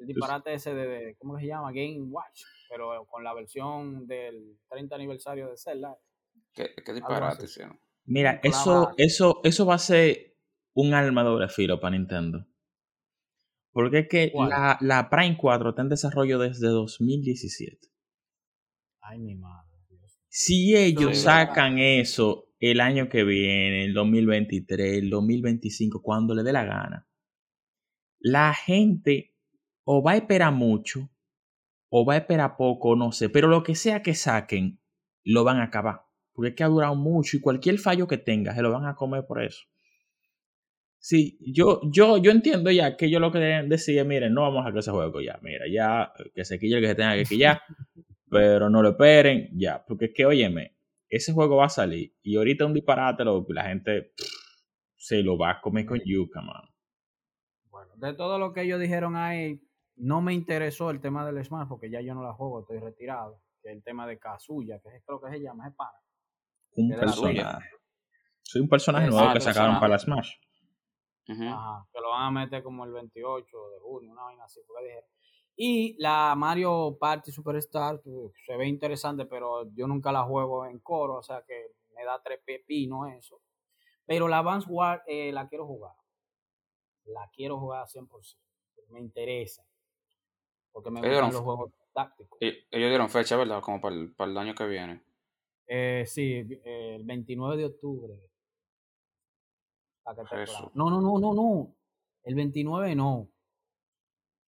el 0.00 0.06
disparate 0.06 0.54
ese 0.54 0.74
de, 0.74 0.86
de- 0.88 1.16
¿cómo 1.16 1.34
que 1.36 1.42
se 1.42 1.46
llama? 1.48 1.70
Game 1.70 2.00
Watch, 2.08 2.42
pero 2.70 3.04
con 3.06 3.22
la 3.22 3.34
versión 3.34 4.06
del 4.06 4.58
30 4.70 4.94
aniversario 4.96 5.48
de 5.48 5.56
Zelda. 5.58 5.96
¿Qué, 6.54 6.70
qué 6.84 6.92
disparate 6.92 7.44
hicieron? 7.44 7.78
Mira, 8.06 8.40
eso, 8.42 8.94
eso, 8.96 9.40
eso 9.44 9.64
va 9.64 9.74
a 9.74 9.78
ser 9.78 10.31
un 10.74 10.94
arma 10.94 11.22
de 11.22 11.30
doble 11.30 11.48
filo 11.48 11.80
para 11.80 11.96
Nintendo. 11.96 12.46
Porque 13.72 14.00
es 14.00 14.08
que 14.08 14.32
la, 14.34 14.78
la 14.80 15.08
Prime 15.08 15.36
4 15.36 15.70
está 15.70 15.82
en 15.82 15.88
desarrollo 15.88 16.38
desde 16.38 16.68
2017. 16.68 17.88
Ay, 19.00 19.18
mi 19.18 19.34
madre. 19.34 19.70
Dios. 19.88 20.18
Si 20.28 20.76
ellos 20.76 21.18
sacan 21.18 21.78
eso 21.78 22.48
el 22.60 22.80
año 22.80 23.08
que 23.08 23.24
viene, 23.24 23.86
el 23.86 23.94
2023, 23.94 24.98
el 24.98 25.10
2025, 25.10 26.02
cuando 26.02 26.34
le 26.34 26.42
dé 26.42 26.52
la 26.52 26.64
gana, 26.64 27.08
la 28.20 28.54
gente 28.54 29.34
o 29.84 30.02
va 30.02 30.12
a 30.12 30.16
esperar 30.16 30.52
mucho 30.52 31.10
o 31.88 32.06
va 32.06 32.14
a 32.14 32.18
esperar 32.18 32.56
poco, 32.56 32.94
no 32.94 33.12
sé, 33.12 33.28
pero 33.28 33.48
lo 33.48 33.62
que 33.62 33.74
sea 33.74 34.02
que 34.02 34.14
saquen, 34.14 34.80
lo 35.24 35.44
van 35.44 35.58
a 35.58 35.64
acabar. 35.64 36.02
Porque 36.32 36.50
es 36.50 36.54
que 36.54 36.64
ha 36.64 36.68
durado 36.68 36.94
mucho 36.94 37.36
y 37.36 37.40
cualquier 37.40 37.78
fallo 37.78 38.06
que 38.06 38.16
tenga, 38.16 38.54
se 38.54 38.62
lo 38.62 38.72
van 38.72 38.86
a 38.86 38.94
comer 38.94 39.26
por 39.26 39.42
eso. 39.42 39.64
Sí, 41.04 41.36
yo, 41.40 41.80
yo, 41.90 42.18
yo 42.18 42.30
entiendo 42.30 42.70
ya 42.70 42.96
que 42.96 43.10
yo 43.10 43.18
lo 43.18 43.32
que 43.32 43.40
decía, 43.40 44.04
miren, 44.04 44.32
no 44.34 44.42
vamos 44.42 44.60
a 44.60 44.68
sacar 44.68 44.78
ese 44.78 44.92
juego 44.92 45.20
ya, 45.20 45.36
mira, 45.42 45.64
ya, 45.68 46.12
que 46.32 46.44
se 46.44 46.60
quille 46.60 46.76
el 46.76 46.82
que 46.82 46.86
se 46.90 46.94
tenga 46.94 47.16
que 47.16 47.24
quillar, 47.24 47.60
pero 48.30 48.70
no 48.70 48.82
lo 48.82 48.90
esperen, 48.90 49.50
ya, 49.52 49.84
porque 49.84 50.04
es 50.04 50.12
que, 50.14 50.24
óyeme, 50.24 50.76
ese 51.08 51.32
juego 51.32 51.56
va 51.56 51.66
a 51.66 51.70
salir 51.70 52.14
y 52.22 52.36
ahorita 52.36 52.66
un 52.66 52.74
disparate, 52.74 53.24
lo, 53.24 53.44
la 53.48 53.64
gente 53.64 54.12
pff, 54.16 54.28
se 54.96 55.24
lo 55.24 55.36
va 55.36 55.50
a 55.50 55.60
comer 55.60 55.86
con 55.86 56.00
yuca, 56.04 56.40
mano. 56.40 56.68
Bueno, 57.68 57.90
de 57.96 58.14
todo 58.14 58.38
lo 58.38 58.52
que 58.52 58.62
ellos 58.62 58.78
dijeron 58.78 59.16
ahí, 59.16 59.60
no 59.96 60.22
me 60.22 60.32
interesó 60.32 60.88
el 60.90 61.00
tema 61.00 61.26
del 61.26 61.44
Smash 61.44 61.66
porque 61.66 61.90
ya 61.90 62.00
yo 62.00 62.14
no 62.14 62.22
la 62.22 62.32
juego, 62.32 62.60
estoy 62.60 62.78
retirado. 62.78 63.42
Que 63.60 63.72
el 63.72 63.82
tema 63.82 64.06
de 64.06 64.20
Kazuya, 64.20 64.78
que 64.78 64.88
es, 64.96 65.02
creo 65.04 65.20
que 65.20 65.32
se 65.32 65.40
llama, 65.40 65.66
es 65.66 65.74
para. 65.74 65.98
Un 66.76 66.90
Que 66.90 66.96
personaje. 66.96 67.66
Soy 68.42 68.60
un 68.60 68.68
personaje 68.68 69.06
Exacto, 69.06 69.24
nuevo 69.24 69.34
que 69.34 69.40
sacaron 69.40 69.80
para 69.80 69.88
la 69.88 69.98
Smash. 69.98 70.34
Ajá, 71.28 71.86
que 71.92 72.00
lo 72.00 72.10
van 72.10 72.22
a 72.26 72.30
meter 72.30 72.62
como 72.62 72.84
el 72.84 72.92
28 72.92 73.70
de 73.70 73.78
junio, 73.80 74.12
una 74.12 74.22
vaina 74.24 74.44
así, 74.44 74.60
porque 74.66 74.84
dijeron. 74.84 75.04
Y 75.54 75.96
la 76.02 76.34
Mario 76.36 76.96
Party 76.98 77.30
Superstar 77.30 78.00
se 78.46 78.56
ve 78.56 78.66
interesante, 78.66 79.26
pero 79.26 79.70
yo 79.74 79.86
nunca 79.86 80.10
la 80.10 80.22
juego 80.24 80.64
en 80.66 80.78
coro, 80.80 81.16
o 81.16 81.22
sea 81.22 81.42
que 81.46 81.72
me 81.94 82.04
da 82.04 82.20
tres 82.22 82.40
pepinos 82.44 83.12
eso. 83.12 83.40
Pero 84.06 84.26
la 84.28 84.38
Advance 84.38 84.66
War 84.70 85.02
eh, 85.06 85.30
la 85.32 85.46
quiero 85.48 85.66
jugar. 85.66 85.92
La 87.04 87.28
quiero 87.32 87.58
jugar 87.58 87.86
100%. 87.88 88.08
Me 88.88 89.00
interesa. 89.00 89.64
Porque 90.72 90.90
me 90.90 91.00
gustan 91.00 91.32
los 91.32 91.42
juegos 91.42 91.72
tácticos. 91.92 92.38
Y- 92.40 92.46
Ellos 92.70 92.88
dieron 92.88 93.08
fecha, 93.10 93.36
¿verdad? 93.36 93.60
Como 93.62 93.80
para 93.80 93.94
el, 93.94 94.14
para 94.14 94.30
el 94.30 94.38
año 94.38 94.54
que 94.54 94.66
viene. 94.66 95.02
Eh, 95.66 96.04
sí, 96.06 96.60
el 96.64 97.04
29 97.04 97.56
de 97.56 97.66
octubre. 97.66 98.14
Para 100.02 100.16
que 100.22 100.28
te 100.36 100.42
Eso. 100.42 100.52
claro. 100.54 100.72
No, 100.74 100.90
no, 100.90 101.00
no, 101.00 101.18
no, 101.18 101.34
no. 101.34 101.76
El 102.24 102.34
29 102.34 102.94
no. 102.94 103.28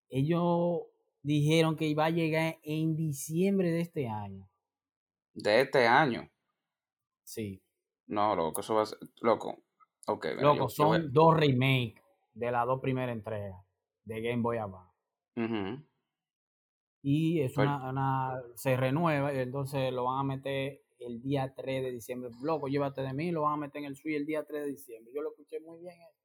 Ellos 0.09 0.83
dijeron 1.23 1.77
que 1.77 1.87
iba 1.87 2.05
a 2.07 2.11
llegar 2.11 2.59
en 2.63 2.95
diciembre 2.97 3.71
de 3.71 3.81
este 3.81 4.09
año. 4.09 4.49
De 5.35 5.61
este 5.63 5.87
año. 5.87 6.29
Sí. 7.25 7.63
No, 8.07 8.37
loco, 8.37 8.61
eso 8.61 8.75
va 8.75 8.83
a 8.83 8.87
ser. 8.87 8.99
Loco. 9.23 9.65
Ok, 10.07 10.27
mira, 10.37 10.43
Loco, 10.43 10.65
yo- 10.65 10.69
son 10.69 11.13
dos 11.13 11.35
remakes 11.37 12.03
de 12.35 12.51
las 12.53 12.67
dos 12.67 12.81
primeras 12.81 13.17
entregas 13.17 13.59
de 14.05 14.21
Game 14.21 14.43
Boy 14.43 14.59
Advance. 14.59 14.93
Y 17.03 17.41
es 17.41 17.53
Pero- 17.55 17.69
una, 17.77 17.91
una- 17.91 18.43
se 18.55 18.77
renueva 18.77 19.33
y 19.35 19.39
entonces 19.39 19.93
lo 19.93 20.05
van 20.05 20.21
a 20.21 20.25
meter 20.25 20.84
el 20.99 21.21
día 21.23 21.53
3 21.55 21.83
de 21.83 21.91
diciembre. 21.91 22.31
Loco, 22.43 22.69
llévate 22.69 23.03
de 23.03 23.13
mí, 23.13 23.31
lo 23.31 23.43
van 23.43 23.55
a 23.55 23.57
meter 23.57 23.81
en 23.83 23.87
el 23.89 23.97
Switch 23.97 24.17
el 24.17 24.27
día 24.27 24.45
3 24.45 24.63
de 24.63 24.69
diciembre. 24.71 25.13
Yo 25.15 25.23
lo 25.23 25.31
escuché 25.31 25.61
muy 25.61 25.79
bien. 25.81 25.95
eso. 26.01 26.19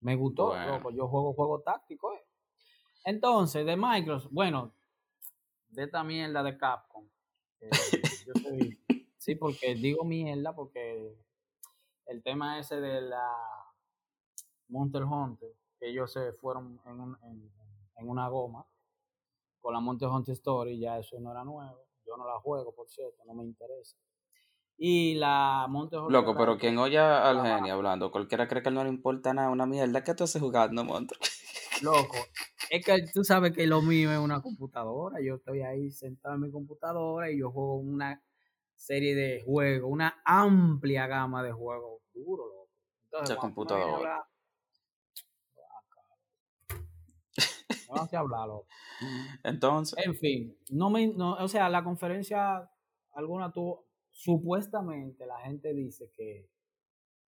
Me 0.00 0.16
gustó, 0.16 0.48
Bueno. 0.48 0.76
loco. 0.78 0.90
Yo 0.90 1.08
juego 1.08 1.34
juego 1.34 1.60
táctico. 1.60 2.12
eh. 2.14 2.24
Entonces, 3.04 3.64
de 3.66 3.76
Microsoft, 3.76 4.32
bueno, 4.32 4.74
de 5.68 5.84
esta 5.84 6.02
mierda 6.04 6.42
de 6.42 6.56
Capcom. 6.56 7.06
eh, 7.60 7.70
yo 8.26 8.32
soy- 8.42 8.78
sí, 9.18 9.34
porque 9.34 9.74
digo 9.74 10.04
mierda 10.04 10.54
porque 10.54 11.14
el 12.06 12.22
tema 12.22 12.58
ese 12.58 12.80
de 12.80 13.02
la 13.02 13.26
Monster 14.68 15.04
Hunter, 15.04 15.52
que 15.78 15.90
ellos 15.90 16.12
se 16.12 16.32
fueron 16.34 16.80
en, 16.86 17.00
un- 17.00 17.18
en- 17.22 17.52
en 17.96 18.08
una 18.08 18.28
goma 18.28 18.66
con 19.60 19.74
la 19.74 19.80
Monster 19.80 20.08
Hunter 20.08 20.32
Story, 20.32 20.78
ya 20.78 20.98
eso 20.98 21.20
no 21.20 21.30
era 21.32 21.44
nuevo. 21.44 21.84
Yo 22.06 22.16
no 22.16 22.26
la 22.26 22.38
juego, 22.40 22.74
por 22.74 22.88
cierto, 22.88 23.22
no 23.26 23.34
me 23.34 23.44
interesa. 23.44 23.96
Y 24.82 25.14
la 25.16 25.66
Hunter 25.68 26.00
Loco, 26.08 26.34
pero 26.34 26.56
quien 26.56 26.78
oye 26.78 26.98
al 26.98 27.42
genio 27.42 27.74
hablando, 27.74 28.10
cualquiera 28.10 28.48
cree 28.48 28.62
que 28.62 28.70
no 28.70 28.82
le 28.82 28.88
importa 28.88 29.34
nada, 29.34 29.50
una 29.50 29.66
mierda. 29.66 30.02
¿Qué 30.02 30.14
tú 30.14 30.24
haces 30.24 30.40
jugando, 30.40 30.84
monstruo? 30.84 31.20
Loco, 31.82 32.16
es 32.70 32.84
que 32.84 33.04
tú 33.12 33.22
sabes 33.22 33.52
que 33.52 33.66
lo 33.66 33.82
mío 33.82 34.10
es 34.10 34.18
una 34.18 34.40
computadora. 34.40 35.20
Yo 35.20 35.34
estoy 35.34 35.60
ahí 35.60 35.90
sentado 35.90 36.36
en 36.36 36.40
mi 36.42 36.50
computadora 36.50 37.30
y 37.30 37.40
yo 37.40 37.50
juego 37.50 37.76
una 37.76 38.22
serie 38.74 39.14
de 39.14 39.42
juegos, 39.42 39.90
una 39.92 40.22
amplia 40.24 41.06
gama 41.06 41.42
de 41.42 41.52
juegos 41.52 42.00
duros, 42.14 42.46
loco. 42.46 42.70
Entonces, 43.04 43.36
computadora. 43.36 44.29
Hablar- 47.90 47.94
Me 47.94 48.00
vas 48.00 48.14
a 48.14 48.18
hablar, 48.18 48.48
loco. 48.48 48.66
Entonces, 49.44 50.06
En 50.06 50.14
fin, 50.14 50.56
no 50.70 50.90
me, 50.90 51.08
no, 51.08 51.34
o 51.34 51.48
sea, 51.48 51.68
la 51.68 51.82
conferencia 51.84 52.68
alguna 53.12 53.52
tuvo, 53.52 53.86
supuestamente 54.10 55.26
la 55.26 55.38
gente 55.40 55.72
dice 55.74 56.10
que 56.16 56.48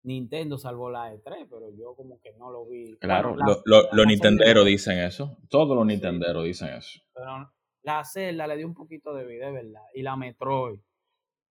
Nintendo 0.04 0.58
salvó 0.58 0.90
la 0.90 1.12
E3, 1.14 1.46
pero 1.48 1.70
yo 1.70 1.94
como 1.94 2.20
que 2.20 2.32
no 2.36 2.50
lo 2.50 2.66
vi. 2.66 2.96
Claro, 2.98 3.34
Bueno, 3.34 3.44
lo- 3.46 3.62
lo- 3.64 3.82
los 3.82 3.90
Zelda- 3.90 4.04
nintenderos 4.06 4.66
dicen 4.66 4.98
eso. 4.98 5.38
Todos 5.48 5.76
los 5.76 5.84
Sí. 5.86 5.88
nintenderos 5.88 6.44
dicen 6.44 6.70
eso. 6.74 7.00
pero 7.14 7.52
la 7.84 8.04
Zelda 8.04 8.46
le 8.46 8.56
dio 8.56 8.66
un 8.66 8.74
poquito 8.74 9.12
de 9.14 9.24
vida, 9.26 9.50
¿verdad? 9.50 9.82
Y 9.94 10.02
la 10.02 10.16
Metroid. 10.16 10.80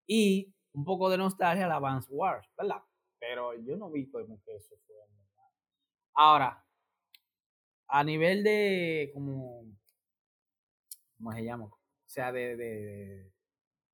Y 0.07 0.53
un 0.73 0.83
poco 0.85 1.09
de 1.09 1.17
nostalgia 1.17 1.65
a 1.65 1.67
la 1.69 1.75
Advance 1.77 2.07
Wars, 2.11 2.47
¿verdad? 2.57 2.81
Pero 3.19 3.53
yo 3.61 3.75
no 3.77 3.89
vi 3.91 4.09
como 4.09 4.41
que 4.43 4.55
eso 4.55 4.75
fue. 4.87 4.95
en 5.07 5.13
verdad. 5.15 5.49
Ahora, 6.15 6.65
a 7.91 8.03
nivel 8.03 8.43
de 8.43 9.11
como 9.13 9.65
¿cómo 11.17 11.31
se 11.33 11.43
llama? 11.43 11.65
O 11.65 11.79
sea, 12.05 12.31
de, 12.31 12.55
de 12.55 13.31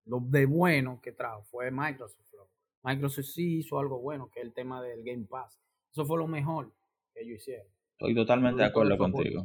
lo 0.06 0.20
de 0.22 0.46
bueno 0.46 1.02
que 1.02 1.12
trajo 1.12 1.44
fue 1.44 1.72
Microsoft. 1.72 2.26
Microsoft 2.84 3.26
sí 3.26 3.58
hizo 3.60 3.80
algo 3.80 4.00
bueno, 4.00 4.30
que 4.30 4.40
es 4.40 4.46
el 4.46 4.54
tema 4.54 4.82
del 4.82 5.04
Game 5.04 5.26
Pass. 5.26 5.60
Eso 5.92 6.06
fue 6.06 6.18
lo 6.18 6.28
mejor 6.28 6.72
que 7.14 7.22
ellos 7.22 7.42
hicieron. 7.42 7.68
Estoy 8.00 8.16
totalmente 8.16 8.62
de 8.62 8.68
acuerdo 8.68 8.96
fue 8.96 9.12
contigo. 9.12 9.42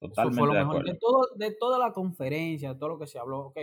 Eso 0.00 0.08
Totalmente 0.08 0.38
fue 0.38 0.46
lo 0.48 0.52
de 0.54 0.58
mejor. 0.60 0.76
acuerdo. 0.76 0.92
De, 0.92 0.98
todo, 0.98 1.28
de 1.36 1.50
toda 1.58 1.78
la 1.78 1.92
conferencia, 1.92 2.72
de 2.72 2.78
todo 2.78 2.90
lo 2.90 2.98
que 2.98 3.06
se 3.06 3.18
habló, 3.18 3.46
ok, 3.48 3.58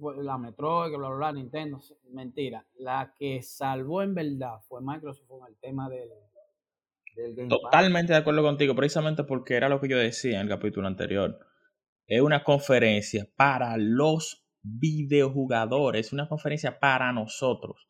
puede- 0.00 0.22
la 0.22 0.38
Metroid, 0.38 0.90
bla, 0.90 1.08
bla, 1.08 1.16
bla, 1.16 1.32
Nintendo, 1.32 1.80
mentira. 2.10 2.66
La 2.76 3.14
que 3.18 3.42
salvó 3.42 4.02
en 4.02 4.14
verdad 4.14 4.60
fue 4.68 4.80
Microsoft 4.82 5.26
con 5.28 5.46
el 5.48 5.56
tema 5.58 5.88
del, 5.88 6.10
del 7.22 7.34
Game 7.34 7.48
Pass. 7.48 7.60
Totalmente 7.62 8.12
de 8.12 8.18
acuerdo 8.18 8.42
contigo, 8.42 8.74
precisamente 8.74 9.24
porque 9.24 9.54
era 9.54 9.68
lo 9.68 9.80
que 9.80 9.88
yo 9.88 9.98
decía 9.98 10.36
en 10.36 10.42
el 10.42 10.48
capítulo 10.48 10.86
anterior. 10.86 11.38
Es 12.06 12.22
una 12.22 12.42
conferencia 12.42 13.28
para 13.36 13.76
los 13.76 14.44
videojugadores, 14.62 16.12
una 16.12 16.28
conferencia 16.28 16.78
para 16.78 17.12
nosotros, 17.12 17.88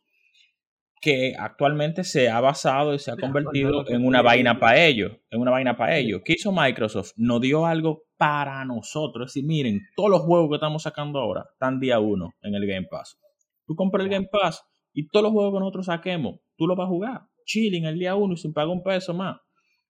que 1.00 1.34
actualmente 1.38 2.02
se 2.02 2.28
ha 2.28 2.40
basado 2.40 2.94
y 2.94 2.98
se 2.98 3.10
ha 3.10 3.14
Sí, 3.14 3.20
convertido 3.20 3.88
en 3.88 4.04
una 4.04 4.22
vaina 4.22 4.58
para 4.58 4.84
ellos, 4.84 5.12
en 5.30 5.40
una 5.40 5.52
vaina 5.52 5.76
para 5.76 5.96
ellos. 5.96 6.22
¿Qué 6.24 6.32
hizo 6.32 6.52
Microsoft? 6.52 7.12
Nos 7.16 7.40
dio 7.40 7.64
algo 7.66 8.04
para 8.16 8.64
nosotros. 8.64 9.26
Es 9.26 9.34
decir, 9.34 9.46
miren, 9.46 9.80
todos 9.94 10.10
los 10.10 10.22
juegos 10.22 10.48
que 10.50 10.56
estamos 10.56 10.82
sacando 10.82 11.20
ahora 11.20 11.46
están 11.52 11.78
día 11.78 12.00
uno 12.00 12.34
en 12.42 12.54
el 12.54 12.66
Game 12.66 12.88
Pass. 12.90 13.16
Tú 13.66 13.76
compras 13.76 14.04
el. 14.04 14.10
Game 14.10 14.28
Pass 14.30 14.64
y 14.92 15.06
todos 15.08 15.22
los 15.22 15.32
juegos 15.32 15.54
que 15.54 15.60
nosotros 15.60 15.86
saquemos, 15.86 16.40
tú 16.56 16.66
los 16.66 16.76
vas 16.76 16.86
a 16.86 16.88
jugar 16.88 17.27
chilling 17.48 17.86
el 17.86 17.98
día 17.98 18.14
uno 18.14 18.34
y 18.34 18.36
sin 18.36 18.52
pagar 18.52 18.68
un 18.68 18.82
peso 18.82 19.14
más. 19.14 19.40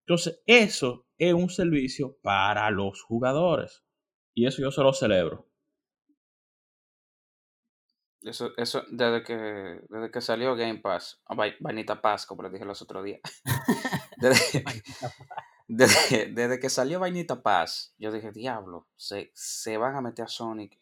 Entonces, 0.06 0.40
eso 0.46 1.06
es 1.18 1.34
un 1.34 1.50
servicio 1.50 2.16
para 2.22 2.70
los 2.70 3.02
jugadores. 3.02 3.82
Y 4.32 4.46
eso 4.46 4.62
yo 4.62 4.70
se 4.70 4.80
lo 4.82 4.92
celebro. 4.92 5.46
eso, 8.22 8.50
eso 8.56 8.82
desde 8.90 9.22
que 9.22 9.34
desde 9.88 10.10
que 10.10 10.20
salió 10.20 10.54
Game 10.56 10.78
Pass, 10.80 11.20
o 11.28 11.34
vai- 11.34 11.56
Vainita 11.60 12.00
Pass, 12.00 12.26
como 12.26 12.42
les 12.42 12.52
dije 12.52 12.64
los 12.64 12.80
otros 12.82 13.04
días. 13.04 13.20
Desde, 14.20 14.64
desde, 15.68 16.26
desde 16.32 16.58
que 16.58 16.68
salió 16.68 16.98
Vainita 16.98 17.40
Pass, 17.40 17.94
yo 17.98 18.10
dije, 18.10 18.32
diablo, 18.32 18.88
se, 18.96 19.30
se 19.32 19.76
van 19.76 19.94
a 19.94 20.00
meter 20.00 20.24
a 20.24 20.28
Sonic. 20.28 20.76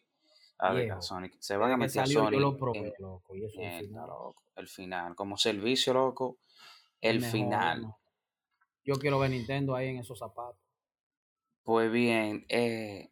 A, 0.57 0.73
ver, 0.73 0.81
a 0.81 0.85
Viejo, 0.85 1.01
Sonic. 1.03 1.35
Se 1.39 1.55
van 1.55 1.69
a 1.73 1.77
Desde 1.77 1.99
meter 1.99 2.01
a 2.01 2.21
Sonic. 2.21 2.33
yo 2.33 2.39
lo 2.39 2.57
probé, 2.57 2.79
en- 2.79 2.93
loco, 2.97 3.35
y 3.35 3.45
eso 3.45 3.61
es 3.61 3.67
en- 3.67 3.73
el 3.73 3.85
final. 3.89 4.07
loco, 4.07 4.43
el 4.55 4.67
final. 4.67 5.15
Como 5.15 5.37
servicio, 5.37 5.93
loco. 5.93 6.39
El 7.01 7.19
mejor, 7.19 7.31
final. 7.31 7.81
¿no? 7.81 7.99
Yo 8.83 8.95
quiero 8.95 9.19
ver 9.19 9.31
Nintendo 9.31 9.75
ahí 9.75 9.89
en 9.89 9.97
esos 9.97 10.19
zapatos. 10.19 10.61
Pues 11.63 11.91
bien, 11.91 12.45
eh, 12.47 13.11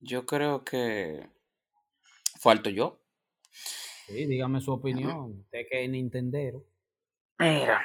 yo 0.00 0.24
creo 0.24 0.64
que 0.64 1.28
falto 2.40 2.70
yo. 2.70 3.00
Sí, 4.06 4.26
dígame 4.26 4.60
su 4.60 4.72
opinión. 4.72 5.40
Usted 5.40 5.66
que 5.70 5.84
es 5.84 5.90
Nintendero. 5.90 6.64
Mira. 7.38 7.82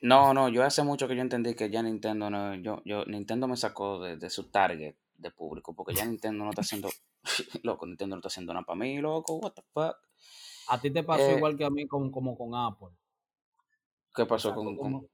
No, 0.00 0.34
no, 0.34 0.48
yo 0.48 0.64
hace 0.64 0.82
mucho 0.82 1.06
que 1.06 1.14
yo 1.14 1.22
entendí 1.22 1.54
que 1.54 1.70
ya 1.70 1.80
Nintendo 1.80 2.28
no, 2.28 2.56
yo, 2.56 2.82
yo, 2.84 3.04
Nintendo 3.04 3.46
me 3.46 3.56
sacó 3.56 4.00
de, 4.00 4.16
de 4.16 4.30
su 4.30 4.50
target 4.50 4.96
de 5.14 5.30
público, 5.30 5.76
porque 5.76 5.94
ya 5.94 6.04
Nintendo 6.04 6.42
no 6.42 6.50
está 6.50 6.62
haciendo, 6.62 6.88
loco, 7.62 7.86
Nintendo 7.86 8.16
no 8.16 8.18
está 8.18 8.26
haciendo 8.26 8.52
nada 8.52 8.66
para 8.66 8.80
mí, 8.80 8.98
loco, 8.98 9.36
what 9.36 9.52
the 9.52 9.62
fuck. 9.72 9.96
A 10.68 10.80
ti 10.80 10.90
te 10.90 11.04
pasó 11.04 11.22
Eh, 11.22 11.36
igual 11.36 11.56
que 11.56 11.64
a 11.64 11.70
mí 11.70 11.86
con, 11.86 12.10
como 12.10 12.36
con 12.36 12.54
Apple. 12.56 12.88
¿Qué 14.14 14.26
pasó 14.26 14.54
con, 14.54 14.76
con- 14.76 15.06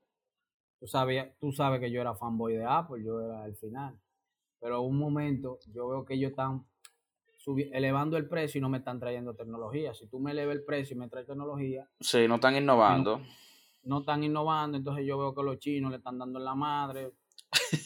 Tú, 0.81 0.87
sabías, 0.87 1.37
tú 1.39 1.51
sabes 1.53 1.81
que 1.81 1.91
yo 1.91 2.01
era 2.01 2.15
fanboy 2.15 2.55
de 2.55 2.65
Apple, 2.65 3.03
yo 3.05 3.21
era 3.21 3.45
el 3.47 3.57
final. 3.57 3.99
Pero 4.61 4.83
un 4.83 4.97
momento 4.99 5.59
yo 5.73 5.89
veo 5.89 6.05
que 6.05 6.15
ellos 6.15 6.31
están 6.31 6.67
elevando 7.73 8.17
el 8.17 8.29
precio 8.29 8.59
y 8.59 8.63
no 8.63 8.69
me 8.69 8.79
están 8.79 9.01
trayendo 9.01 9.35
tecnología. 9.35 9.95
Si 9.95 10.07
tú 10.09 10.21
me 10.21 10.33
elevas 10.33 10.57
el 10.57 10.65
precio 10.65 10.95
y 10.95 10.99
me 10.99 11.09
traes 11.09 11.27
tecnología, 11.27 11.89
Sí, 12.01 12.29
no 12.29 12.37
están 12.37 12.57
innovando. 12.57 13.23
no 13.83 14.01
están 14.01 14.23
innovando, 14.23 14.77
entonces 14.77 15.07
yo 15.07 15.19
veo 15.19 15.35
que 15.35 15.43
los 15.43 15.59
chinos 15.59 15.91
le 15.91 15.97
están 15.99 16.19
dando 16.19 16.39
en 16.39 16.45
la 16.45 16.55
madre, 16.55 17.13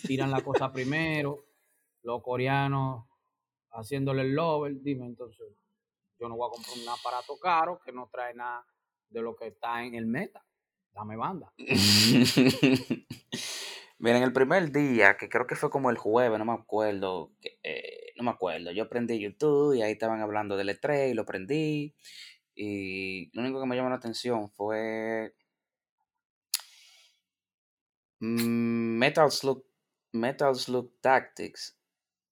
tiran 0.06 0.30
la 0.30 0.42
cosa 0.42 0.72
primero, 0.72 1.44
los 2.02 2.22
coreanos 2.22 3.06
haciéndole 3.70 4.22
el 4.22 4.34
lover, 4.34 4.80
dime 4.82 5.06
entonces, 5.06 5.46
yo 6.18 6.28
no 6.28 6.36
voy 6.36 6.48
a 6.48 6.50
comprar 6.50 6.76
un 6.76 6.88
aparato 6.88 7.38
caro 7.38 7.80
que 7.84 7.92
no 7.92 8.08
trae 8.12 8.34
nada 8.34 8.66
de 9.08 9.22
lo 9.22 9.34
que 9.36 9.48
está 9.48 9.84
en 9.84 9.94
el 9.94 10.06
meta. 10.06 10.44
Dame 10.94 11.16
banda. 11.16 11.52
Miren, 13.98 14.22
el 14.24 14.32
primer 14.32 14.72
día, 14.72 15.16
que 15.16 15.28
creo 15.28 15.46
que 15.46 15.54
fue 15.54 15.70
como 15.70 15.88
el 15.90 15.96
jueves, 15.96 16.36
no 16.36 16.44
me 16.44 16.54
acuerdo, 16.54 17.30
eh, 17.62 18.12
no 18.16 18.24
me 18.24 18.30
acuerdo, 18.32 18.72
yo 18.72 18.88
prendí 18.88 19.20
YouTube 19.20 19.76
y 19.76 19.82
ahí 19.82 19.92
estaban 19.92 20.20
hablando 20.20 20.56
del 20.56 20.70
E3 20.70 21.10
y 21.10 21.14
lo 21.14 21.24
prendí. 21.24 21.94
Y 22.54 23.30
lo 23.32 23.42
único 23.42 23.60
que 23.60 23.66
me 23.66 23.76
llamó 23.76 23.90
la 23.90 23.96
atención 23.96 24.50
fue 24.50 25.34
mm, 28.18 28.98
Metal 28.98 29.30
Slug, 29.30 29.64
Metal 30.12 30.54
Slug 30.54 31.00
Tactics, 31.00 31.78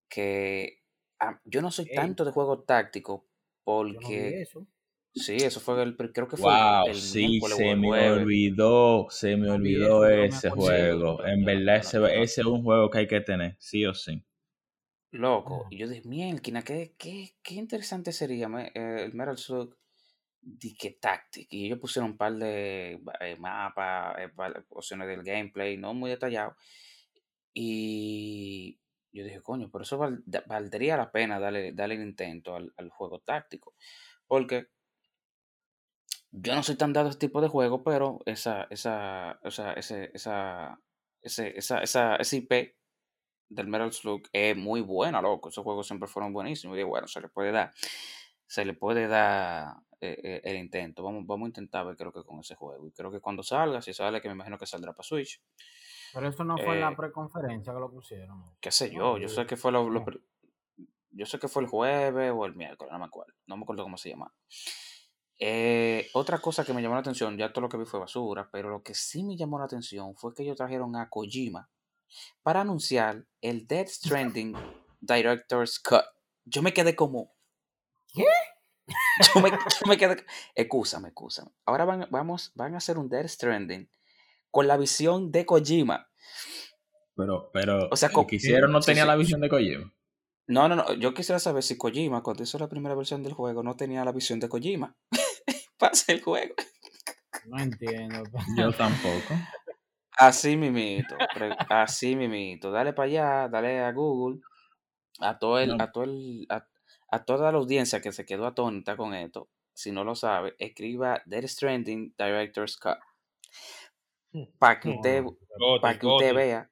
que 0.08 0.82
ah, 1.20 1.40
yo 1.44 1.62
no 1.62 1.70
soy 1.70 1.86
tanto 1.86 2.24
de 2.24 2.32
juego 2.32 2.64
táctico 2.64 3.28
Yo 3.64 3.84
no 3.84 3.90
vi 3.90 3.94
porque 3.94 4.42
eso. 4.42 4.66
Sí, 5.14 5.42
eso 5.44 5.60
fue 5.60 5.82
el, 5.82 5.96
creo 5.96 6.26
que 6.28 6.36
fue 6.36 6.56
Wow, 6.56 6.90
el 6.90 7.02
sí, 7.02 7.12
miércoles 7.12 7.58
o 7.60 7.72
se 7.72 7.74
el 7.74 7.80
me 7.84 8.10
olvidó, 8.10 9.06
se 9.10 9.36
me 9.36 9.48
olvidó 9.50 10.06
ese 10.08 10.50
no 10.50 10.56
me 10.56 10.56
juego. 10.56 11.24
Sí, 11.24 11.24
En 11.24 11.44
verdad, 11.44 11.76
ese, 11.76 11.98
ese 12.20 12.40
es 12.40 12.46
un 12.46 12.62
juego 12.64 12.90
que 12.90 12.98
hay 12.98 13.06
que 13.06 13.20
tener, 13.20 13.56
sí 13.60 13.86
o 13.86 13.94
sí. 13.94 14.24
Loco, 15.12 15.66
y 15.70 15.78
yo 15.78 15.88
dije, 15.88 16.06
mielquina, 16.08 16.62
qué, 16.62 16.94
qué, 16.96 17.36
qué 17.42 17.54
interesante 17.54 18.12
sería 18.12 18.46
eh, 18.74 19.04
el 19.04 19.12
Metal 19.14 19.36
Slug 19.36 19.76
Dique 20.40 20.98
Tactic. 21.00 21.48
Y 21.52 21.66
ellos 21.66 21.80
pusieron 21.80 22.12
un 22.12 22.16
par 22.18 22.34
de 22.36 23.00
eh, 23.20 23.36
mapas, 23.38 24.16
eh, 24.20 24.32
opciones 24.70 25.08
del 25.08 25.22
gameplay, 25.24 25.76
no 25.78 25.94
muy 25.94 26.10
detallado. 26.10 26.56
Y 27.54 28.80
yo 29.12 29.24
dije, 29.24 29.42
coño, 29.42 29.70
pero 29.70 29.82
eso 29.84 29.98
val- 29.98 30.22
valdría 30.46 30.96
la 30.96 31.10
pena 31.12 31.40
darle, 31.40 31.72
darle 31.72 31.96
el 31.96 32.02
intento 32.02 32.54
al, 32.56 32.72
al 32.76 32.90
juego 32.90 33.20
táctico. 33.20 33.74
Porque 34.26 34.68
yo 36.32 36.54
no 36.54 36.62
soy 36.62 36.76
tan 36.76 36.92
dado 36.92 37.08
a 37.08 37.10
este 37.10 37.26
tipo 37.26 37.40
de 37.40 37.48
juego, 37.48 37.82
pero 37.82 38.20
esa, 38.26 38.66
esa, 38.70 39.38
o 39.42 39.50
sea, 39.50 39.72
ese, 39.72 40.10
esa, 40.14 40.80
ese, 41.22 41.58
esa, 41.58 41.82
esa, 41.82 42.16
ese 42.16 42.36
IP 42.36 42.76
del 43.48 43.66
Metal 43.66 43.92
Slug 43.92 44.22
es 44.32 44.56
muy 44.56 44.80
buena, 44.80 45.20
loco. 45.20 45.48
Esos 45.48 45.64
juegos 45.64 45.86
siempre 45.86 46.08
fueron 46.08 46.32
buenísimos. 46.32 46.78
Y 46.78 46.82
bueno, 46.84 47.08
se 47.08 47.20
le 47.20 47.28
puede 47.28 47.50
dar, 47.50 47.72
se 48.46 48.64
le 48.64 48.74
puede 48.74 49.08
dar 49.08 49.74
eh, 50.00 50.16
eh, 50.22 50.40
el 50.44 50.56
intento. 50.56 51.02
Vamos, 51.02 51.26
vamos 51.26 51.46
a 51.46 51.48
intentar 51.48 51.84
ver, 51.84 51.96
creo 51.96 52.12
que 52.12 52.22
con 52.22 52.38
ese 52.40 52.54
juego. 52.54 52.86
Y 52.86 52.92
creo 52.92 53.10
que 53.10 53.20
cuando 53.20 53.42
salga, 53.42 53.82
si 53.82 53.92
sale, 53.92 54.20
que 54.20 54.28
me 54.28 54.34
imagino 54.34 54.56
que 54.56 54.66
saldrá 54.66 54.92
para 54.92 55.02
Switch. 55.02 55.42
Pero 56.14 56.28
eso 56.28 56.44
no 56.44 56.56
fue 56.58 56.74
en 56.74 56.80
la 56.80 56.90
Eh, 56.90 56.96
preconferencia 56.96 57.72
que 57.72 57.78
lo 57.80 57.90
pusieron. 57.90 58.42
qué 58.60 58.70
sé 58.70 58.90
yo, 58.90 59.18
yo 59.18 59.28
sé 59.28 59.46
que 59.46 59.56
fue 59.56 59.70
lo, 59.70 59.88
yo 61.12 61.26
sé 61.26 61.38
que 61.38 61.48
fue 61.48 61.62
el 61.62 61.68
jueves 61.68 62.32
o 62.34 62.46
el 62.46 62.54
miércoles, 62.54 62.92
no 62.92 62.98
me 62.98 63.04
acuerdo, 63.04 63.32
no 63.46 63.56
me 63.56 63.62
acuerdo 63.62 63.82
cómo 63.84 63.96
se 63.96 64.10
llama. 64.10 64.32
Eh, 65.42 66.10
otra 66.12 66.38
cosa 66.38 66.66
que 66.66 66.74
me 66.74 66.82
llamó 66.82 66.94
la 66.94 67.00
atención, 67.00 67.38
ya 67.38 67.50
todo 67.50 67.62
lo 67.62 67.68
que 67.70 67.78
vi 67.78 67.86
fue 67.86 67.98
basura, 67.98 68.50
pero 68.52 68.68
lo 68.68 68.82
que 68.82 68.92
sí 68.92 69.24
me 69.24 69.38
llamó 69.38 69.58
la 69.58 69.64
atención 69.64 70.14
fue 70.14 70.34
que 70.34 70.42
ellos 70.42 70.58
trajeron 70.58 70.94
a 70.96 71.08
Kojima 71.08 71.70
para 72.42 72.60
anunciar 72.60 73.24
el 73.40 73.66
Dead 73.66 73.86
Stranding 73.86 74.54
Director's 75.00 75.78
Cut. 75.78 76.04
Yo 76.44 76.60
me 76.60 76.74
quedé 76.74 76.94
como, 76.94 77.32
¿Qué? 78.12 78.26
yo 79.34 79.40
me, 79.40 79.50
yo 79.50 79.86
me 79.88 79.96
quedé, 79.96 80.24
excúsame, 80.54 81.08
excúsame. 81.08 81.50
Ahora 81.64 81.86
van, 81.86 82.06
vamos, 82.10 82.52
van 82.54 82.74
a 82.74 82.78
hacer 82.78 82.98
un 82.98 83.08
Dead 83.08 83.26
Stranding 83.26 83.88
con 84.50 84.68
la 84.68 84.76
visión 84.76 85.32
de 85.32 85.46
Kojima. 85.46 86.10
Pero, 87.16 87.50
pero 87.52 87.88
O 87.90 87.96
sea, 87.96 88.10
el 88.14 88.26
que 88.26 88.36
hicieron 88.36 88.72
no 88.72 88.82
sí, 88.82 88.86
tenía 88.86 89.04
sí. 89.04 89.08
la 89.08 89.16
visión 89.16 89.40
de 89.40 89.48
Kojima. 89.48 89.94
No, 90.48 90.68
no, 90.68 90.76
no. 90.76 90.92
Yo 90.94 91.14
quisiera 91.14 91.38
saber 91.38 91.62
si 91.62 91.78
Kojima, 91.78 92.22
cuando 92.22 92.42
hizo 92.42 92.58
la 92.58 92.68
primera 92.68 92.94
versión 92.94 93.22
del 93.22 93.32
juego, 93.32 93.62
no 93.62 93.76
tenía 93.76 94.04
la 94.04 94.12
visión 94.12 94.40
de 94.40 94.48
Kojima 94.48 94.96
hacer 95.88 96.16
el 96.16 96.22
juego. 96.22 96.54
No 97.46 97.58
entiendo. 97.62 98.22
Yo 98.58 98.72
tampoco. 98.72 99.34
Así 100.16 100.56
mimito. 100.56 101.16
Así 101.68 102.16
mimito. 102.16 102.70
Dale 102.70 102.92
para 102.92 103.06
allá, 103.06 103.48
dale 103.48 103.80
a 103.80 103.92
Google, 103.92 104.40
a 105.20 105.38
todo 105.38 105.58
el, 105.58 105.76
No. 105.76 105.82
a 105.82 105.90
todo 105.92 106.04
el, 106.04 106.46
a, 106.50 106.66
a 107.10 107.24
toda 107.24 107.50
la 107.52 107.58
audiencia 107.58 108.00
que 108.00 108.12
se 108.12 108.24
quedó 108.26 108.46
atónita 108.46 108.96
con 108.96 109.14
esto. 109.14 109.48
Si 109.72 109.92
no 109.92 110.04
lo 110.04 110.14
sabe, 110.14 110.54
escriba 110.58 111.22
Dead 111.24 111.46
Stranding 111.46 112.14
Director's 112.18 112.76
Cut. 112.76 112.98
Para 114.58 114.78
que 114.78 114.90
usted, 114.90 115.24
para 115.80 115.98
que 115.98 116.06
usted 116.06 116.34
vea, 116.34 116.70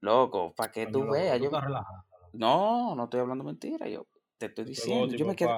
loco, 0.00 0.54
para 0.54 0.70
que 0.72 0.86
tú 0.86 1.08
veas. 1.08 1.40
Yo, 1.40 1.50
no, 2.32 2.94
no 2.94 3.04
estoy 3.04 3.20
hablando 3.20 3.44
mentira. 3.44 3.88
Yo 3.88 4.06
te 4.38 4.46
estoy 4.46 4.64
diciendo. 4.64 5.14
Yo 5.16 5.26
me 5.26 5.36
quedé. 5.36 5.48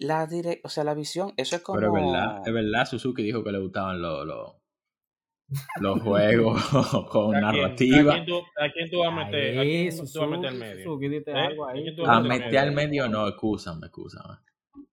La 0.00 0.26
dire, 0.26 0.60
o 0.64 0.68
sea, 0.68 0.82
la 0.84 0.94
visión, 0.94 1.32
eso 1.36 1.56
es 1.56 1.62
como. 1.62 1.78
Pero 1.78 1.88
es 1.88 2.02
verdad, 2.04 2.42
es 2.46 2.52
verdad, 2.54 2.86
Suzuki 2.86 3.22
dijo 3.22 3.44
que 3.44 3.52
le 3.52 3.58
gustaban 3.60 4.00
los, 4.02 4.26
los, 4.26 4.56
los 5.80 6.00
juegos 6.02 6.62
con 7.10 7.34
¿A 7.34 7.44
quién, 7.48 7.74
a 7.94 8.04
narrativa. 8.04 8.12
quién 8.12 8.26
tú, 8.26 8.38
a 8.58 8.70
quién 8.72 8.90
tú 8.90 8.98
vas 9.00 9.08
a 9.08 9.16
meter? 9.16 9.58
¿A 9.58 9.66
quién 9.66 10.10
tú 10.12 10.18
vas 10.20 10.28
a 10.28 10.30
meter 10.30 10.48
al 10.50 10.56
Suzuki, 10.56 10.58
medio? 10.58 10.84
Suzuki, 10.84 11.08
dite 11.08 11.34
¿Eh? 11.34 11.38
algo 11.38 11.66
¿A 11.66 11.72
ahí. 11.72 11.82
quién 11.82 11.96
tú 11.96 12.06
A 12.06 12.06
vas 12.06 12.22
meter 12.22 12.24
al 12.24 12.28
meter 12.28 12.58
al 12.58 12.72
medio? 12.72 12.72
medio 12.72 13.08
no, 13.08 13.28
excúsame, 13.28 13.86
excúsame. 13.86 14.36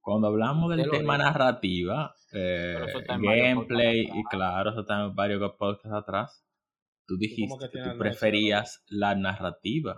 Cuando 0.01 0.27
hablamos 0.27 0.69
del 0.71 0.89
tema 0.89 1.17
digo. 1.17 1.25
narrativa, 1.25 2.13
eh, 2.31 3.03
gameplay, 3.07 4.01
y 4.13 4.23
claro, 4.25 4.71
eso 4.71 4.81
está 4.81 5.03
en 5.05 5.15
varios 5.15 5.41
podcasts 5.57 5.93
atrás, 5.97 6.45
tú 7.07 7.17
dijiste 7.17 7.69
que 7.71 7.79
que 7.81 7.83
tú 7.83 7.97
preferías 7.97 8.83
la 8.87 9.15
narrativa. 9.15 9.97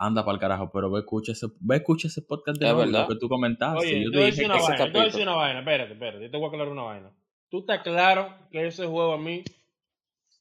Anda 0.00 0.24
para 0.24 0.34
el 0.34 0.40
carajo, 0.40 0.70
pero 0.72 0.90
ve, 0.90 1.00
escucha 1.00 1.32
ese, 1.32 1.48
ve, 1.60 1.76
escucha 1.76 2.06
ese 2.08 2.22
podcast 2.22 2.60
de 2.60 2.72
verdad. 2.72 3.02
lo 3.02 3.08
que 3.08 3.18
tú 3.18 3.28
comentaste. 3.28 3.78
Oye, 3.80 4.04
yo 4.04 4.10
te 4.10 4.12
te 4.12 4.16
voy 4.18 4.22
a 4.22 4.26
dije 4.30 4.40
que 4.42 4.46
una 4.46 4.54
vaina, 4.62 4.84
te 4.84 4.90
voy 4.92 5.00
a 5.00 5.04
decir 5.04 5.22
una 5.22 5.34
vaina, 5.34 5.58
espérate, 5.58 5.92
espérate, 5.94 6.24
yo 6.24 6.30
te 6.30 6.36
voy 6.36 6.44
a 6.44 6.48
aclarar 6.48 6.68
una 6.72 6.82
vaina. 6.82 7.12
Tú 7.50 7.58
estás 7.60 7.82
claro 7.82 8.34
que 8.52 8.66
ese 8.66 8.86
juego 8.86 9.12
a 9.14 9.18
mí 9.18 9.42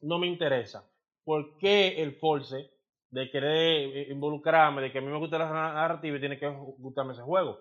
no 0.02 0.20
me 0.20 0.28
interesa. 0.28 0.88
¿Por 1.24 1.58
qué 1.58 2.02
el 2.04 2.14
force 2.14 2.70
de 3.10 3.30
querer 3.32 3.98
eh, 3.98 4.08
involucrarme, 4.12 4.82
de 4.82 4.92
que 4.92 5.00
a 5.00 5.02
mí 5.02 5.08
me 5.08 5.18
gusta 5.18 5.40
la 5.40 5.50
narrativa 5.50 6.18
y 6.18 6.20
tiene 6.20 6.38
que 6.38 6.48
gustarme 6.78 7.14
ese 7.14 7.22
juego? 7.24 7.60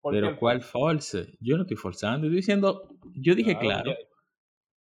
¿Por 0.00 0.12
qué 0.14 0.20
Pero 0.20 0.36
¿cuál 0.38 0.60
force? 0.62 1.36
Yo 1.40 1.56
no 1.56 1.62
estoy 1.62 1.76
forzando, 1.76 2.26
estoy 2.26 2.36
diciendo, 2.36 2.88
yo 3.14 3.34
dije 3.34 3.58
Claro, 3.58 3.84
claro, 3.84 3.90
ya- 3.92 4.06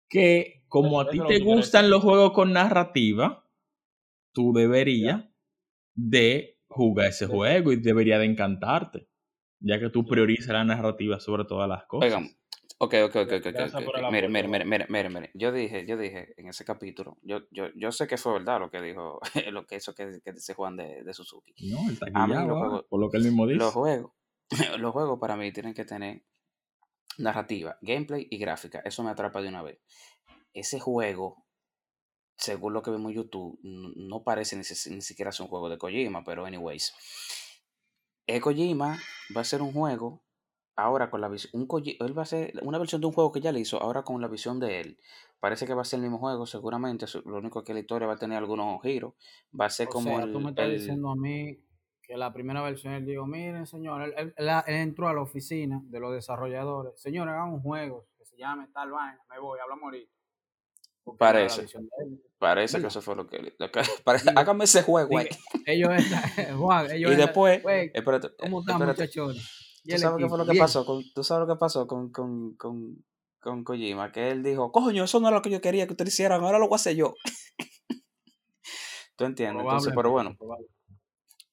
que 0.09 0.63
como 0.69 1.01
Eso- 1.01 1.09
a 1.09 1.11
ti 1.11 1.17
lo 1.17 1.25
te 1.25 1.39
gustan 1.39 1.89
los 1.89 2.01
juegos 2.01 2.31
con 2.31 2.53
narrativa, 2.53 3.43
tú 4.31 4.53
deberías 4.53 5.25
de 5.95 6.52
jugar 6.73 7.07
ese 7.07 7.27
juego 7.27 7.71
y 7.71 7.77
debería 7.77 8.19
de 8.19 8.25
encantarte, 8.25 9.07
ya 9.59 9.79
que 9.79 9.89
tú 9.89 10.05
priorizas 10.05 10.53
la 10.53 10.63
narrativa 10.63 11.19
sobre 11.19 11.45
todas 11.45 11.69
las 11.69 11.85
cosas. 11.85 12.13
Oigan, 12.13 12.35
ok, 12.77 12.95
ok, 13.05 13.15
ok, 13.15 13.31
ok, 13.33 14.11
Mire, 14.11 14.29
mire, 14.29 14.47
mire, 14.47 14.65
mire, 14.65 14.85
mire, 14.89 15.09
mire. 15.09 15.31
Yo 15.33 15.51
dije, 15.51 15.85
yo 15.87 15.97
dije 15.97 16.33
en 16.37 16.49
ese 16.49 16.65
capítulo, 16.65 17.17
yo, 17.21 17.41
yo, 17.51 17.67
yo 17.75 17.91
sé 17.91 18.07
que 18.07 18.17
fue 18.17 18.33
verdad 18.33 18.59
lo 18.59 18.69
que 18.69 18.81
dijo, 18.81 19.19
lo 19.51 19.65
que 19.65 19.75
eso 19.75 19.93
que, 19.93 20.19
que 20.23 20.33
dice 20.33 20.53
Juan 20.53 20.75
de, 20.75 21.03
de 21.03 21.13
Suzuki. 21.13 21.53
No, 21.69 21.89
el 21.89 21.97
A 22.13 22.27
mí 22.27 22.33
taquillado, 22.33 22.47
los 22.47 22.57
juegos, 22.57 22.85
por 22.89 22.99
lo 22.99 23.09
que 23.09 23.17
él 23.17 23.23
mismo 23.23 23.47
dice. 23.47 23.59
los 23.59 23.73
juegos, 23.73 24.11
los 24.79 24.91
juegos 24.91 25.19
para 25.19 25.35
mí 25.35 25.51
tienen 25.51 25.73
que 25.73 25.85
tener 25.85 26.23
narrativa, 27.17 27.77
gameplay 27.81 28.27
y 28.29 28.37
gráfica. 28.37 28.81
Eso 28.85 29.03
me 29.03 29.11
atrapa 29.11 29.41
de 29.41 29.49
una 29.49 29.61
vez. 29.61 29.79
Ese 30.53 30.79
juego, 30.79 31.45
según 32.35 32.73
lo 32.73 32.81
que 32.81 32.91
vemos 32.91 33.11
en 33.11 33.17
YouTube, 33.17 33.59
no 33.63 34.23
parece 34.23 34.55
ni, 34.55 34.63
si- 34.63 34.89
ni 34.93 35.01
siquiera 35.01 35.31
ser 35.31 35.43
un 35.45 35.49
juego 35.49 35.69
de 35.69 35.77
Kojima, 35.77 36.23
pero 36.23 36.45
anyways. 36.45 36.93
Eh, 38.27 38.39
Kojima 38.39 38.97
va 39.35 39.41
a 39.41 39.43
ser 39.43 39.61
un 39.61 39.73
juego 39.73 40.21
ahora 40.75 41.09
con 41.09 41.21
la 41.21 41.27
visión, 41.27 41.67
él 41.99 42.17
va 42.17 42.21
a 42.21 42.23
hacer 42.23 42.53
una 42.63 42.77
versión 42.79 43.01
de 43.01 43.07
un 43.07 43.13
juego 43.13 43.31
que 43.31 43.41
ya 43.41 43.51
le 43.51 43.59
hizo, 43.59 43.81
ahora 43.81 44.03
con 44.03 44.19
la 44.21 44.27
visión 44.27 44.59
de 44.59 44.79
él. 44.81 44.99
Parece 45.39 45.65
que 45.67 45.73
va 45.73 45.81
a 45.81 45.85
ser 45.85 45.97
el 45.97 46.03
mismo 46.03 46.19
juego, 46.19 46.45
seguramente. 46.45 47.05
Lo 47.25 47.37
único 47.37 47.63
que 47.63 47.73
la 47.73 47.81
historia 47.81 48.07
va 48.07 48.13
a 48.13 48.17
tener 48.17 48.37
algunos 48.37 48.81
giros. 48.81 49.13
Va 49.59 49.65
a 49.65 49.69
ser 49.69 49.87
O 49.89 49.91
como 49.91 50.17
sea, 50.17 50.31
tú 50.31 50.39
me 50.39 50.45
el, 50.45 50.49
estás 50.51 50.67
el- 50.67 50.79
diciendo 50.79 51.09
a 51.09 51.15
mí 51.15 51.59
que 52.01 52.15
la 52.17 52.33
primera 52.33 52.61
versión 52.61 52.93
él 52.93 53.05
dijo, 53.05 53.25
miren 53.27 53.67
señor, 53.67 54.01
él, 54.03 54.13
él- 54.17 54.33
él- 54.37 54.49
él 54.67 54.75
entró 54.75 55.09
a 55.09 55.13
la 55.13 55.21
oficina 55.21 55.81
de 55.83 55.99
los 55.99 56.13
desarrolladores, 56.13 56.99
señor, 56.99 57.27
hagan 57.29 57.49
un 57.53 57.61
juego 57.61 58.07
que 58.17 58.25
se 58.25 58.37
llame 58.37 58.67
tal 58.73 58.91
vaina, 58.91 59.19
me 59.29 59.39
voy, 59.39 59.59
hablamos 59.59 59.83
ahorita. 59.83 60.11
Parece. 61.17 61.65
Parece 62.37 62.79
que 62.81 62.87
eso 62.87 63.01
fue 63.01 63.15
lo 63.15 63.27
que... 63.27 63.53
Lo 63.57 63.71
que 63.71 63.81
parece- 64.03 64.29
Digo, 64.29 64.39
hágame 64.39 64.63
ese 64.65 64.83
juego 64.83 65.17
ahí. 65.17 65.27
Ellos 65.65 65.89
están, 65.95 66.57
Juan, 66.57 66.91
ellos 66.91 67.11
Y 67.11 67.15
después... 67.15 67.61
"Güey, 67.63 67.91
Espérate, 67.93 68.29
¿cómo 68.37 68.61
están 68.61 68.85
muchachones? 68.85 69.81
¿Tú 69.85 69.97
sabes 69.97 70.17
qué 70.23 70.29
fue 70.29 70.37
lo 70.37 70.45
que 70.45 70.51
"Bien". 70.51 70.63
pasó? 70.63 70.85
Con, 70.85 71.03
¿Tú 71.13 71.23
sabes 71.23 71.47
lo 71.47 71.53
que 71.55 71.59
pasó 71.59 71.87
con, 71.87 72.11
con, 72.11 72.55
con, 72.55 73.03
con 73.39 73.63
Kojima? 73.63 74.11
Que 74.11 74.29
él 74.31 74.43
dijo, 74.43 74.71
coño, 74.71 75.03
eso 75.03 75.19
no 75.19 75.27
era 75.27 75.37
lo 75.37 75.41
que 75.41 75.49
yo 75.49 75.59
quería 75.61 75.85
que 75.87 75.93
ustedes 75.93 76.13
hicieran, 76.13 76.41
ahora 76.43 76.57
lo 76.59 76.67
voy 76.67 76.75
a 76.75 76.77
hacer 76.77 76.95
yo. 76.95 77.13
¿Tú 79.15 79.25
entiendes? 79.25 79.63
Entonces, 79.63 79.93
pero 79.95 80.09
bueno, 80.11 80.35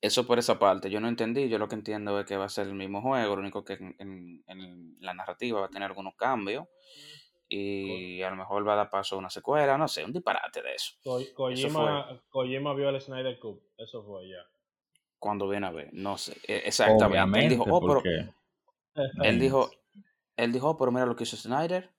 eso 0.01 0.27
por 0.27 0.39
esa 0.39 0.59
parte. 0.59 0.91
Yo 0.91 1.01
no 1.01 1.09
entendí, 1.09 1.49
yo 1.49 1.59
lo 1.59 1.69
que 1.69 1.75
entiendo 1.75 2.19
es 2.19 2.27
que 2.27 2.37
va 2.37 2.47
a 2.47 2.49
ser 2.49 2.67
el 2.69 2.75
mismo 2.75 3.03
juego, 3.03 3.35
lo 3.37 3.43
único 3.43 3.65
que 3.65 3.75
en, 3.75 3.95
en- 3.99 4.45
en 4.47 4.97
la 5.01 5.13
narrativa 5.15 5.61
va 5.61 5.67
a 5.67 5.71
tener 5.71 5.89
algunos 5.89 6.15
cambios 6.17 6.67
y 7.51 8.23
a 8.23 8.31
lo 8.31 8.37
mejor 8.37 8.67
va 8.67 8.75
a 8.75 8.77
dar 8.77 8.91
paso 8.91 9.17
a 9.17 9.19
una 9.19 9.29
secuela, 9.31 9.77
no 9.77 9.89
sé, 9.89 10.05
un 10.05 10.13
disparate 10.13 10.63
de 10.63 10.75
eso. 10.75 10.93
Ko- 11.05 11.19
Eso 11.51 11.85
Kojima, 12.31 12.75
vio 12.75 12.89
el 12.89 13.01
Snyder 13.01 13.39
Cup, 13.39 13.61
eso 13.77 14.03
fue 14.05 14.29
ya. 14.29 14.39
Cuando 15.19 15.49
viene 15.49 15.67
a 15.67 15.71
ver, 15.71 15.91
no 15.93 16.17
sé, 16.17 16.33
e- 16.49 16.63
exactamente. 16.65 17.41
Él 17.41 17.49
dijo, 17.49 17.65
oh, 17.69 17.81
pero, 17.81 18.03
él 19.25 19.39
dijo, 19.39 19.71
él 20.37 20.53
dijo, 20.53 20.71
oh, 20.71 20.77
pero 20.79 20.93
mira 20.93 21.07
lo 21.07 21.17
que 21.17 21.25
hizo 21.25 21.37
Snyder, 21.37 21.91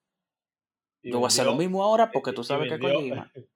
Y 1.03 1.11
yo 1.11 1.17
voy 1.17 1.25
a 1.25 1.27
hacer 1.27 1.45
lo 1.45 1.55
mismo 1.55 1.83
ahora 1.83 2.11
porque 2.11 2.31
tú 2.33 2.43
sabes 2.43 2.67
que. 2.69 2.79
Kojima. 2.79 3.31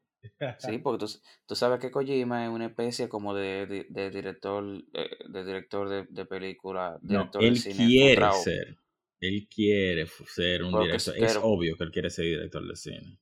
Sí, 0.57 0.77
porque 0.79 1.05
tú, 1.05 1.11
tú 1.45 1.55
sabes 1.55 1.79
que 1.79 1.91
Kojima 1.91 2.45
es 2.45 2.49
una 2.49 2.67
especie 2.67 3.09
como 3.09 3.33
de, 3.33 3.65
de, 3.67 3.85
de 3.89 4.09
director 4.09 4.63
eh, 4.93 5.09
de 5.29 5.43
director 5.43 5.89
de, 5.89 6.05
de 6.09 6.25
película, 6.25 6.97
No, 7.01 7.09
director 7.09 7.41
de 7.43 7.47
él 7.49 7.57
cine 7.57 7.87
quiere 7.87 8.31
ser. 8.31 8.77
Él 9.21 9.47
quiere 9.53 10.07
ser 10.27 10.63
un 10.63 10.71
Porque 10.71 10.87
director. 10.87 11.15
es- 11.17 11.39
obvio 11.41 11.75
que 11.77 11.83
él 11.85 11.91
quiere 11.91 12.09
ser 12.09 12.25
director 12.25 12.67
de 12.67 12.75
cine. 12.75 13.17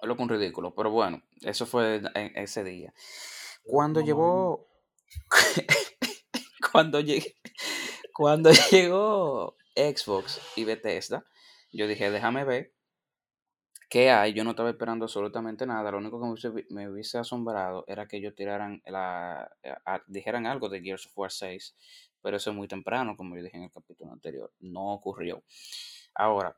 Es 0.00 0.06
lo 0.08 0.16
que 0.16 0.22
un 0.22 0.28
ridículo, 0.28 0.74
pero 0.74 0.90
bueno, 0.90 1.22
eso 1.42 1.66
fue 1.66 1.96
en 2.14 2.36
ese 2.36 2.62
día. 2.64 2.92
Cuando 3.64 4.00
Mamá 4.00 4.06
llegó 4.06 4.68
cuando 6.72 7.00
llegué 7.00 7.34
cuando 8.12 8.50
llegó 8.70 9.56
Xbox 9.76 10.40
y 10.56 10.64
Bethesda, 10.64 11.24
yo 11.72 11.86
dije, 11.86 12.10
déjame 12.10 12.44
ver 12.44 12.72
qué 13.88 14.10
hay. 14.10 14.32
Yo 14.34 14.42
no 14.44 14.50
estaba 14.50 14.70
esperando 14.70 15.04
absolutamente 15.04 15.66
nada. 15.66 15.90
Lo 15.92 15.98
único 15.98 16.18
que 16.20 16.26
me 16.26 16.32
hubiese, 16.32 16.66
me 16.70 16.88
hubiese 16.90 17.18
asombrado 17.18 17.84
era 17.86 18.06
que 18.08 18.16
ellos 18.16 18.34
tiraran 18.34 18.82
la, 18.86 19.50
dijeran 20.08 20.46
algo 20.46 20.68
de 20.68 20.80
Gears 20.82 21.06
of 21.06 21.12
War 21.16 21.30
6, 21.30 21.76
pero 22.22 22.36
eso 22.36 22.50
es 22.50 22.56
muy 22.56 22.68
temprano, 22.68 23.16
como 23.16 23.36
yo 23.36 23.42
dije 23.42 23.56
en 23.56 23.64
el 23.64 23.70
capítulo 23.70 24.12
anterior. 24.12 24.52
No 24.60 24.92
ocurrió. 24.92 25.42
Ahora, 26.14 26.56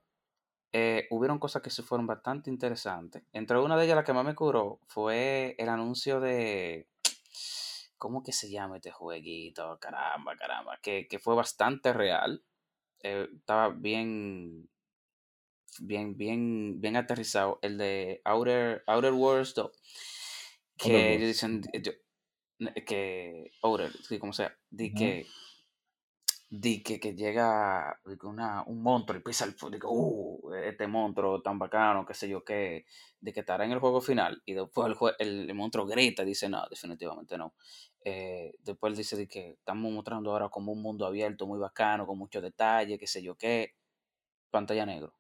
eh, 0.73 1.09
hubieron 1.11 1.40
cosas 1.40 1.62
que 1.62 1.70
se 1.70 1.83
fueron 1.83 2.07
bastante 2.07 2.49
interesantes. 2.49 3.25
Entre 3.33 3.59
una 3.59 3.77
de 3.77 3.85
ellas, 3.85 3.96
la 3.96 4.05
que 4.05 4.12
más 4.12 4.25
me 4.25 4.35
curó, 4.35 4.81
fue 4.87 5.57
el 5.59 5.68
anuncio 5.68 6.20
de. 6.20 6.88
¿Cómo 7.99 8.23
que 8.23 8.33
se 8.33 8.51
llama 8.51 8.77
este 8.77 8.90
jueguito? 8.90 9.79
Caramba, 9.81 10.37
caramba. 10.37 10.79
Que, 10.81 11.07
que 11.09 11.18
fue 11.18 11.35
bastante 11.35 11.92
real. 11.92 12.44
Eh, 13.03 13.29
estaba 13.37 13.70
bien. 13.70 14.70
Bien, 15.81 16.16
bien, 16.16 16.81
bien 16.81 16.96
aterrizado. 16.96 17.59
El 17.62 17.77
de 17.79 18.20
Outer, 18.25 18.83
Outer 18.87 19.12
Worlds 19.12 19.55
2. 19.55 19.70
Que 20.77 21.14
ellos 21.14 21.29
dicen. 21.29 21.62
Eh, 21.73 22.85
que. 22.85 23.51
Outer, 23.62 23.92
sí, 24.03 24.18
como 24.18 24.33
sea. 24.33 24.57
Di 24.70 24.94
que 24.94 25.27
de 26.50 26.82
que, 26.82 26.98
que 26.98 27.14
llega 27.14 28.00
una, 28.24 28.64
un 28.64 28.82
monstruo 28.82 29.18
y 29.18 29.22
pisa 29.22 29.44
el 29.44 29.54
digo, 29.70 29.88
uh, 29.92 30.52
este 30.54 30.88
monstruo 30.88 31.40
tan 31.42 31.60
bacano, 31.60 32.04
qué 32.04 32.12
sé 32.12 32.28
yo 32.28 32.44
qué, 32.44 32.86
de 33.20 33.32
que 33.32 33.40
estará 33.40 33.64
en 33.64 33.70
el 33.70 33.78
juego 33.78 34.00
final 34.00 34.42
y 34.44 34.54
después 34.54 34.96
el, 35.20 35.48
el, 35.48 35.54
monstruo 35.54 35.86
grita 35.86 36.22
y 36.24 36.26
dice, 36.26 36.48
no, 36.48 36.66
definitivamente 36.68 37.38
no. 37.38 37.54
Eh, 38.04 38.54
después 38.64 38.96
dice 38.96 39.16
de 39.16 39.28
que 39.28 39.50
estamos 39.50 39.92
mostrando 39.92 40.32
ahora 40.32 40.48
como 40.48 40.72
un 40.72 40.82
mundo 40.82 41.06
abierto 41.06 41.46
muy 41.46 41.58
bacano, 41.60 42.04
con 42.06 42.18
muchos 42.18 42.42
detalles, 42.42 42.98
qué 42.98 43.06
sé 43.06 43.22
yo 43.22 43.36
qué, 43.36 43.74
pantalla 44.50 44.84
negro. 44.86 45.19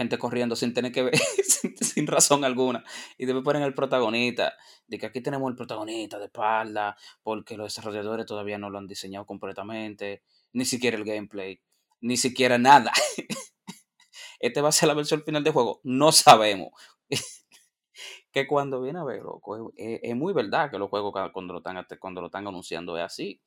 Gente 0.00 0.16
corriendo 0.16 0.56
sin 0.56 0.72
tener 0.72 0.92
que 0.92 1.02
ver, 1.02 1.14
sin, 1.82 2.06
razón 2.06 2.42
alguna. 2.42 2.82
Y 3.18 3.26
después 3.26 3.44
ponen 3.44 3.62
el 3.64 3.74
protagonista, 3.74 4.54
de 4.86 4.96
que 4.96 5.04
aquí 5.04 5.20
tenemos 5.20 5.50
el 5.50 5.56
protagonista 5.56 6.18
de 6.18 6.24
espalda, 6.24 6.96
porque 7.22 7.54
los 7.58 7.66
desarrolladores 7.66 8.24
todavía 8.24 8.56
no 8.56 8.70
lo 8.70 8.78
han 8.78 8.86
diseñado 8.86 9.26
completamente, 9.26 10.22
ni 10.54 10.64
siquiera 10.64 10.96
el 10.96 11.04
gameplay, 11.04 11.60
ni 12.00 12.16
siquiera 12.16 12.56
nada. 12.56 12.92
este 14.40 14.62
va 14.62 14.70
a 14.70 14.72
ser 14.72 14.88
la 14.88 14.94
versión 14.94 15.22
final 15.22 15.44
del 15.44 15.52
juego, 15.52 15.82
no 15.84 16.12
sabemos. 16.12 16.70
que 18.32 18.46
cuando 18.46 18.80
viene 18.80 19.00
a 19.00 19.04
ver, 19.04 19.20
loco, 19.20 19.70
es, 19.76 20.16
muy 20.16 20.32
verdad 20.32 20.70
que 20.70 20.78
los 20.78 20.88
juegos 20.88 21.12
cuando 21.34 21.52
lo 21.52 21.58
están, 21.58 21.86
cuando 21.98 22.22
lo 22.22 22.28
están 22.28 22.46
anunciando 22.46 22.96
es 22.96 23.04
así. 23.04 23.42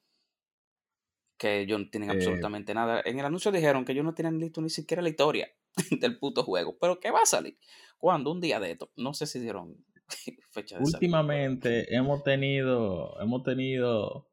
Que 1.35 1.61
ellos 1.61 1.79
no 1.79 1.89
tienen 1.89 2.11
eh. 2.11 2.13
absolutamente 2.13 2.75
nada. 2.75 3.01
En 3.03 3.17
el 3.17 3.25
anuncio 3.25 3.51
dijeron 3.51 3.85
que 3.85 3.93
ellos 3.93 4.05
no 4.05 4.13
tienen 4.13 4.37
listo 4.37 4.61
ni 4.61 4.69
siquiera 4.69 5.01
la 5.01 5.09
historia 5.09 5.51
del 5.99 6.17
puto 6.19 6.43
juego. 6.43 6.77
Pero 6.79 6.99
¿qué 6.99 7.11
va 7.11 7.21
a 7.21 7.25
salir? 7.25 7.57
¿Cuándo? 7.97 8.31
Un 8.31 8.41
día 8.41 8.59
de 8.59 8.71
esto. 8.71 8.91
No 8.95 9.13
sé 9.13 9.25
si 9.25 9.39
dieron 9.39 9.77
fecha 10.51 10.77
de 10.77 10.83
Últimamente 10.83 11.95
hemos 11.95 12.23
tenido, 12.23 13.19
hemos 13.21 13.43
tenido 13.43 14.29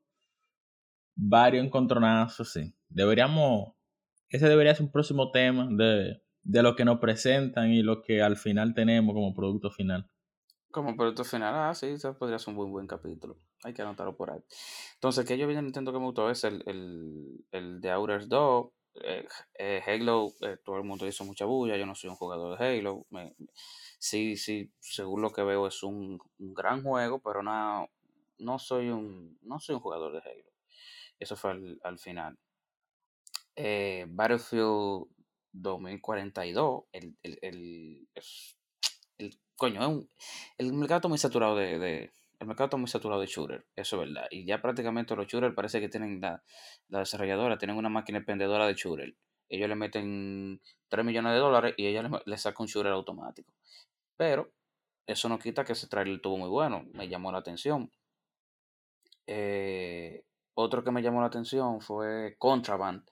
varios 1.16 1.64
encontronazos, 1.64 2.52
sí. 2.52 2.74
Deberíamos, 2.88 3.74
ese 4.28 4.48
debería 4.48 4.74
ser 4.74 4.86
un 4.86 4.92
próximo 4.92 5.30
tema 5.30 5.68
de, 5.70 6.22
de 6.42 6.62
lo 6.62 6.74
que 6.74 6.84
nos 6.84 6.98
presentan 6.98 7.72
y 7.72 7.82
lo 7.82 8.02
que 8.02 8.22
al 8.22 8.36
final 8.36 8.74
tenemos 8.74 9.14
como 9.14 9.34
producto 9.34 9.70
final. 9.70 10.10
Como 10.70 10.96
producto 10.96 11.24
final, 11.24 11.52
ah, 11.54 11.74
sí, 11.74 11.86
eso 11.86 12.16
podría 12.16 12.38
ser 12.38 12.50
un 12.50 12.56
buen, 12.56 12.72
buen 12.72 12.86
capítulo. 12.86 13.38
Hay 13.64 13.74
que 13.74 13.82
anotarlo 13.82 14.16
por 14.16 14.30
ahí. 14.30 14.40
Entonces, 14.94 15.26
que 15.26 15.36
yo 15.36 15.46
vi 15.46 15.54
en 15.54 15.64
Nintendo 15.64 15.92
que 15.92 15.98
me 15.98 16.04
gustó 16.06 16.30
es 16.30 16.44
el, 16.44 16.62
el, 16.66 17.44
el 17.50 17.80
de 17.80 17.90
Outers 17.90 18.28
2, 18.28 18.66
eh, 19.04 19.26
eh, 19.58 19.82
Halo, 19.86 20.32
eh, 20.40 20.56
todo 20.64 20.76
el 20.76 20.84
mundo 20.84 21.06
hizo 21.06 21.24
mucha 21.24 21.44
bulla, 21.44 21.76
yo 21.76 21.86
no 21.86 21.94
soy 21.94 22.10
un 22.10 22.16
jugador 22.16 22.58
de 22.58 22.64
Halo. 22.64 23.06
sí, 23.98 24.36
sí, 24.36 24.72
según 24.80 25.22
lo 25.22 25.32
que 25.32 25.42
veo 25.42 25.66
es 25.66 25.82
un, 25.82 26.18
gran 26.38 26.82
juego, 26.82 27.20
pero 27.20 27.42
no, 27.42 27.88
no, 28.38 28.58
soy 28.58 28.88
un, 28.88 29.38
no 29.42 29.58
soy 29.60 29.76
un 29.76 29.80
jugador 29.80 30.12
de 30.12 30.30
Halo. 30.30 30.50
Eso 31.18 31.36
fue 31.36 31.50
al, 31.82 31.98
final. 31.98 32.38
Battlefield 33.56 35.06
2042, 35.52 36.84
el, 36.92 37.16
el, 37.22 37.38
el, 37.42 38.08
el 39.18 39.40
coño, 39.56 40.06
el 40.56 40.72
mercado 40.72 40.98
está 40.98 41.08
muy 41.08 41.18
saturado 41.18 41.56
de 41.56 42.12
el 42.40 42.46
mercado 42.46 42.66
está 42.66 42.76
muy 42.78 42.88
saturado 42.88 43.20
de 43.20 43.26
shooter, 43.26 43.66
eso 43.76 44.02
es 44.02 44.08
verdad. 44.08 44.26
Y 44.30 44.46
ya 44.46 44.62
prácticamente 44.62 45.14
los 45.14 45.26
shooters 45.26 45.54
parece 45.54 45.78
que 45.78 45.90
tienen 45.90 46.20
la, 46.22 46.42
la 46.88 47.00
desarrolladora, 47.00 47.58
tienen 47.58 47.76
una 47.76 47.90
máquina 47.90 48.18
expendedora 48.18 48.66
de 48.66 48.74
shooter. 48.74 49.14
Ellos 49.50 49.68
le 49.68 49.74
meten 49.74 50.62
3 50.88 51.04
millones 51.04 51.32
de 51.34 51.38
dólares 51.38 51.74
y 51.76 51.86
ella 51.86 52.08
le, 52.24 52.38
saca 52.38 52.62
un 52.62 52.66
shooter 52.66 52.92
automático. 52.92 53.52
Pero 54.16 54.50
eso 55.06 55.28
no 55.28 55.38
quita 55.38 55.64
que 55.64 55.74
ese 55.74 55.86
trailer 55.86 56.14
estuvo 56.14 56.38
muy 56.38 56.48
bueno, 56.48 56.86
me 56.94 57.08
llamó 57.08 57.30
la 57.30 57.38
atención. 57.38 57.92
Eh, 59.26 60.24
otro 60.54 60.82
que 60.82 60.92
me 60.92 61.02
llamó 61.02 61.20
la 61.20 61.26
atención 61.26 61.82
fue 61.82 62.36
Contraband. 62.38 63.04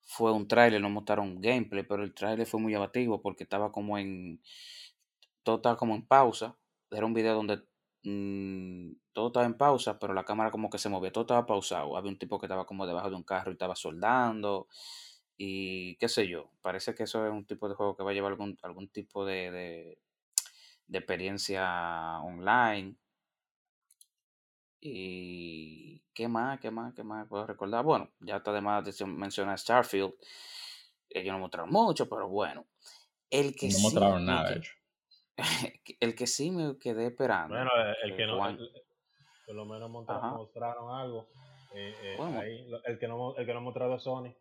Fue 0.00 0.32
un 0.32 0.48
trailer, 0.48 0.80
no 0.80 0.88
mostraron 0.88 1.40
gameplay, 1.42 1.82
pero 1.82 2.04
el 2.04 2.14
trailer 2.14 2.46
fue 2.46 2.58
muy 2.58 2.72
llamativo 2.72 3.20
porque 3.20 3.44
estaba 3.44 3.70
como 3.70 3.98
en. 3.98 4.40
Todo 5.42 5.56
estaba 5.56 5.76
como 5.76 5.94
en 5.94 6.06
pausa. 6.06 6.56
Era 6.90 7.06
un 7.06 7.14
video 7.14 7.34
donde 7.34 7.62
Mm, 8.04 8.94
todo 9.12 9.28
estaba 9.28 9.46
en 9.46 9.54
pausa, 9.54 9.98
pero 9.98 10.12
la 10.12 10.24
cámara 10.24 10.50
como 10.50 10.68
que 10.68 10.78
se 10.78 10.88
movía, 10.88 11.12
todo 11.12 11.22
estaba 11.22 11.46
pausado. 11.46 11.96
Había 11.96 12.10
un 12.10 12.18
tipo 12.18 12.38
que 12.38 12.46
estaba 12.46 12.66
como 12.66 12.86
debajo 12.86 13.10
de 13.10 13.16
un 13.16 13.22
carro 13.22 13.50
y 13.50 13.54
estaba 13.54 13.76
soldando 13.76 14.68
y 15.36 15.96
qué 15.96 16.08
sé 16.08 16.28
yo. 16.28 16.50
Parece 16.62 16.94
que 16.94 17.04
eso 17.04 17.24
es 17.26 17.32
un 17.32 17.46
tipo 17.46 17.68
de 17.68 17.74
juego 17.74 17.96
que 17.96 18.02
va 18.02 18.10
a 18.10 18.14
llevar 18.14 18.32
algún, 18.32 18.58
algún 18.62 18.88
tipo 18.88 19.24
de, 19.24 19.50
de, 20.88 20.98
experiencia 20.98 22.20
online. 22.22 22.96
Y 24.80 26.02
qué 26.12 26.26
más, 26.26 26.58
qué 26.58 26.72
más, 26.72 26.92
qué 26.94 27.04
más 27.04 27.28
puedo 27.28 27.46
recordar. 27.46 27.84
Bueno, 27.84 28.10
ya 28.20 28.38
está 28.38 28.52
de 28.52 28.60
más 28.60 28.84
mencionar 29.06 29.58
Starfield. 29.58 30.14
Ellos 31.08 31.32
no 31.32 31.38
mostraron 31.38 31.70
mucho, 31.70 32.08
pero 32.08 32.28
bueno. 32.28 32.66
El 33.30 33.54
que 33.54 33.68
no 33.68 33.78
mostraron 33.78 34.26
nada, 34.26 34.56
hecho 34.56 34.72
el 36.00 36.14
que 36.14 36.26
sí 36.26 36.50
me 36.50 36.78
quedé 36.78 37.06
esperando. 37.06 37.54
Bueno, 37.54 37.70
el, 38.02 38.16
que 38.16 38.26
no, 38.26 38.38
por 39.46 39.54
lo 39.54 39.64
menos 39.64 39.90
mostraron, 39.90 40.94
algo. 40.94 41.28
Eh, 41.74 41.94
eh, 42.02 42.16
ahí, 42.20 42.70
el, 42.84 42.98
que 42.98 43.08
no, 43.08 43.34
el 43.36 43.46
que 43.46 43.54
no 43.54 43.60
mostrado 43.60 43.96
es 43.96 44.02
Sony. 44.02 44.34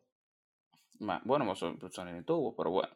Bueno, 1.24 1.56
Sony 1.56 2.14
ni 2.14 2.24
tuvo, 2.24 2.56
pero 2.56 2.70
bueno. 2.72 2.96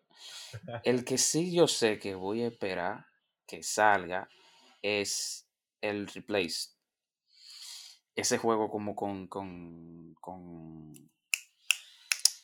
El 0.84 1.04
que 1.04 1.18
sí 1.18 1.54
yo 1.54 1.68
sé 1.68 1.98
que 1.98 2.14
voy 2.14 2.44
a 2.44 2.48
esperar 2.48 3.06
que 3.48 3.64
salga 3.64 4.30
es 4.82 5.50
el 5.82 6.08
Replace. 6.08 6.70
Ese 8.16 8.38
juego 8.38 8.70
como 8.70 8.96
con, 8.96 9.28
con, 9.28 10.14
con 10.22 10.94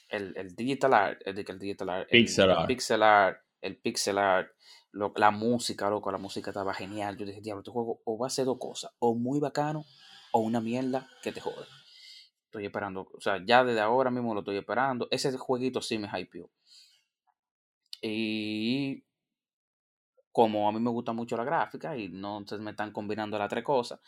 el, 0.10 0.34
el 0.36 0.56
digital 0.56 0.94
art, 0.94 1.22
el, 1.26 1.46
el 1.48 1.60
digital 1.60 1.90
art, 1.90 2.10
pixel 2.10 2.46
el, 2.46 2.52
art. 2.52 2.68
pixel 2.68 3.04
art, 3.04 3.42
el 3.62 3.78
pixel 3.78 4.18
art, 4.18 4.52
la 4.94 5.32
música, 5.32 5.90
loco, 5.90 6.12
la 6.12 6.18
música 6.18 6.52
estaba 6.52 6.74
genial. 6.74 7.18
Yo 7.18 7.26
dije, 7.26 7.42
diablo, 7.42 7.62
este 7.62 7.72
juego 7.72 8.02
o 8.06 8.18
va 8.18 8.28
a 8.28 8.30
ser 8.30 8.46
dos 8.46 8.58
cosas, 8.60 8.92
o 9.00 9.16
muy 9.16 9.40
bacano, 9.40 9.86
o 10.32 10.40
una 10.40 10.62
mierda 10.62 11.08
que 11.22 11.32
te 11.32 11.42
jode. 11.42 11.66
Estoy 12.46 12.66
esperando, 12.66 13.10
o 13.14 13.22
sea, 13.22 13.44
ya 13.46 13.64
desde 13.64 13.80
ahora 13.80 14.12
mismo 14.12 14.34
lo 14.34 14.42
estoy 14.42 14.58
esperando. 14.58 15.08
Ese 15.12 15.38
jueguito 15.38 15.82
sí 15.82 15.98
me 15.98 16.10
hypeó. 16.14 16.50
Y 18.02 19.06
como 20.32 20.68
a 20.68 20.72
mí 20.72 20.80
me 20.80 20.90
gusta 20.90 21.14
mucho 21.14 21.38
la 21.38 21.44
gráfica 21.44 21.96
y 21.96 22.10
no 22.10 22.44
se 22.46 22.58
me 22.58 22.72
están 22.72 22.92
combinando 22.92 23.38
las 23.38 23.50
tres 23.50 23.64
cosas, 23.64 24.00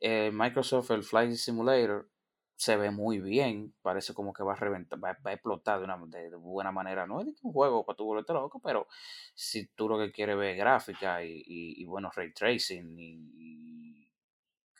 eh, 0.00 0.30
Microsoft, 0.32 0.90
el 0.90 1.02
Flight 1.02 1.32
Simulator, 1.32 2.08
se 2.56 2.76
ve 2.76 2.90
muy 2.90 3.20
bien, 3.20 3.74
parece 3.82 4.14
como 4.14 4.32
que 4.32 4.42
va 4.42 4.54
a 4.54 4.56
reventar, 4.56 5.02
va, 5.02 5.10
a 5.22 5.32
explotar 5.32 5.78
de 5.78 5.84
una 5.84 5.98
de, 6.06 6.34
buena 6.36 6.72
manera. 6.72 7.06
No 7.06 7.20
es 7.20 7.26
un 7.42 7.52
juego 7.52 7.84
para 7.84 7.96
tu 7.96 8.04
volverte 8.04 8.32
loco, 8.32 8.60
pero 8.60 8.88
si 9.34 9.66
tú 9.68 9.88
lo 9.88 9.98
que 9.98 10.10
quieres 10.10 10.38
ver 10.38 10.56
gráfica 10.56 11.22
y, 11.22 11.42
y, 11.46 11.84
bueno, 11.84 12.10
ray 12.14 12.32
tracing 12.32 12.96
y, 12.98 14.10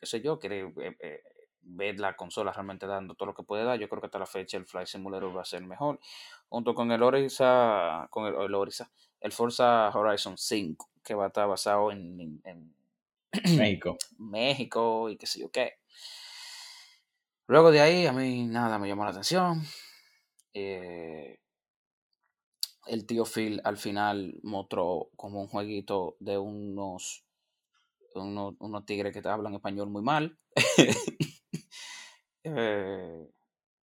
qué 0.00 0.06
sé 0.06 0.22
yo, 0.22 0.38
quieres 0.38 0.72
eh, 0.78 0.96
eh, 1.00 1.22
ver 1.60 2.00
la 2.00 2.16
consola 2.16 2.50
realmente 2.50 2.86
dando 2.86 3.14
todo 3.14 3.26
lo 3.26 3.34
que 3.34 3.42
puede 3.42 3.64
dar, 3.64 3.78
yo 3.78 3.88
creo 3.90 4.00
que 4.00 4.06
hasta 4.06 4.18
la 4.18 4.26
fecha 4.26 4.56
el 4.56 4.64
Flight 4.64 4.88
Simulator 4.88 5.36
va 5.36 5.42
a 5.42 5.44
ser 5.44 5.62
mejor, 5.62 6.00
junto 6.48 6.74
con 6.74 6.90
el 6.92 7.02
Orisa, 7.02 8.08
con 8.10 8.26
el, 8.26 8.34
el 8.34 8.72
el 9.20 9.32
Forza 9.32 9.90
Horizon 9.90 10.38
5, 10.38 10.90
que 11.02 11.14
va 11.14 11.24
a 11.24 11.28
estar 11.28 11.46
basado 11.46 11.90
en, 11.90 12.40
en 12.44 12.74
México. 13.56 13.98
México 14.18 15.10
y 15.10 15.16
qué 15.16 15.26
sé 15.26 15.40
yo 15.40 15.50
qué. 15.50 15.74
Luego 17.48 17.70
de 17.70 17.80
ahí, 17.80 18.06
a 18.06 18.12
mí 18.12 18.44
nada 18.46 18.78
me 18.78 18.88
llamó 18.88 19.04
la 19.04 19.10
atención. 19.10 19.62
Eh, 20.52 21.38
el 22.86 23.06
tío 23.06 23.24
Phil 23.24 23.60
al 23.62 23.76
final 23.76 24.38
mostró 24.42 25.10
como 25.16 25.40
un 25.40 25.46
jueguito 25.46 26.16
de 26.18 26.38
unos, 26.38 27.24
unos, 28.14 28.86
tigres 28.86 29.12
que 29.12 29.22
te 29.22 29.28
hablan 29.28 29.54
español 29.54 29.90
muy 29.90 30.02
mal. 30.02 30.38
Eh, 32.48 33.28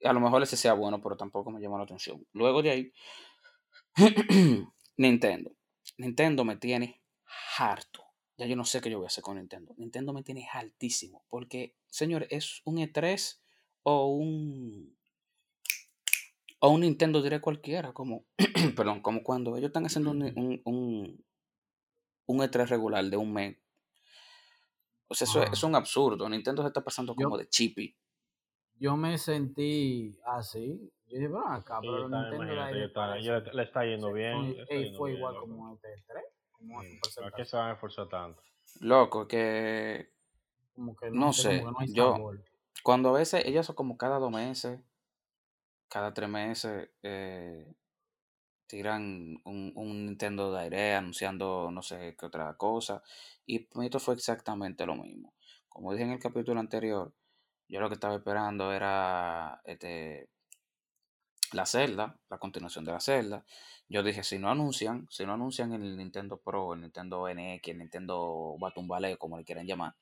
a 0.05 0.13
lo 0.13 0.21
mejor 0.21 0.43
ese 0.43 0.55
sea 0.55 0.75
bueno, 0.75 1.01
pero 1.01 1.17
tampoco 1.17 1.51
me 1.51 1.63
llamó 1.63 1.79
la 1.79 1.85
atención. 1.85 2.27
Luego 2.35 2.61
de 2.61 2.71
ahí, 2.71 2.93
Nintendo. 4.99 5.51
Nintendo 5.97 6.45
me 6.45 6.57
tiene 6.57 7.01
harto. 7.57 8.05
Ya 8.37 8.45
yo 8.45 8.57
no 8.57 8.67
sé 8.67 8.83
qué 8.83 8.91
yo 8.91 8.99
voy 8.99 9.07
a 9.07 9.09
hacer 9.09 9.25
con 9.25 9.39
Nintendo. 9.39 9.73
Nintendo 9.79 10.13
me 10.13 10.23
tiene 10.23 10.47
altísimo. 10.53 11.25
Porque, 11.31 11.75
señor, 11.89 12.27
es 12.29 12.61
un 12.67 12.77
E3 12.77 13.41
o 13.83 14.07
un. 14.15 14.97
O 16.63 16.69
un 16.71 16.81
Nintendo 16.83 17.23
diré 17.23 17.41
cualquiera. 17.41 17.93
Como. 17.93 18.27
perdón, 18.77 19.01
como 19.01 19.23
cuando 19.23 19.57
ellos 19.57 19.69
están 19.69 19.87
haciendo 19.87 20.11
un, 20.11 20.23
un, 20.23 20.61
un, 20.65 21.25
un 22.27 22.39
E3 22.41 22.69
regular 22.69 23.05
de 23.05 23.17
un 23.17 23.33
mes. 23.33 23.57
O 25.09 25.15
sea, 25.15 25.25
eso 25.27 25.43
es, 25.43 25.53
es 25.53 25.63
un 25.65 25.75
absurdo. 25.75 26.29
Nintendo 26.29 26.63
se 26.63 26.69
está 26.69 26.83
pasando 26.85 27.15
Yo- 27.19 27.25
como 27.25 27.39
de 27.39 27.49
chippy. 27.49 27.97
Yo 28.79 28.97
me 28.97 29.19
sentí 29.19 30.19
así. 30.25 30.91
Yo 31.07 31.17
dije, 31.19 31.29
pero 31.29 31.47
acá, 31.49 31.81
Sí, 31.83 31.89
pero 31.89 32.09
Nintendo 32.09 32.45
Direct 32.45 32.95
ya 33.23 33.41
le, 33.41 33.53
le 33.53 33.63
está 33.65 33.85
yendo 33.85 34.07
que 34.09 34.15
bien. 34.15 34.55
fue- 34.55 34.65
ey, 34.77 34.85
yendo 34.85 34.99
fue 34.99 35.11
bien, 35.11 35.19
igual 35.19 35.35
loco. 35.35 35.47
como 35.49 35.75
este 35.75 35.89
3 36.07 36.25
como 36.53 36.79
Mm, 36.79 36.85
este 37.03 37.21
¿Para 37.21 37.37
qué 37.37 37.45
se 37.45 37.57
van 37.57 37.71
a 37.71 37.73
esforzar 37.75 38.09
tanto? 38.09 38.43
Loco, 38.81 39.27
que. 39.27 40.13
Como 40.75 40.95
que 40.97 41.11
No 41.11 41.33
sé, 41.33 41.43
sé, 41.43 41.63
como 41.65 41.71
que 41.71 41.73
no 41.73 41.81
hay 41.81 41.93
yo- 41.95 42.13
sabor. 42.13 42.45
Cuando 42.83 43.11
a 43.11 43.19
veces 43.19 43.45
ellos 43.45 43.67
son 43.67 43.77
como 43.77 43.97
cada 43.97 44.19
dos 44.19 44.31
meses, 44.31 44.81
cada 45.89 46.15
tres 46.15 46.29
meses, 46.29 46.89
eh, 47.03 47.75
tiran 48.67 49.41
un, 49.45 49.73
un 49.75 50.07
Nintendo 50.07 50.57
Direct 50.57 50.99
anunciando 50.99 51.71
no 51.73 51.83
sé 51.83 52.17
qué 52.19 52.27
otra 52.27 52.55
cosa. 52.57 53.03
Y 53.45 53.69
esto 53.83 53.99
fue 53.99 54.15
exactamente 54.15 54.87
lo 54.87 54.95
mismo. 54.95 55.35
Como 55.69 55.93
dije 55.93 56.05
en 56.05 56.13
el 56.13 56.21
capítulo 56.21 56.61
anterior, 56.61 57.13
yo 57.69 57.81
lo 57.81 57.89
que 57.89 57.95
estaba 57.95 58.17
esperando 58.17 58.73
era 58.73 59.61
este, 59.65 60.29
la 61.53 61.67
Zelda, 61.67 62.19
la 62.29 62.39
continuación 62.39 62.85
de 62.85 62.93
la 62.93 63.01
Zelda. 63.01 63.45
Yo 63.89 64.03
dije, 64.03 64.23
si 64.23 64.39
no 64.39 64.51
anuncian, 64.51 65.07
si 65.11 65.27
no 65.27 65.35
anuncian 65.35 65.73
el 65.73 65.97
Nintendo 65.97 66.37
Pro, 66.37 66.75
el 66.75 66.81
Nintendo 66.81 67.29
NX, 67.29 67.69
el 67.69 67.79
Nintendo 67.79 68.57
Batumbaleo, 68.59 69.19
como 69.19 69.37
le 69.37 69.45
quieran 69.45 69.67
llamar, 69.67 69.95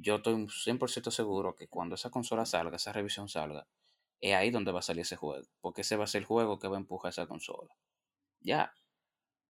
yo 0.00 0.16
estoy 0.16 0.34
100% 0.48 1.10
seguro 1.10 1.54
que 1.56 1.68
cuando 1.68 1.94
esa 1.96 2.10
consola 2.10 2.46
salga, 2.46 2.76
esa 2.76 2.92
revisión 2.92 3.28
salga, 3.28 3.66
es 4.20 4.34
ahí 4.34 4.50
donde 4.50 4.72
va 4.72 4.78
a 4.78 4.82
salir 4.82 5.02
ese 5.02 5.16
juego. 5.16 5.44
Porque 5.60 5.82
ese 5.82 5.96
va 5.96 6.04
a 6.04 6.08
ser 6.08 6.20
el 6.22 6.26
juego 6.26 6.58
que 6.58 6.68
va 6.68 6.76
a 6.76 6.80
empujar 6.80 7.10
esa 7.10 7.26
consola. 7.26 7.74
Ya. 8.40 8.72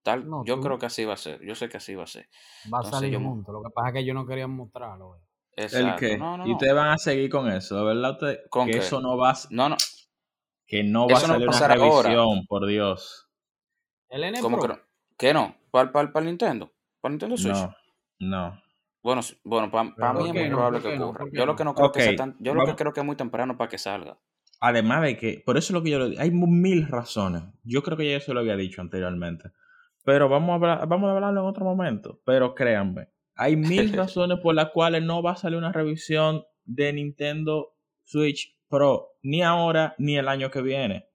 Tal, 0.02 0.28
No, 0.28 0.44
yo 0.44 0.56
tú- 0.56 0.62
creo 0.62 0.78
que 0.78 0.86
así 0.86 1.04
va 1.04 1.14
a 1.14 1.18
ser. 1.18 1.40
Yo 1.44 1.54
sé 1.54 1.68
que 1.68 1.76
así 1.76 1.94
va 1.94 2.04
a 2.04 2.06
ser. 2.06 2.28
Va 2.72 2.80
a 2.80 2.84
salir 2.84 3.10
yo 3.12 3.20
junto. 3.20 3.52
Lo 3.52 3.62
que 3.62 3.70
pasa 3.70 3.88
es 3.88 3.94
que 3.94 4.04
yo 4.04 4.14
no 4.14 4.26
quería 4.26 4.46
mostrarlo. 4.48 5.08
güey. 5.08 5.20
¿El 5.52 5.64
Exacto. 5.64 6.00
qué? 6.00 6.16
No, 6.18 6.36
no, 6.38 6.46
y 6.46 6.52
ustedes 6.52 6.74
van 6.74 6.88
a 6.90 6.98
seguir 6.98 7.28
con 7.30 7.50
eso, 7.50 7.76
¿de 7.78 7.84
verdad? 7.84 8.12
Usted, 8.12 8.38
¿Con 8.48 8.66
que 8.66 8.72
qué? 8.72 8.78
eso 8.78 9.00
no 9.00 9.16
va 9.16 9.30
a, 9.30 9.34
No, 9.50 9.68
no. 9.68 9.76
que 10.66 10.84
no 10.84 11.08
va 11.08 11.14
a 11.14 11.18
Eso 11.18 11.26
no 11.26 11.32
va 11.32 11.34
a 11.34 11.36
salir 11.36 11.48
una 11.48 11.52
pasar 11.52 11.72
ahora. 11.72 12.08
revisión, 12.10 12.46
por 12.46 12.66
Dios. 12.66 13.28
El 14.08 14.22
N 14.24 14.40
¿Cómo 14.40 14.60
que 14.60 14.68
no? 14.68 14.78
¿Qué 15.18 15.34
no? 15.34 15.56
¿Para 15.72 15.90
el 16.14 16.24
Nintendo? 16.26 16.72
¿Para 17.00 17.10
Nintendo 17.10 17.36
Switch? 17.36 17.56
No, 17.56 17.74
no. 18.20 18.62
Bueno, 19.02 19.22
sí, 19.22 19.38
bueno 19.44 19.70
para 19.70 19.84
mí 19.84 19.92
¿por 19.96 20.26
es 20.26 20.34
muy 20.34 20.48
probable 20.48 20.80
¿Por 20.80 20.90
que 20.90 20.98
no? 20.98 21.04
ocurra. 21.06 21.18
¿Por 21.20 21.30
qué 21.30 21.36
Yo 21.38 21.46
lo 21.46 21.56
que 21.56 21.64
no 21.64 21.74
creo 21.74 21.92
que 21.92 22.00
sea 22.00 22.10
Ok, 22.12 22.16
tan, 22.16 22.36
yo 22.40 22.54
lo 22.54 22.64
que 22.64 22.74
creo 22.74 22.92
que 22.92 23.00
es 23.00 23.06
muy 23.06 23.16
temprano 23.16 23.56
para 23.56 23.68
que 23.68 23.78
salga. 23.78 24.18
Además 24.60 25.02
de 25.02 25.16
que, 25.16 25.42
por 25.46 25.56
eso 25.56 25.66
es 25.66 25.74
lo 25.74 25.82
que 25.82 25.90
yo 25.90 25.98
le 26.00 26.10
digo, 26.10 26.22
hay 26.22 26.30
mil 26.30 26.88
razones. 26.88 27.42
Yo 27.62 27.82
creo 27.82 27.96
que 27.96 28.10
ya 28.10 28.16
eso 28.16 28.34
lo 28.34 28.40
había 28.40 28.56
dicho 28.56 28.80
anteriormente. 28.80 29.52
Pero 30.04 30.28
vamos 30.28 30.50
a, 30.50 30.54
hablar, 30.54 30.88
vamos 30.88 31.08
a 31.08 31.12
hablarlo 31.12 31.40
en 31.40 31.46
otro 31.46 31.64
momento. 31.64 32.20
Pero 32.24 32.54
créanme, 32.54 33.08
hay 33.36 33.56
mil 33.56 33.92
razones 33.92 34.40
por 34.40 34.54
las 34.54 34.70
cuales 34.70 35.02
no 35.04 35.22
va 35.22 35.32
a 35.32 35.36
salir 35.36 35.58
una 35.58 35.72
revisión 35.72 36.42
de 36.64 36.92
Nintendo 36.92 37.74
Switch 38.02 38.56
Pro, 38.68 39.16
ni 39.22 39.42
ahora 39.42 39.94
ni 39.98 40.18
el 40.18 40.28
año 40.28 40.50
que 40.50 40.60
viene. 40.60 41.06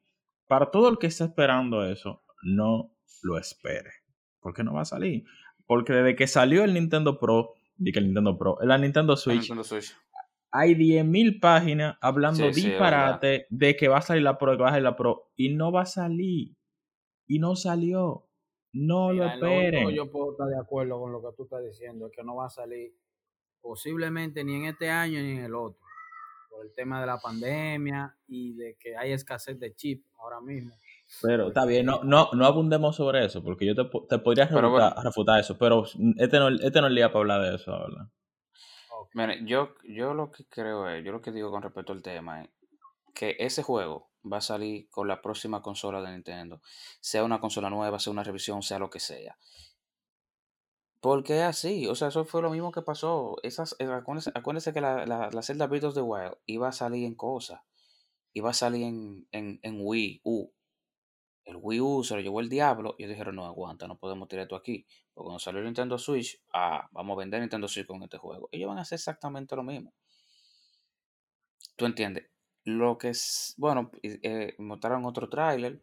Para 0.47 0.71
todo 0.71 0.89
el 0.89 0.97
que 0.97 1.07
está 1.07 1.25
esperando 1.25 1.85
eso, 1.85 2.23
no 2.43 2.91
lo 3.23 3.37
espere. 3.37 3.91
Porque 4.39 4.63
no 4.63 4.73
va 4.73 4.81
a 4.81 4.85
salir. 4.85 5.25
Porque 5.65 5.93
desde 5.93 6.15
que 6.15 6.27
salió 6.27 6.63
el 6.63 6.73
Nintendo 6.73 7.19
Pro, 7.19 7.53
di 7.83 7.91
que 7.91 7.99
el 7.99 8.05
Nintendo 8.05 8.37
Pro, 8.37 8.57
la 8.61 8.77
Nintendo 8.77 9.13
El 9.13 9.19
Switch, 9.19 9.39
Nintendo 9.41 9.63
Switch. 9.63 9.95
hay 10.51 10.75
10.000 10.75 11.39
páginas 11.39 11.97
hablando 12.01 12.37
Sí, 12.37 12.43
sí, 12.43 12.49
es 12.49 12.55
disparate 12.55 13.47
de 13.49 13.75
que 13.75 13.87
va 13.87 13.97
a 13.97 14.01
salir 14.01 14.23
la 14.23 14.37
Pro, 14.37 14.55
que 14.55 14.63
va 14.63 14.69
a 14.69 14.71
salir 14.71 14.83
la 14.83 14.95
Pro, 14.95 15.31
y 15.35 15.49
no 15.53 15.71
va 15.71 15.81
a 15.81 15.85
salir. 15.85 16.55
Y 17.27 17.39
no 17.39 17.55
salió. 17.55 18.27
No 18.73 19.09
Mira, 19.09 19.35
lo 19.35 19.47
esperen. 19.47 19.89
yo 19.91 20.09
puedo 20.11 20.31
estar 20.31 20.47
de 20.47 20.57
acuerdo 20.59 20.99
con 20.99 21.11
lo 21.11 21.21
que 21.21 21.35
tú 21.37 21.43
estás 21.43 21.63
diciendo, 21.63 22.07
es 22.07 22.11
que 22.15 22.23
no 22.23 22.35
va 22.35 22.47
a 22.47 22.49
salir 22.49 22.93
posiblemente 23.61 24.43
ni 24.43 24.55
en 24.55 24.65
este 24.65 24.89
año 24.89 25.21
ni 25.21 25.31
en 25.37 25.45
el 25.45 25.55
otro, 25.55 25.79
por 26.49 26.65
el 26.65 26.73
tema 26.73 26.99
de 26.99 27.07
la 27.07 27.17
pandemia 27.19 28.17
y 28.27 28.53
de 28.53 28.75
que 28.79 28.97
hay 28.97 29.11
escasez 29.11 29.59
de 29.59 29.73
chip 29.75 30.05
ahora 30.19 30.41
mismo. 30.41 30.75
Pero 31.21 31.47
está 31.47 31.65
bien, 31.65 31.85
no, 31.85 32.03
no, 32.03 32.29
no 32.33 32.45
abundemos 32.45 32.95
sobre 32.95 33.25
eso, 33.25 33.43
porque 33.43 33.65
yo 33.65 33.75
te, 33.75 33.83
te 34.09 34.19
podría 34.19 34.47
Pero 34.47 34.61
refutar, 34.61 34.93
bueno. 34.95 35.03
refutar 35.03 35.39
eso, 35.39 35.57
pero 35.57 35.85
este 36.17 36.39
no, 36.39 36.49
este 36.49 36.81
no 36.81 36.87
es 36.87 36.91
el 36.91 36.95
día 36.95 37.07
para 37.09 37.19
hablar 37.19 37.41
de 37.41 37.55
eso, 37.55 37.71
¿verdad? 37.71 38.07
Mire, 39.13 39.45
yo, 39.45 39.75
yo 39.83 40.13
lo 40.13 40.31
que 40.31 40.45
creo 40.47 40.89
es, 40.89 41.05
yo 41.05 41.11
lo 41.11 41.21
que 41.21 41.31
digo 41.31 41.51
con 41.51 41.61
respecto 41.61 41.93
al 41.93 42.01
tema 42.01 42.43
es 42.43 42.49
que 43.13 43.35
ese 43.39 43.61
juego 43.61 44.09
va 44.31 44.37
a 44.37 44.41
salir 44.41 44.89
con 44.89 45.07
la 45.07 45.21
próxima 45.21 45.61
consola 45.61 46.01
de 46.01 46.11
Nintendo. 46.11 46.61
Sea 46.99 47.23
una 47.23 47.39
consola 47.39 47.69
nueva, 47.69 47.99
sea 47.99 48.11
una 48.11 48.23
revisión, 48.23 48.63
sea 48.63 48.79
lo 48.79 48.89
que 48.89 48.99
sea. 48.99 49.37
Porque 50.99 51.39
es 51.39 51.43
así, 51.43 51.85
o 51.87 51.95
sea, 51.95 52.07
eso 52.07 52.23
fue 52.25 52.41
lo 52.41 52.49
mismo 52.49 52.71
que 52.71 52.81
pasó. 52.81 53.35
Esas, 53.43 53.75
eh, 53.79 53.85
acuérdense, 53.85 54.31
acuérdense 54.33 54.73
que 54.73 54.81
la, 54.81 55.05
la, 55.05 55.29
la 55.31 55.41
Zelda 55.43 55.67
Breath 55.67 55.83
of 55.83 55.93
the 55.93 56.01
Wild 56.01 56.35
iba 56.45 56.69
a 56.69 56.71
salir 56.71 57.05
en 57.05 57.13
cosas. 57.15 57.61
Iba 58.31 58.51
a 58.51 58.53
salir 58.53 58.83
en, 58.85 59.27
en, 59.31 59.59
en 59.61 59.77
Wii 59.81 60.21
U. 60.23 60.52
El 61.45 61.57
Wii 61.57 61.81
U 61.81 62.03
se 62.03 62.15
lo 62.15 62.21
llevó 62.21 62.39
el 62.39 62.49
diablo 62.49 62.95
y 62.97 63.03
ellos 63.03 63.15
dijeron, 63.15 63.35
no, 63.35 63.45
aguanta, 63.45 63.87
no 63.87 63.97
podemos 63.97 64.27
tirar 64.27 64.43
esto 64.43 64.55
aquí. 64.55 64.85
Porque 65.13 65.25
cuando 65.25 65.39
salió 65.39 65.59
el 65.59 65.65
Nintendo 65.65 65.97
Switch, 65.97 66.41
ah, 66.53 66.87
vamos 66.91 67.15
a 67.15 67.19
vender 67.19 67.41
Nintendo 67.41 67.67
Switch 67.67 67.85
con 67.85 68.01
este 68.03 68.17
juego. 68.17 68.47
Ellos 68.51 68.69
van 68.69 68.77
a 68.77 68.81
hacer 68.81 68.95
exactamente 68.95 69.55
lo 69.55 69.63
mismo. 69.63 69.93
¿Tú 71.75 71.85
entiendes? 71.85 72.29
Lo 72.65 72.97
que 72.97 73.09
es, 73.09 73.55
bueno, 73.57 73.91
eh, 74.03 74.55
mostraron 74.57 75.05
otro 75.05 75.29
tráiler 75.29 75.81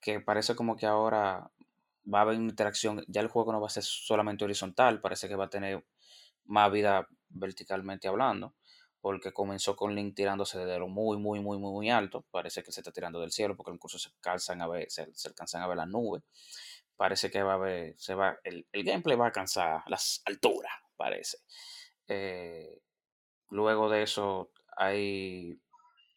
que 0.00 0.20
parece 0.20 0.54
como 0.54 0.76
que 0.76 0.86
ahora 0.86 1.50
va 2.12 2.18
a 2.18 2.22
haber 2.22 2.36
una 2.36 2.50
interacción. 2.50 3.04
Ya 3.08 3.20
el 3.20 3.28
juego 3.28 3.52
no 3.52 3.60
va 3.60 3.66
a 3.66 3.70
ser 3.70 3.82
solamente 3.82 4.44
horizontal, 4.44 5.00
parece 5.00 5.28
que 5.28 5.36
va 5.36 5.46
a 5.46 5.50
tener 5.50 5.84
más 6.44 6.70
vida 6.72 7.08
verticalmente 7.28 8.08
hablando. 8.08 8.54
Porque 9.04 9.32
comenzó 9.34 9.76
con 9.76 9.94
Link 9.94 10.14
tirándose 10.14 10.58
desde 10.58 10.78
lo 10.78 10.88
muy, 10.88 11.18
muy, 11.18 11.38
muy, 11.38 11.58
muy, 11.58 11.72
muy 11.72 11.90
alto. 11.90 12.24
Parece 12.30 12.62
que 12.62 12.72
se 12.72 12.80
está 12.80 12.90
tirando 12.90 13.20
del 13.20 13.32
cielo 13.32 13.54
porque 13.54 13.70
incluso 13.70 13.98
se 13.98 14.08
alcanzan 14.08 14.62
a 14.62 14.66
ver, 14.66 14.90
se, 14.90 15.14
se 15.14 15.28
alcanzan 15.28 15.60
a 15.60 15.66
ver 15.66 15.76
las 15.76 15.88
nubes. 15.88 16.22
Parece 16.96 17.30
que 17.30 17.42
va 17.42 17.52
a 17.52 17.56
haber, 17.56 17.94
se 17.98 18.14
va, 18.14 18.38
el, 18.44 18.66
el 18.72 18.82
gameplay 18.82 19.14
va 19.14 19.24
a 19.24 19.26
alcanzar 19.26 19.82
las 19.88 20.22
alturas, 20.24 20.72
parece. 20.96 21.36
Eh, 22.08 22.80
luego 23.50 23.90
de 23.90 24.04
eso, 24.04 24.50
hay, 24.74 25.60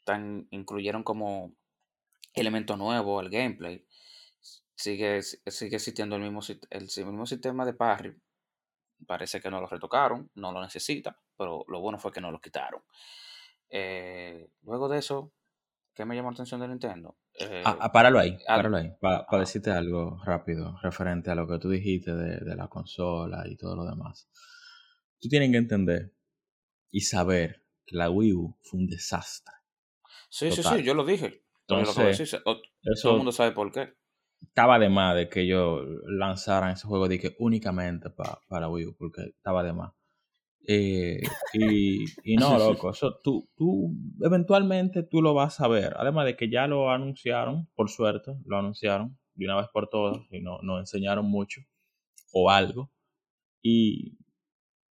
tan, 0.06 0.48
incluyeron 0.52 1.04
como 1.04 1.52
elemento 2.36 2.78
nuevo 2.78 3.20
al 3.20 3.30
gameplay. 3.30 3.86
Sigue, 4.76 5.24
sigue 5.24 5.76
existiendo 5.76 6.16
el 6.16 6.22
mismo, 6.22 6.40
el, 6.70 6.88
el 6.96 7.06
mismo 7.06 7.26
sistema 7.26 7.66
de 7.66 7.74
parry. 7.74 8.16
Parece 9.06 9.40
que 9.40 9.50
no 9.50 9.62
lo 9.62 9.68
retocaron, 9.68 10.30
no 10.36 10.52
lo 10.52 10.62
necesita, 10.62 11.20
pero 11.38 11.64
lo 11.68 11.80
bueno 11.80 11.98
fue 12.00 12.12
que 12.12 12.22
no 12.22 12.32
lo 12.32 12.40
quitaron. 12.42 12.82
Eh, 13.70 14.50
luego 14.64 14.88
de 14.90 15.00
eso, 15.00 15.34
¿qué 15.94 16.06
me 16.06 16.16
llamó 16.16 16.30
la 16.32 16.36
atención 16.36 16.62
de 16.62 16.68
Nintendo? 16.68 17.18
Eh, 17.40 17.62
Ah, 17.66 17.78
ah, 17.82 17.92
páralo 17.92 18.20
ahí, 18.20 18.38
al- 18.48 18.58
páralo 18.58 18.78
ahí, 18.78 18.92
para 19.00 19.26
ah. 19.30 19.38
decirte 19.40 19.72
algo 19.72 20.20
rápido 20.24 20.78
referente 20.82 21.30
a 21.32 21.36
lo 21.36 21.48
que 21.48 21.60
tú 21.60 21.70
dijiste 21.70 22.14
de, 22.14 22.38
de 22.40 22.56
la 22.56 22.68
consola 22.68 23.44
y 23.48 23.56
todo 23.58 23.76
lo 23.76 23.86
demás. 23.86 24.30
Tú 25.20 25.30
tienes 25.30 25.52
que 25.52 25.58
entender 25.58 26.14
y 26.92 27.02
saber 27.02 27.64
que 27.86 27.96
la 27.96 28.10
Wii 28.10 28.34
U 28.34 28.58
fue 28.62 28.80
un 28.80 28.88
desastre. 28.88 29.54
sí, 30.30 30.50
sí, 30.52 30.58
total. 30.62 30.80
sí, 30.80 30.84
yo 30.86 30.94
lo 30.94 31.06
dije. 31.06 31.44
Lo 31.68 31.78
que 31.78 31.84
todo 33.02 33.12
el 33.12 33.18
mundo 33.18 33.32
sabe 33.32 33.52
por 33.52 33.72
qué. 33.72 33.97
Estaba 34.42 34.80
de 34.80 34.90
más 34.90 35.16
de 35.16 35.30
que 35.30 35.42
ellos 35.42 35.82
lanzaran 36.08 36.72
ese 36.72 36.88
juego 36.88 37.08
de 37.08 37.20
que 37.20 37.36
únicamente 37.40 38.10
pa- 38.10 38.42
para 38.48 38.70
Wii 38.70 38.88
U, 38.88 38.96
porque 38.98 39.22
estaba 39.24 39.64
de 39.64 39.74
más. 39.74 39.94
Eh, 40.68 41.22
y, 41.54 42.04
y 42.24 42.36
no, 42.38 42.58
loco, 42.60 42.92
eso 42.92 43.18
tú, 43.24 43.50
tú 43.56 43.94
eventualmente 44.22 45.04
tú 45.04 45.22
lo 45.22 45.34
vas 45.34 45.60
a 45.62 45.68
ver. 45.68 45.94
Además 45.98 46.26
de 46.26 46.36
que 46.36 46.50
ya 46.50 46.68
lo 46.68 46.92
anunciaron, 46.92 47.68
por 47.76 47.90
suerte, 47.90 48.34
lo 48.46 48.58
anunciaron 48.58 49.18
de 49.36 49.46
una 49.46 49.58
vez 49.58 49.68
por 49.72 49.90
todas 49.90 50.20
y 50.32 50.42
no, 50.42 50.60
no 50.64 50.80
enseñaron 50.80 51.26
mucho 51.26 51.62
o 52.34 52.50
algo. 52.50 52.92
Y, 53.62 54.18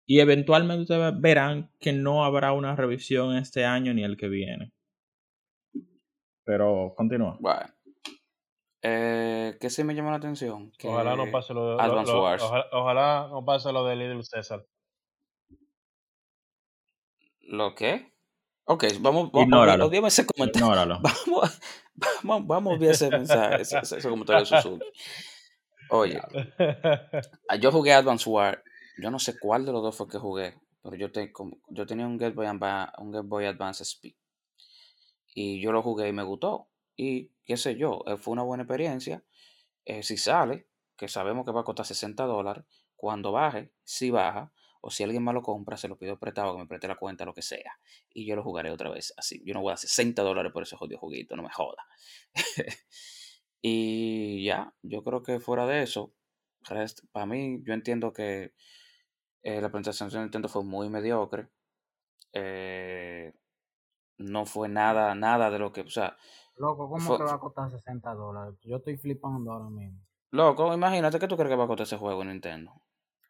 y 0.07 0.21
eventualmente 0.21 0.83
ustedes 0.83 1.21
verán 1.21 1.71
que 1.81 1.93
no 1.93 2.25
habrá 2.25 2.53
una 2.53 2.75
revisión 2.77 3.37
este 3.37 3.65
año 3.65 3.93
ni 3.95 4.03
el 4.05 4.17
que 4.17 4.29
viene. 4.29 4.73
Pero 6.45 6.95
continúa. 6.97 7.37
Bueno. 7.41 7.76
Eh, 8.89 9.57
¿Qué 9.61 9.69
sí 9.69 9.83
me 9.83 9.95
llamó 9.97 10.11
la 10.11 10.19
atención? 10.19 10.71
Que 10.79 10.87
Ojalá 10.87 11.17
no 11.17 11.29
pase 11.33 11.53
lo 11.53 11.71
de. 11.71 11.75
lo- 11.77 11.81
Advance 11.81 12.13
lo- 12.13 12.23
Wars. 12.23 12.43
ojalá, 12.45 12.67
ojalá 12.73 13.29
no 13.33 13.45
pase 13.45 13.73
lo 13.73 13.85
de 13.85 13.97
Little 13.97 14.23
César. 14.23 14.65
¿Lo 17.41 17.75
qué? 17.75 18.13
Ok, 18.65 18.85
vamos, 19.01 19.31
vamos, 19.33 19.69
olvídame 19.87 20.09
ese 20.09 20.27
comentario. 20.27 20.67
Ignóralo. 20.67 21.01
Vamos, 21.03 21.61
vamos, 22.23 22.47
vamos 22.47 22.75
a 22.75 22.79
ver 22.79 22.91
ese 22.91 23.11
mensaje, 23.11 23.63
ese, 23.63 23.79
ese- 23.79 23.99
ese 23.99 24.09
comentario 24.09 24.41
de 24.41 24.47
Suzuki. 24.47 24.85
Oye, 25.91 26.21
ah, 27.49 27.57
yo 27.57 27.73
jugué 27.73 27.93
Advance 27.95 28.29
War. 28.29 28.63
Yo 28.99 29.11
no 29.11 29.19
sé 29.19 29.39
cuál 29.39 29.65
de 29.65 29.73
los 29.73 29.83
dos 29.83 29.97
fue 29.97 30.09
que 30.09 30.19
jugué, 30.19 30.55
pero 30.83 30.97
yo, 30.97 31.11
te, 31.13 31.33
yo 31.69 31.87
tenía 31.87 32.07
un 32.07 32.19
Game 32.19 32.35
Boy, 32.35 32.47
Adva- 32.47 32.93
un 32.99 33.13
Game 33.13 33.29
Boy 33.29 33.47
Advance 33.47 33.83
SP. 33.87 34.15
Y 35.35 35.61
yo 35.61 35.71
lo 35.73 35.83
jugué 35.83 36.09
y 36.09 36.13
me 36.13 36.23
gustó. 36.25 36.69
Y 36.97 37.33
qué 37.45 37.57
sé 37.57 37.77
yo, 37.77 38.03
eh, 38.07 38.17
fue 38.17 38.33
una 38.33 38.43
buena 38.43 38.65
experiencia. 38.65 39.23
Eh, 39.85 40.03
si 40.03 40.17
sale, 40.17 40.69
que 40.97 41.09
sabemos 41.09 41.45
que 41.45 41.53
va 41.53 41.61
a 41.61 41.65
costar 41.65 41.87
60 41.87 42.25
dólares, 42.25 42.65
cuando 42.97 43.33
baje, 43.33 43.73
si 43.85 44.11
baja, 44.11 44.53
o 44.81 44.91
si 44.91 45.03
alguien 45.03 45.23
más 45.23 45.35
lo 45.35 45.43
compra, 45.43 45.77
se 45.77 45.89
lo 45.89 45.99
pido 45.99 46.19
prestado, 46.19 46.55
que 46.55 46.63
me 46.63 46.67
preste 46.67 46.89
la 46.89 46.97
cuenta, 46.97 47.25
lo 47.25 47.35
que 47.35 47.43
sea. 47.43 47.79
Y 48.11 48.27
yo 48.27 48.37
lo 48.37 48.43
jugaré 48.43 48.71
otra 48.71 48.89
vez 48.89 49.13
así. 49.17 49.43
Yo 49.45 49.53
no 49.53 49.61
voy 49.61 49.71
a 49.71 49.73
dar 49.73 49.79
60 49.79 50.23
dólares 50.23 50.53
por 50.53 50.63
ese 50.63 50.77
jodido 50.77 50.99
juguito, 50.99 51.37
no 51.37 51.43
me 51.43 51.51
joda. 51.51 51.87
y 53.63 54.45
ya, 54.45 54.75
yo 54.83 55.03
creo 55.03 55.23
que 55.23 55.41
fuera 55.41 55.67
de 55.67 55.83
eso, 55.83 56.15
para 57.13 57.27
mí, 57.27 57.63
yo 57.65 57.75
entiendo 57.75 58.13
que 58.13 58.55
eh, 59.43 59.61
la 59.61 59.71
presentación 59.71 60.11
de 60.11 60.21
Nintendo 60.21 60.49
fue 60.49 60.65
muy 60.65 60.89
mediocre. 60.89 61.49
No 64.19 64.47
fue 64.47 64.69
nada, 64.69 65.15
nada 65.15 65.51
de 65.51 65.59
lo 65.59 65.73
que, 65.73 65.83
o 65.83 65.91
sea, 65.91 66.17
Loco, 66.57 66.89
¿cómo 66.89 67.01
Fue- 67.01 67.19
que 67.19 67.25
va 67.25 67.35
a 67.35 67.39
costar 67.41 67.71
60 67.71 68.15
dólares? 68.15 68.55
Yo 68.63 68.77
estoy 68.77 68.97
flipando 68.97 69.53
ahora 69.53 69.69
mismo. 69.69 70.01
loco, 70.31 70.73
imagínate 70.75 71.19
que 71.19 71.29
tú 71.29 71.37
crees 71.37 71.51
que 71.51 71.57
va 71.57 71.65
a 71.65 71.67
costar 71.67 71.85
ese 71.87 71.97
juego 71.97 72.23
en 72.23 72.29
Nintendo. 72.29 72.73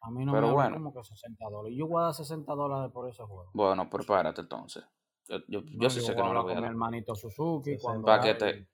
A 0.01 0.11
mí 0.11 0.23
no 0.25 0.31
Pero 0.31 0.47
me 0.47 0.53
bueno. 0.53 0.75
como 0.75 0.93
que 0.93 1.03
60 1.03 1.49
dólares. 1.49 1.77
Yo 1.77 1.87
voy 1.87 2.01
a 2.01 2.05
dar 2.05 2.13
60 2.13 2.53
dólares 2.53 2.91
por 2.93 3.09
ese 3.09 3.23
juego. 3.23 3.49
Bueno, 3.53 3.89
prepárate 3.89 4.41
entonces. 4.41 4.83
Yo, 5.27 5.39
yo, 5.47 5.61
yo 5.61 5.77
No, 5.79 5.89
sí 5.89 5.99
sé 6.01 6.15
que 6.15 6.21
no 6.21 6.33
lo 6.33 6.43
voy 6.43 6.51
a 6.51 6.55
con 6.55 6.55
mi 6.57 6.61
dar. 6.61 6.71
hermanito 6.71 7.15
Suzuki. 7.15 7.77
Para 8.03 8.21
que 8.21 8.35
te- 8.35 8.67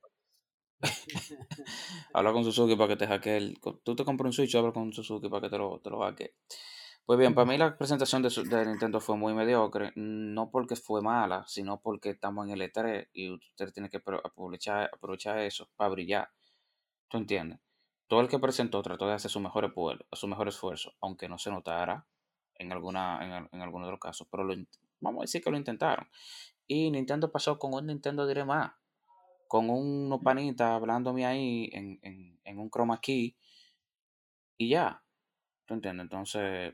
Habla 2.13 2.33
con 2.33 2.43
Suzuki 2.43 2.75
para 2.75 2.89
que 2.89 2.95
te 2.97 3.07
hackee 3.07 3.37
el... 3.37 3.59
Tú 3.83 3.95
te 3.95 4.05
compras 4.05 4.27
un 4.27 4.33
Switch, 4.33 4.53
habla 4.55 4.71
con 4.71 4.91
Suzuki 4.93 5.29
para 5.29 5.41
que 5.41 5.49
te 5.49 5.57
lo, 5.57 5.79
te 5.79 5.89
lo 5.89 5.99
hackee. 6.01 6.35
Pues 7.05 7.19
bien, 7.19 7.35
para 7.35 7.45
mí 7.45 7.57
la 7.57 7.77
presentación 7.77 8.21
de, 8.21 8.29
su- 8.29 8.43
de 8.43 8.65
Nintendo 8.65 9.01
fue 9.01 9.17
muy 9.17 9.33
mediocre, 9.33 9.91
no 9.95 10.49
porque 10.51 10.75
fue 10.77 11.01
mala, 11.01 11.43
sino 11.47 11.81
porque 11.81 12.11
estamos 12.11 12.45
en 12.47 12.53
el 12.53 12.61
E3 12.61 13.09
y 13.11 13.29
usted 13.29 13.73
tiene 13.73 13.89
que 13.89 14.01
apro- 14.01 14.21
aprovechar, 14.23 14.89
aprovechar 14.93 15.39
eso 15.39 15.69
para 15.75 15.89
brillar. 15.89 16.29
¿Tú 17.09 17.17
entiendes? 17.17 17.59
Todo 18.07 18.21
el 18.21 18.29
que 18.29 18.39
presentó 18.39 18.81
trató 18.83 19.07
de 19.07 19.13
hacer 19.13 19.31
su 19.31 19.39
mejor, 19.41 19.65
esfuer- 19.73 20.05
su 20.13 20.27
mejor 20.27 20.47
esfuerzo, 20.49 20.93
aunque 21.01 21.29
no 21.29 21.37
se 21.37 21.51
notara 21.51 22.07
en, 22.55 22.71
alguna, 22.71 23.19
en, 23.39 23.49
en 23.51 23.61
algunos 23.61 23.87
de 23.87 23.91
los 23.91 23.99
casos, 23.99 24.27
pero 24.31 24.43
lo 24.45 24.55
vamos 25.01 25.21
a 25.21 25.23
decir 25.25 25.43
que 25.43 25.51
lo 25.51 25.57
intentaron. 25.57 26.07
Y 26.67 26.91
Nintendo 26.91 27.31
pasó 27.31 27.59
con 27.59 27.73
un 27.73 27.87
Nintendo 27.87 28.27
Direct 28.27 28.47
más, 28.47 28.73
con 29.47 29.69
unos 29.69 30.21
panitas 30.21 30.69
hablándome 30.71 31.25
ahí 31.25 31.69
en, 31.73 31.99
en, 32.03 32.39
en 32.43 32.59
un 32.59 32.69
chroma 32.71 33.01
key 33.01 33.35
y 34.57 34.69
ya. 34.69 35.02
¿Tú 35.65 35.73
entiendes? 35.73 36.03
Entonces, 36.05 36.73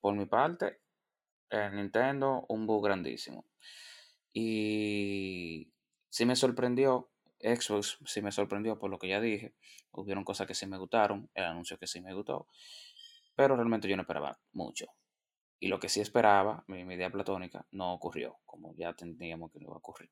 por 0.00 0.14
mi 0.14 0.26
parte, 0.26 0.80
Nintendo, 1.72 2.44
un 2.48 2.66
bug 2.66 2.84
grandísimo. 2.84 3.44
Y 4.32 5.72
sí 6.08 6.24
me 6.24 6.36
sorprendió, 6.36 7.10
Xbox 7.40 7.98
sí 8.04 8.22
me 8.22 8.32
sorprendió 8.32 8.78
por 8.78 8.90
lo 8.90 8.98
que 8.98 9.08
ya 9.08 9.20
dije. 9.20 9.54
Hubieron 9.92 10.24
cosas 10.24 10.46
que 10.46 10.54
sí 10.54 10.66
me 10.66 10.78
gustaron, 10.78 11.30
el 11.34 11.44
anuncio 11.44 11.78
que 11.78 11.86
sí 11.86 12.00
me 12.00 12.14
gustó, 12.14 12.46
pero 13.34 13.56
realmente 13.56 13.88
yo 13.88 13.96
no 13.96 14.02
esperaba 14.02 14.38
mucho. 14.52 14.86
Y 15.58 15.68
lo 15.68 15.78
que 15.78 15.88
sí 15.88 16.00
esperaba, 16.00 16.64
mi, 16.68 16.80
idea 16.80 17.10
platónica, 17.10 17.66
no 17.72 17.92
ocurrió, 17.92 18.38
como 18.46 18.74
ya 18.76 18.94
teníamos 18.94 19.52
que 19.52 19.58
no 19.58 19.66
iba 19.66 19.74
a 19.74 19.78
ocurrir. 19.78 20.10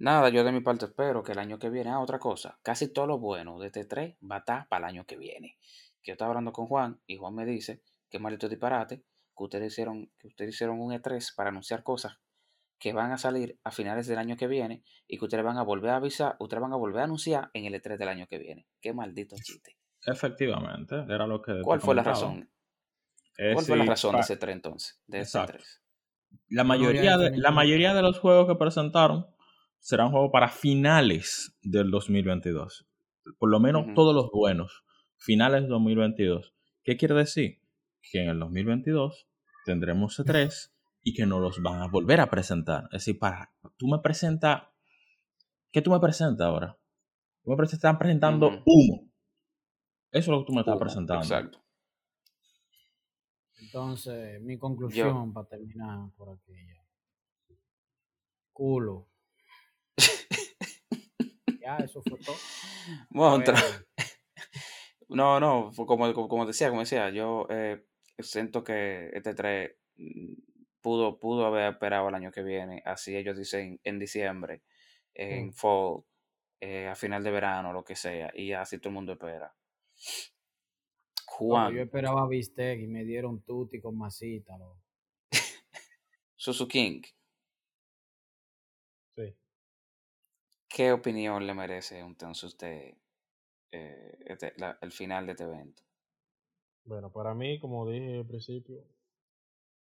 Nada, 0.00 0.28
yo 0.28 0.44
de 0.44 0.52
mi 0.52 0.60
parte 0.60 0.84
espero 0.84 1.24
que 1.24 1.32
el 1.32 1.40
año 1.40 1.58
que 1.58 1.70
viene, 1.70 1.90
ah, 1.90 1.98
otra 1.98 2.20
cosa, 2.20 2.58
casi 2.62 2.92
todo 2.92 3.08
lo 3.08 3.18
bueno 3.18 3.58
de 3.58 3.66
este 3.66 3.84
3 3.84 4.16
va 4.30 4.36
a 4.36 4.38
estar 4.38 4.68
para 4.68 4.86
el 4.86 4.94
año 4.94 5.04
que 5.04 5.16
viene. 5.16 5.58
Que 6.02 6.10
yo 6.10 6.12
estaba 6.12 6.30
hablando 6.30 6.52
con 6.52 6.66
Juan 6.66 7.00
y 7.06 7.16
Juan 7.16 7.34
me 7.34 7.44
dice 7.44 7.82
que 8.08 8.20
maldito 8.20 8.48
disparate, 8.48 8.98
que 9.36 9.44
ustedes 9.44 9.72
hicieron, 9.72 10.08
que 10.16 10.28
ustedes 10.28 10.54
hicieron 10.54 10.80
un 10.80 10.92
E3 10.92 11.34
para 11.34 11.50
anunciar 11.50 11.82
cosas 11.82 12.16
que 12.78 12.92
van 12.92 13.10
a 13.10 13.18
salir 13.18 13.58
a 13.64 13.72
finales 13.72 14.06
del 14.06 14.18
año 14.18 14.36
que 14.36 14.46
viene 14.46 14.84
y 15.08 15.18
que 15.18 15.24
ustedes 15.24 15.44
van 15.44 15.58
a 15.58 15.64
volver 15.64 15.90
a 15.90 15.96
avisar, 15.96 16.36
ustedes 16.38 16.62
van 16.62 16.72
a 16.72 16.76
volver 16.76 17.00
a 17.00 17.04
anunciar 17.04 17.50
en 17.52 17.64
el 17.64 17.74
E3 17.74 17.98
del 17.98 18.08
año 18.08 18.28
que 18.28 18.38
viene. 18.38 18.68
Qué 18.80 18.94
maldito 18.94 19.34
chiste. 19.42 19.76
Efectivamente, 20.06 20.94
era 21.08 21.26
lo 21.26 21.42
que. 21.42 21.60
¿Cuál 21.62 21.80
fue 21.80 21.96
la 21.96 22.04
razón? 22.04 22.48
Eh, 23.36 23.52
¿Cuál 23.52 23.66
fue 23.66 23.76
la 23.76 23.84
razón 23.84 24.14
de 24.14 24.20
ese 24.20 24.36
3 24.36 24.54
entonces? 24.54 25.02
De 25.08 25.18
ese 25.18 25.38
Exacto. 25.38 25.58
3. 25.58 25.82
La 26.50 26.62
mayoría, 26.62 27.18
de, 27.18 27.36
la 27.36 27.50
mayoría 27.50 27.94
de 27.94 28.02
los 28.02 28.20
juegos 28.20 28.46
que 28.46 28.54
presentaron 28.54 29.26
serán 29.78 30.10
juegos 30.10 30.30
para 30.32 30.48
finales 30.48 31.56
del 31.62 31.90
2022. 31.90 32.86
Por 33.38 33.50
lo 33.50 33.60
menos 33.60 33.94
todos 33.94 34.14
los 34.14 34.30
buenos. 34.30 34.84
Finales 35.16 35.62
del 35.62 35.70
2022. 35.70 36.54
¿Qué 36.82 36.96
quiere 36.96 37.14
decir? 37.14 37.60
Que 38.00 38.22
en 38.22 38.30
el 38.30 38.38
2022 38.38 39.28
tendremos 39.64 40.18
C3 40.18 40.72
y 41.02 41.14
que 41.14 41.26
nos 41.26 41.40
los 41.40 41.62
van 41.62 41.82
a 41.82 41.88
volver 41.88 42.20
a 42.20 42.30
presentar. 42.30 42.84
Es 42.84 43.04
decir, 43.04 43.18
para, 43.18 43.52
tú 43.76 43.88
me 43.88 43.98
presentas... 43.98 44.62
¿Qué 45.70 45.82
tú 45.82 45.90
me 45.90 46.00
presentas 46.00 46.46
ahora? 46.46 46.78
Tú 47.42 47.50
me 47.50 47.56
presentas, 47.56 47.78
están 47.78 47.98
presentando 47.98 48.62
humo. 48.64 49.10
Eso 50.10 50.20
es 50.20 50.28
lo 50.28 50.38
que 50.40 50.46
tú 50.46 50.52
me 50.54 50.60
estás 50.60 50.74
Humo, 50.74 50.80
presentando. 50.80 51.22
Exacto. 51.22 51.62
Entonces, 53.60 54.40
mi 54.42 54.58
conclusión 54.58 55.32
para 55.32 55.46
terminar 55.46 56.10
por 56.16 56.30
aquí 56.30 56.52
ya. 56.54 57.54
Culo. 58.52 59.08
ya, 61.60 61.78
eso 61.78 62.02
fue 62.02 62.18
todo. 62.24 62.36
Bueno, 63.10 63.44
tra- 63.44 63.86
No, 65.08 65.40
no, 65.40 65.72
como, 65.86 66.12
como, 66.12 66.46
decía, 66.46 66.68
como 66.68 66.80
decía, 66.80 67.08
yo 67.10 67.46
eh, 67.50 67.82
siento 68.18 68.62
que 68.62 69.10
este 69.14 69.34
3 69.34 69.76
mm, 69.96 70.34
pudo, 70.82 71.18
pudo 71.18 71.46
haber 71.46 71.72
esperado 71.72 72.08
el 72.08 72.14
año 72.14 72.30
que 72.30 72.42
viene, 72.42 72.82
así 72.84 73.16
ellos 73.16 73.36
dicen 73.38 73.80
en 73.84 73.98
diciembre, 73.98 74.62
en 75.14 75.48
Mm. 75.48 75.52
fall, 75.52 76.04
eh, 76.60 76.88
a 76.88 76.94
final 76.94 77.24
de 77.24 77.30
verano, 77.30 77.72
lo 77.72 77.84
que 77.84 77.96
sea, 77.96 78.30
y 78.34 78.52
así 78.52 78.78
todo 78.78 78.90
el 78.90 78.94
mundo 78.94 79.12
espera. 79.12 79.54
loco, 81.48 81.48
Juan, 81.48 81.74
yo 81.74 81.82
esperaba 81.82 82.26
bistec 82.28 82.80
y 82.80 82.86
me 82.86 83.04
dieron 83.04 83.40
tutti 83.42 83.80
con 83.80 83.96
masita. 83.96 84.58
Susu 86.36 86.66
King, 86.68 87.02
Sí. 89.16 89.34
¿Qué 90.68 90.92
opinión 90.92 91.46
le 91.46 91.54
merece 91.54 91.98
entonces 91.98 92.44
usted 92.44 92.94
eh, 93.72 94.18
este- 94.26 94.54
la- 94.58 94.78
el 94.82 94.92
final 94.92 95.26
de 95.26 95.32
este 95.32 95.44
evento? 95.44 95.82
Bueno, 96.84 97.12
para 97.12 97.34
mí, 97.34 97.60
como 97.60 97.88
dije 97.88 98.18
al 98.18 98.26
principio, 98.26 98.82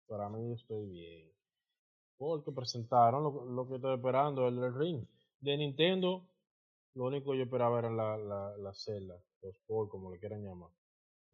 para 0.08 0.30
mí 0.30 0.54
estoy 0.54 0.86
bien. 0.88 1.32
Porque 2.18 2.52
presentaron 2.52 3.24
lo, 3.24 3.46
lo 3.46 3.68
que 3.68 3.76
estoy 3.76 3.96
esperando, 3.96 4.48
el 4.48 4.60
del 4.60 4.76
ring. 4.76 5.06
De 5.40 5.58
Nintendo, 5.58 6.28
lo 6.96 7.06
único 7.08 7.32
que 7.32 7.40
yo 7.40 7.44
esperaba 7.46 7.80
era 7.80 7.92
la, 7.92 8.18
la, 8.18 8.58
la 8.58 8.74
celda, 8.74 9.16
los 9.42 9.56
Sport, 9.56 9.90
como 9.92 10.12
le 10.12 10.20
quieran 10.20 10.44
llamar. 10.44 10.72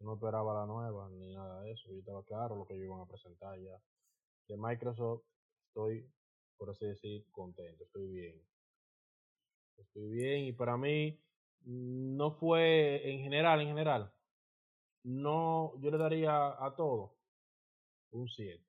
No 0.01 0.15
esperaba 0.15 0.53
la 0.53 0.65
nueva 0.67 1.09
ni 1.11 1.33
nada 1.33 1.61
de 1.63 1.71
eso. 1.73 1.89
Yo 1.91 1.99
estaba 1.99 2.23
claro 2.25 2.55
lo 2.55 2.65
que 2.67 2.75
ellos 2.75 2.85
iban 2.87 3.01
a 3.01 3.07
presentar 3.07 3.59
ya. 3.59 3.81
De 4.47 4.57
Microsoft, 4.57 5.23
estoy, 5.67 6.11
por 6.57 6.71
así 6.71 6.85
decir, 6.87 7.25
contento, 7.31 7.85
estoy 7.85 8.07
bien. 8.07 8.41
Estoy 9.77 10.09
bien 10.09 10.45
y 10.45 10.53
para 10.53 10.77
mí 10.77 11.19
no 11.65 12.31
fue 12.31 13.09
en 13.09 13.19
general, 13.19 13.61
en 13.61 13.67
general, 13.67 14.13
no, 15.03 15.73
yo 15.81 15.91
le 15.91 15.97
daría 15.97 16.47
a 16.63 16.73
todo 16.75 17.17
un 18.11 18.27
7. 18.29 18.63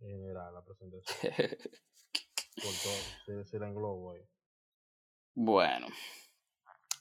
En 0.00 0.08
general, 0.08 0.54
la 0.54 0.64
presentación. 0.64 1.22
Por 2.56 2.72
todo, 2.82 2.92
se, 3.26 3.44
se 3.44 3.58
la 3.58 3.68
englobo 3.68 4.12
ahí. 4.12 4.22
Bueno. 5.34 5.86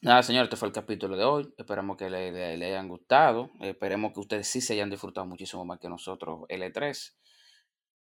Nada, 0.01 0.23
señor, 0.23 0.45
este 0.45 0.55
fue 0.55 0.67
el 0.69 0.73
capítulo 0.73 1.17
de 1.17 1.25
hoy. 1.25 1.53
Esperamos 1.57 1.97
que 1.97 2.09
le, 2.09 2.31
le- 2.31 2.57
le 2.57 2.65
hayan 2.67 2.87
gustado. 2.87 3.49
Esperemos 3.59 4.13
que 4.13 4.19
ustedes 4.21 4.47
sí 4.47 4.61
se 4.61 4.73
hayan 4.73 4.89
disfrutado 4.89 5.25
muchísimo 5.27 5.65
más 5.65 5.79
que 5.79 5.89
nosotros 5.89 6.41
el 6.47 6.61
E3. 6.63 7.15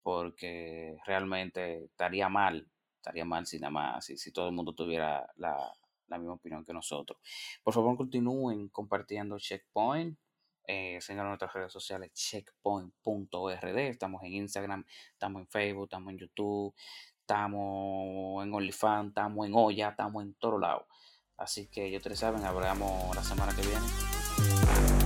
Porque 0.03 0.97
realmente 1.07 1.85
estaría 1.85 2.29
mal. 2.29 2.69
Estaría 3.05 3.27
mal 3.27 3.45
si 3.45 3.59
nada 3.59 3.71
más, 3.71 4.07
si, 4.07 4.33
todo 4.33 4.49
el 4.49 4.55
mundo 4.55 4.73
tuviera 4.73 5.31
la, 5.37 5.71
la 6.07 6.17
misma 6.17 6.33
opinión 6.33 6.65
que 6.65 6.73
nosotros. 6.73 7.19
Por 7.63 7.75
favor, 7.75 7.99
continúen 7.99 8.69
compartiendo 8.69 9.39
Checkpoint. 9.39 10.19
Eh, 10.67 10.99
señalan 11.03 11.29
nuestras 11.29 11.53
redes 11.53 11.71
sociales 11.71 12.11
checkpoint.rd. 12.15 13.79
Estamos 13.79 14.23
en 14.23 14.33
Instagram, 14.33 14.87
estamos 15.13 15.43
en 15.43 15.49
Facebook, 15.49 15.85
estamos 15.85 16.13
en 16.13 16.19
YouTube, 16.19 16.75
estamos 17.21 18.43
en 18.43 18.55
OnlyFans, 18.55 19.09
estamos 19.09 19.47
en 19.47 19.53
Olla, 19.55 19.91
estamos 19.91 20.23
en 20.23 20.33
todos 20.37 20.59
lados. 20.59 20.85
Así 21.37 21.67
que 21.67 21.91
ya 21.91 21.99
ustedes 21.99 22.21
saben, 22.21 22.43
hablamos 22.43 23.15
la 23.15 23.23
semana 23.23 23.55
que 23.55 23.61
viene. 23.61 25.04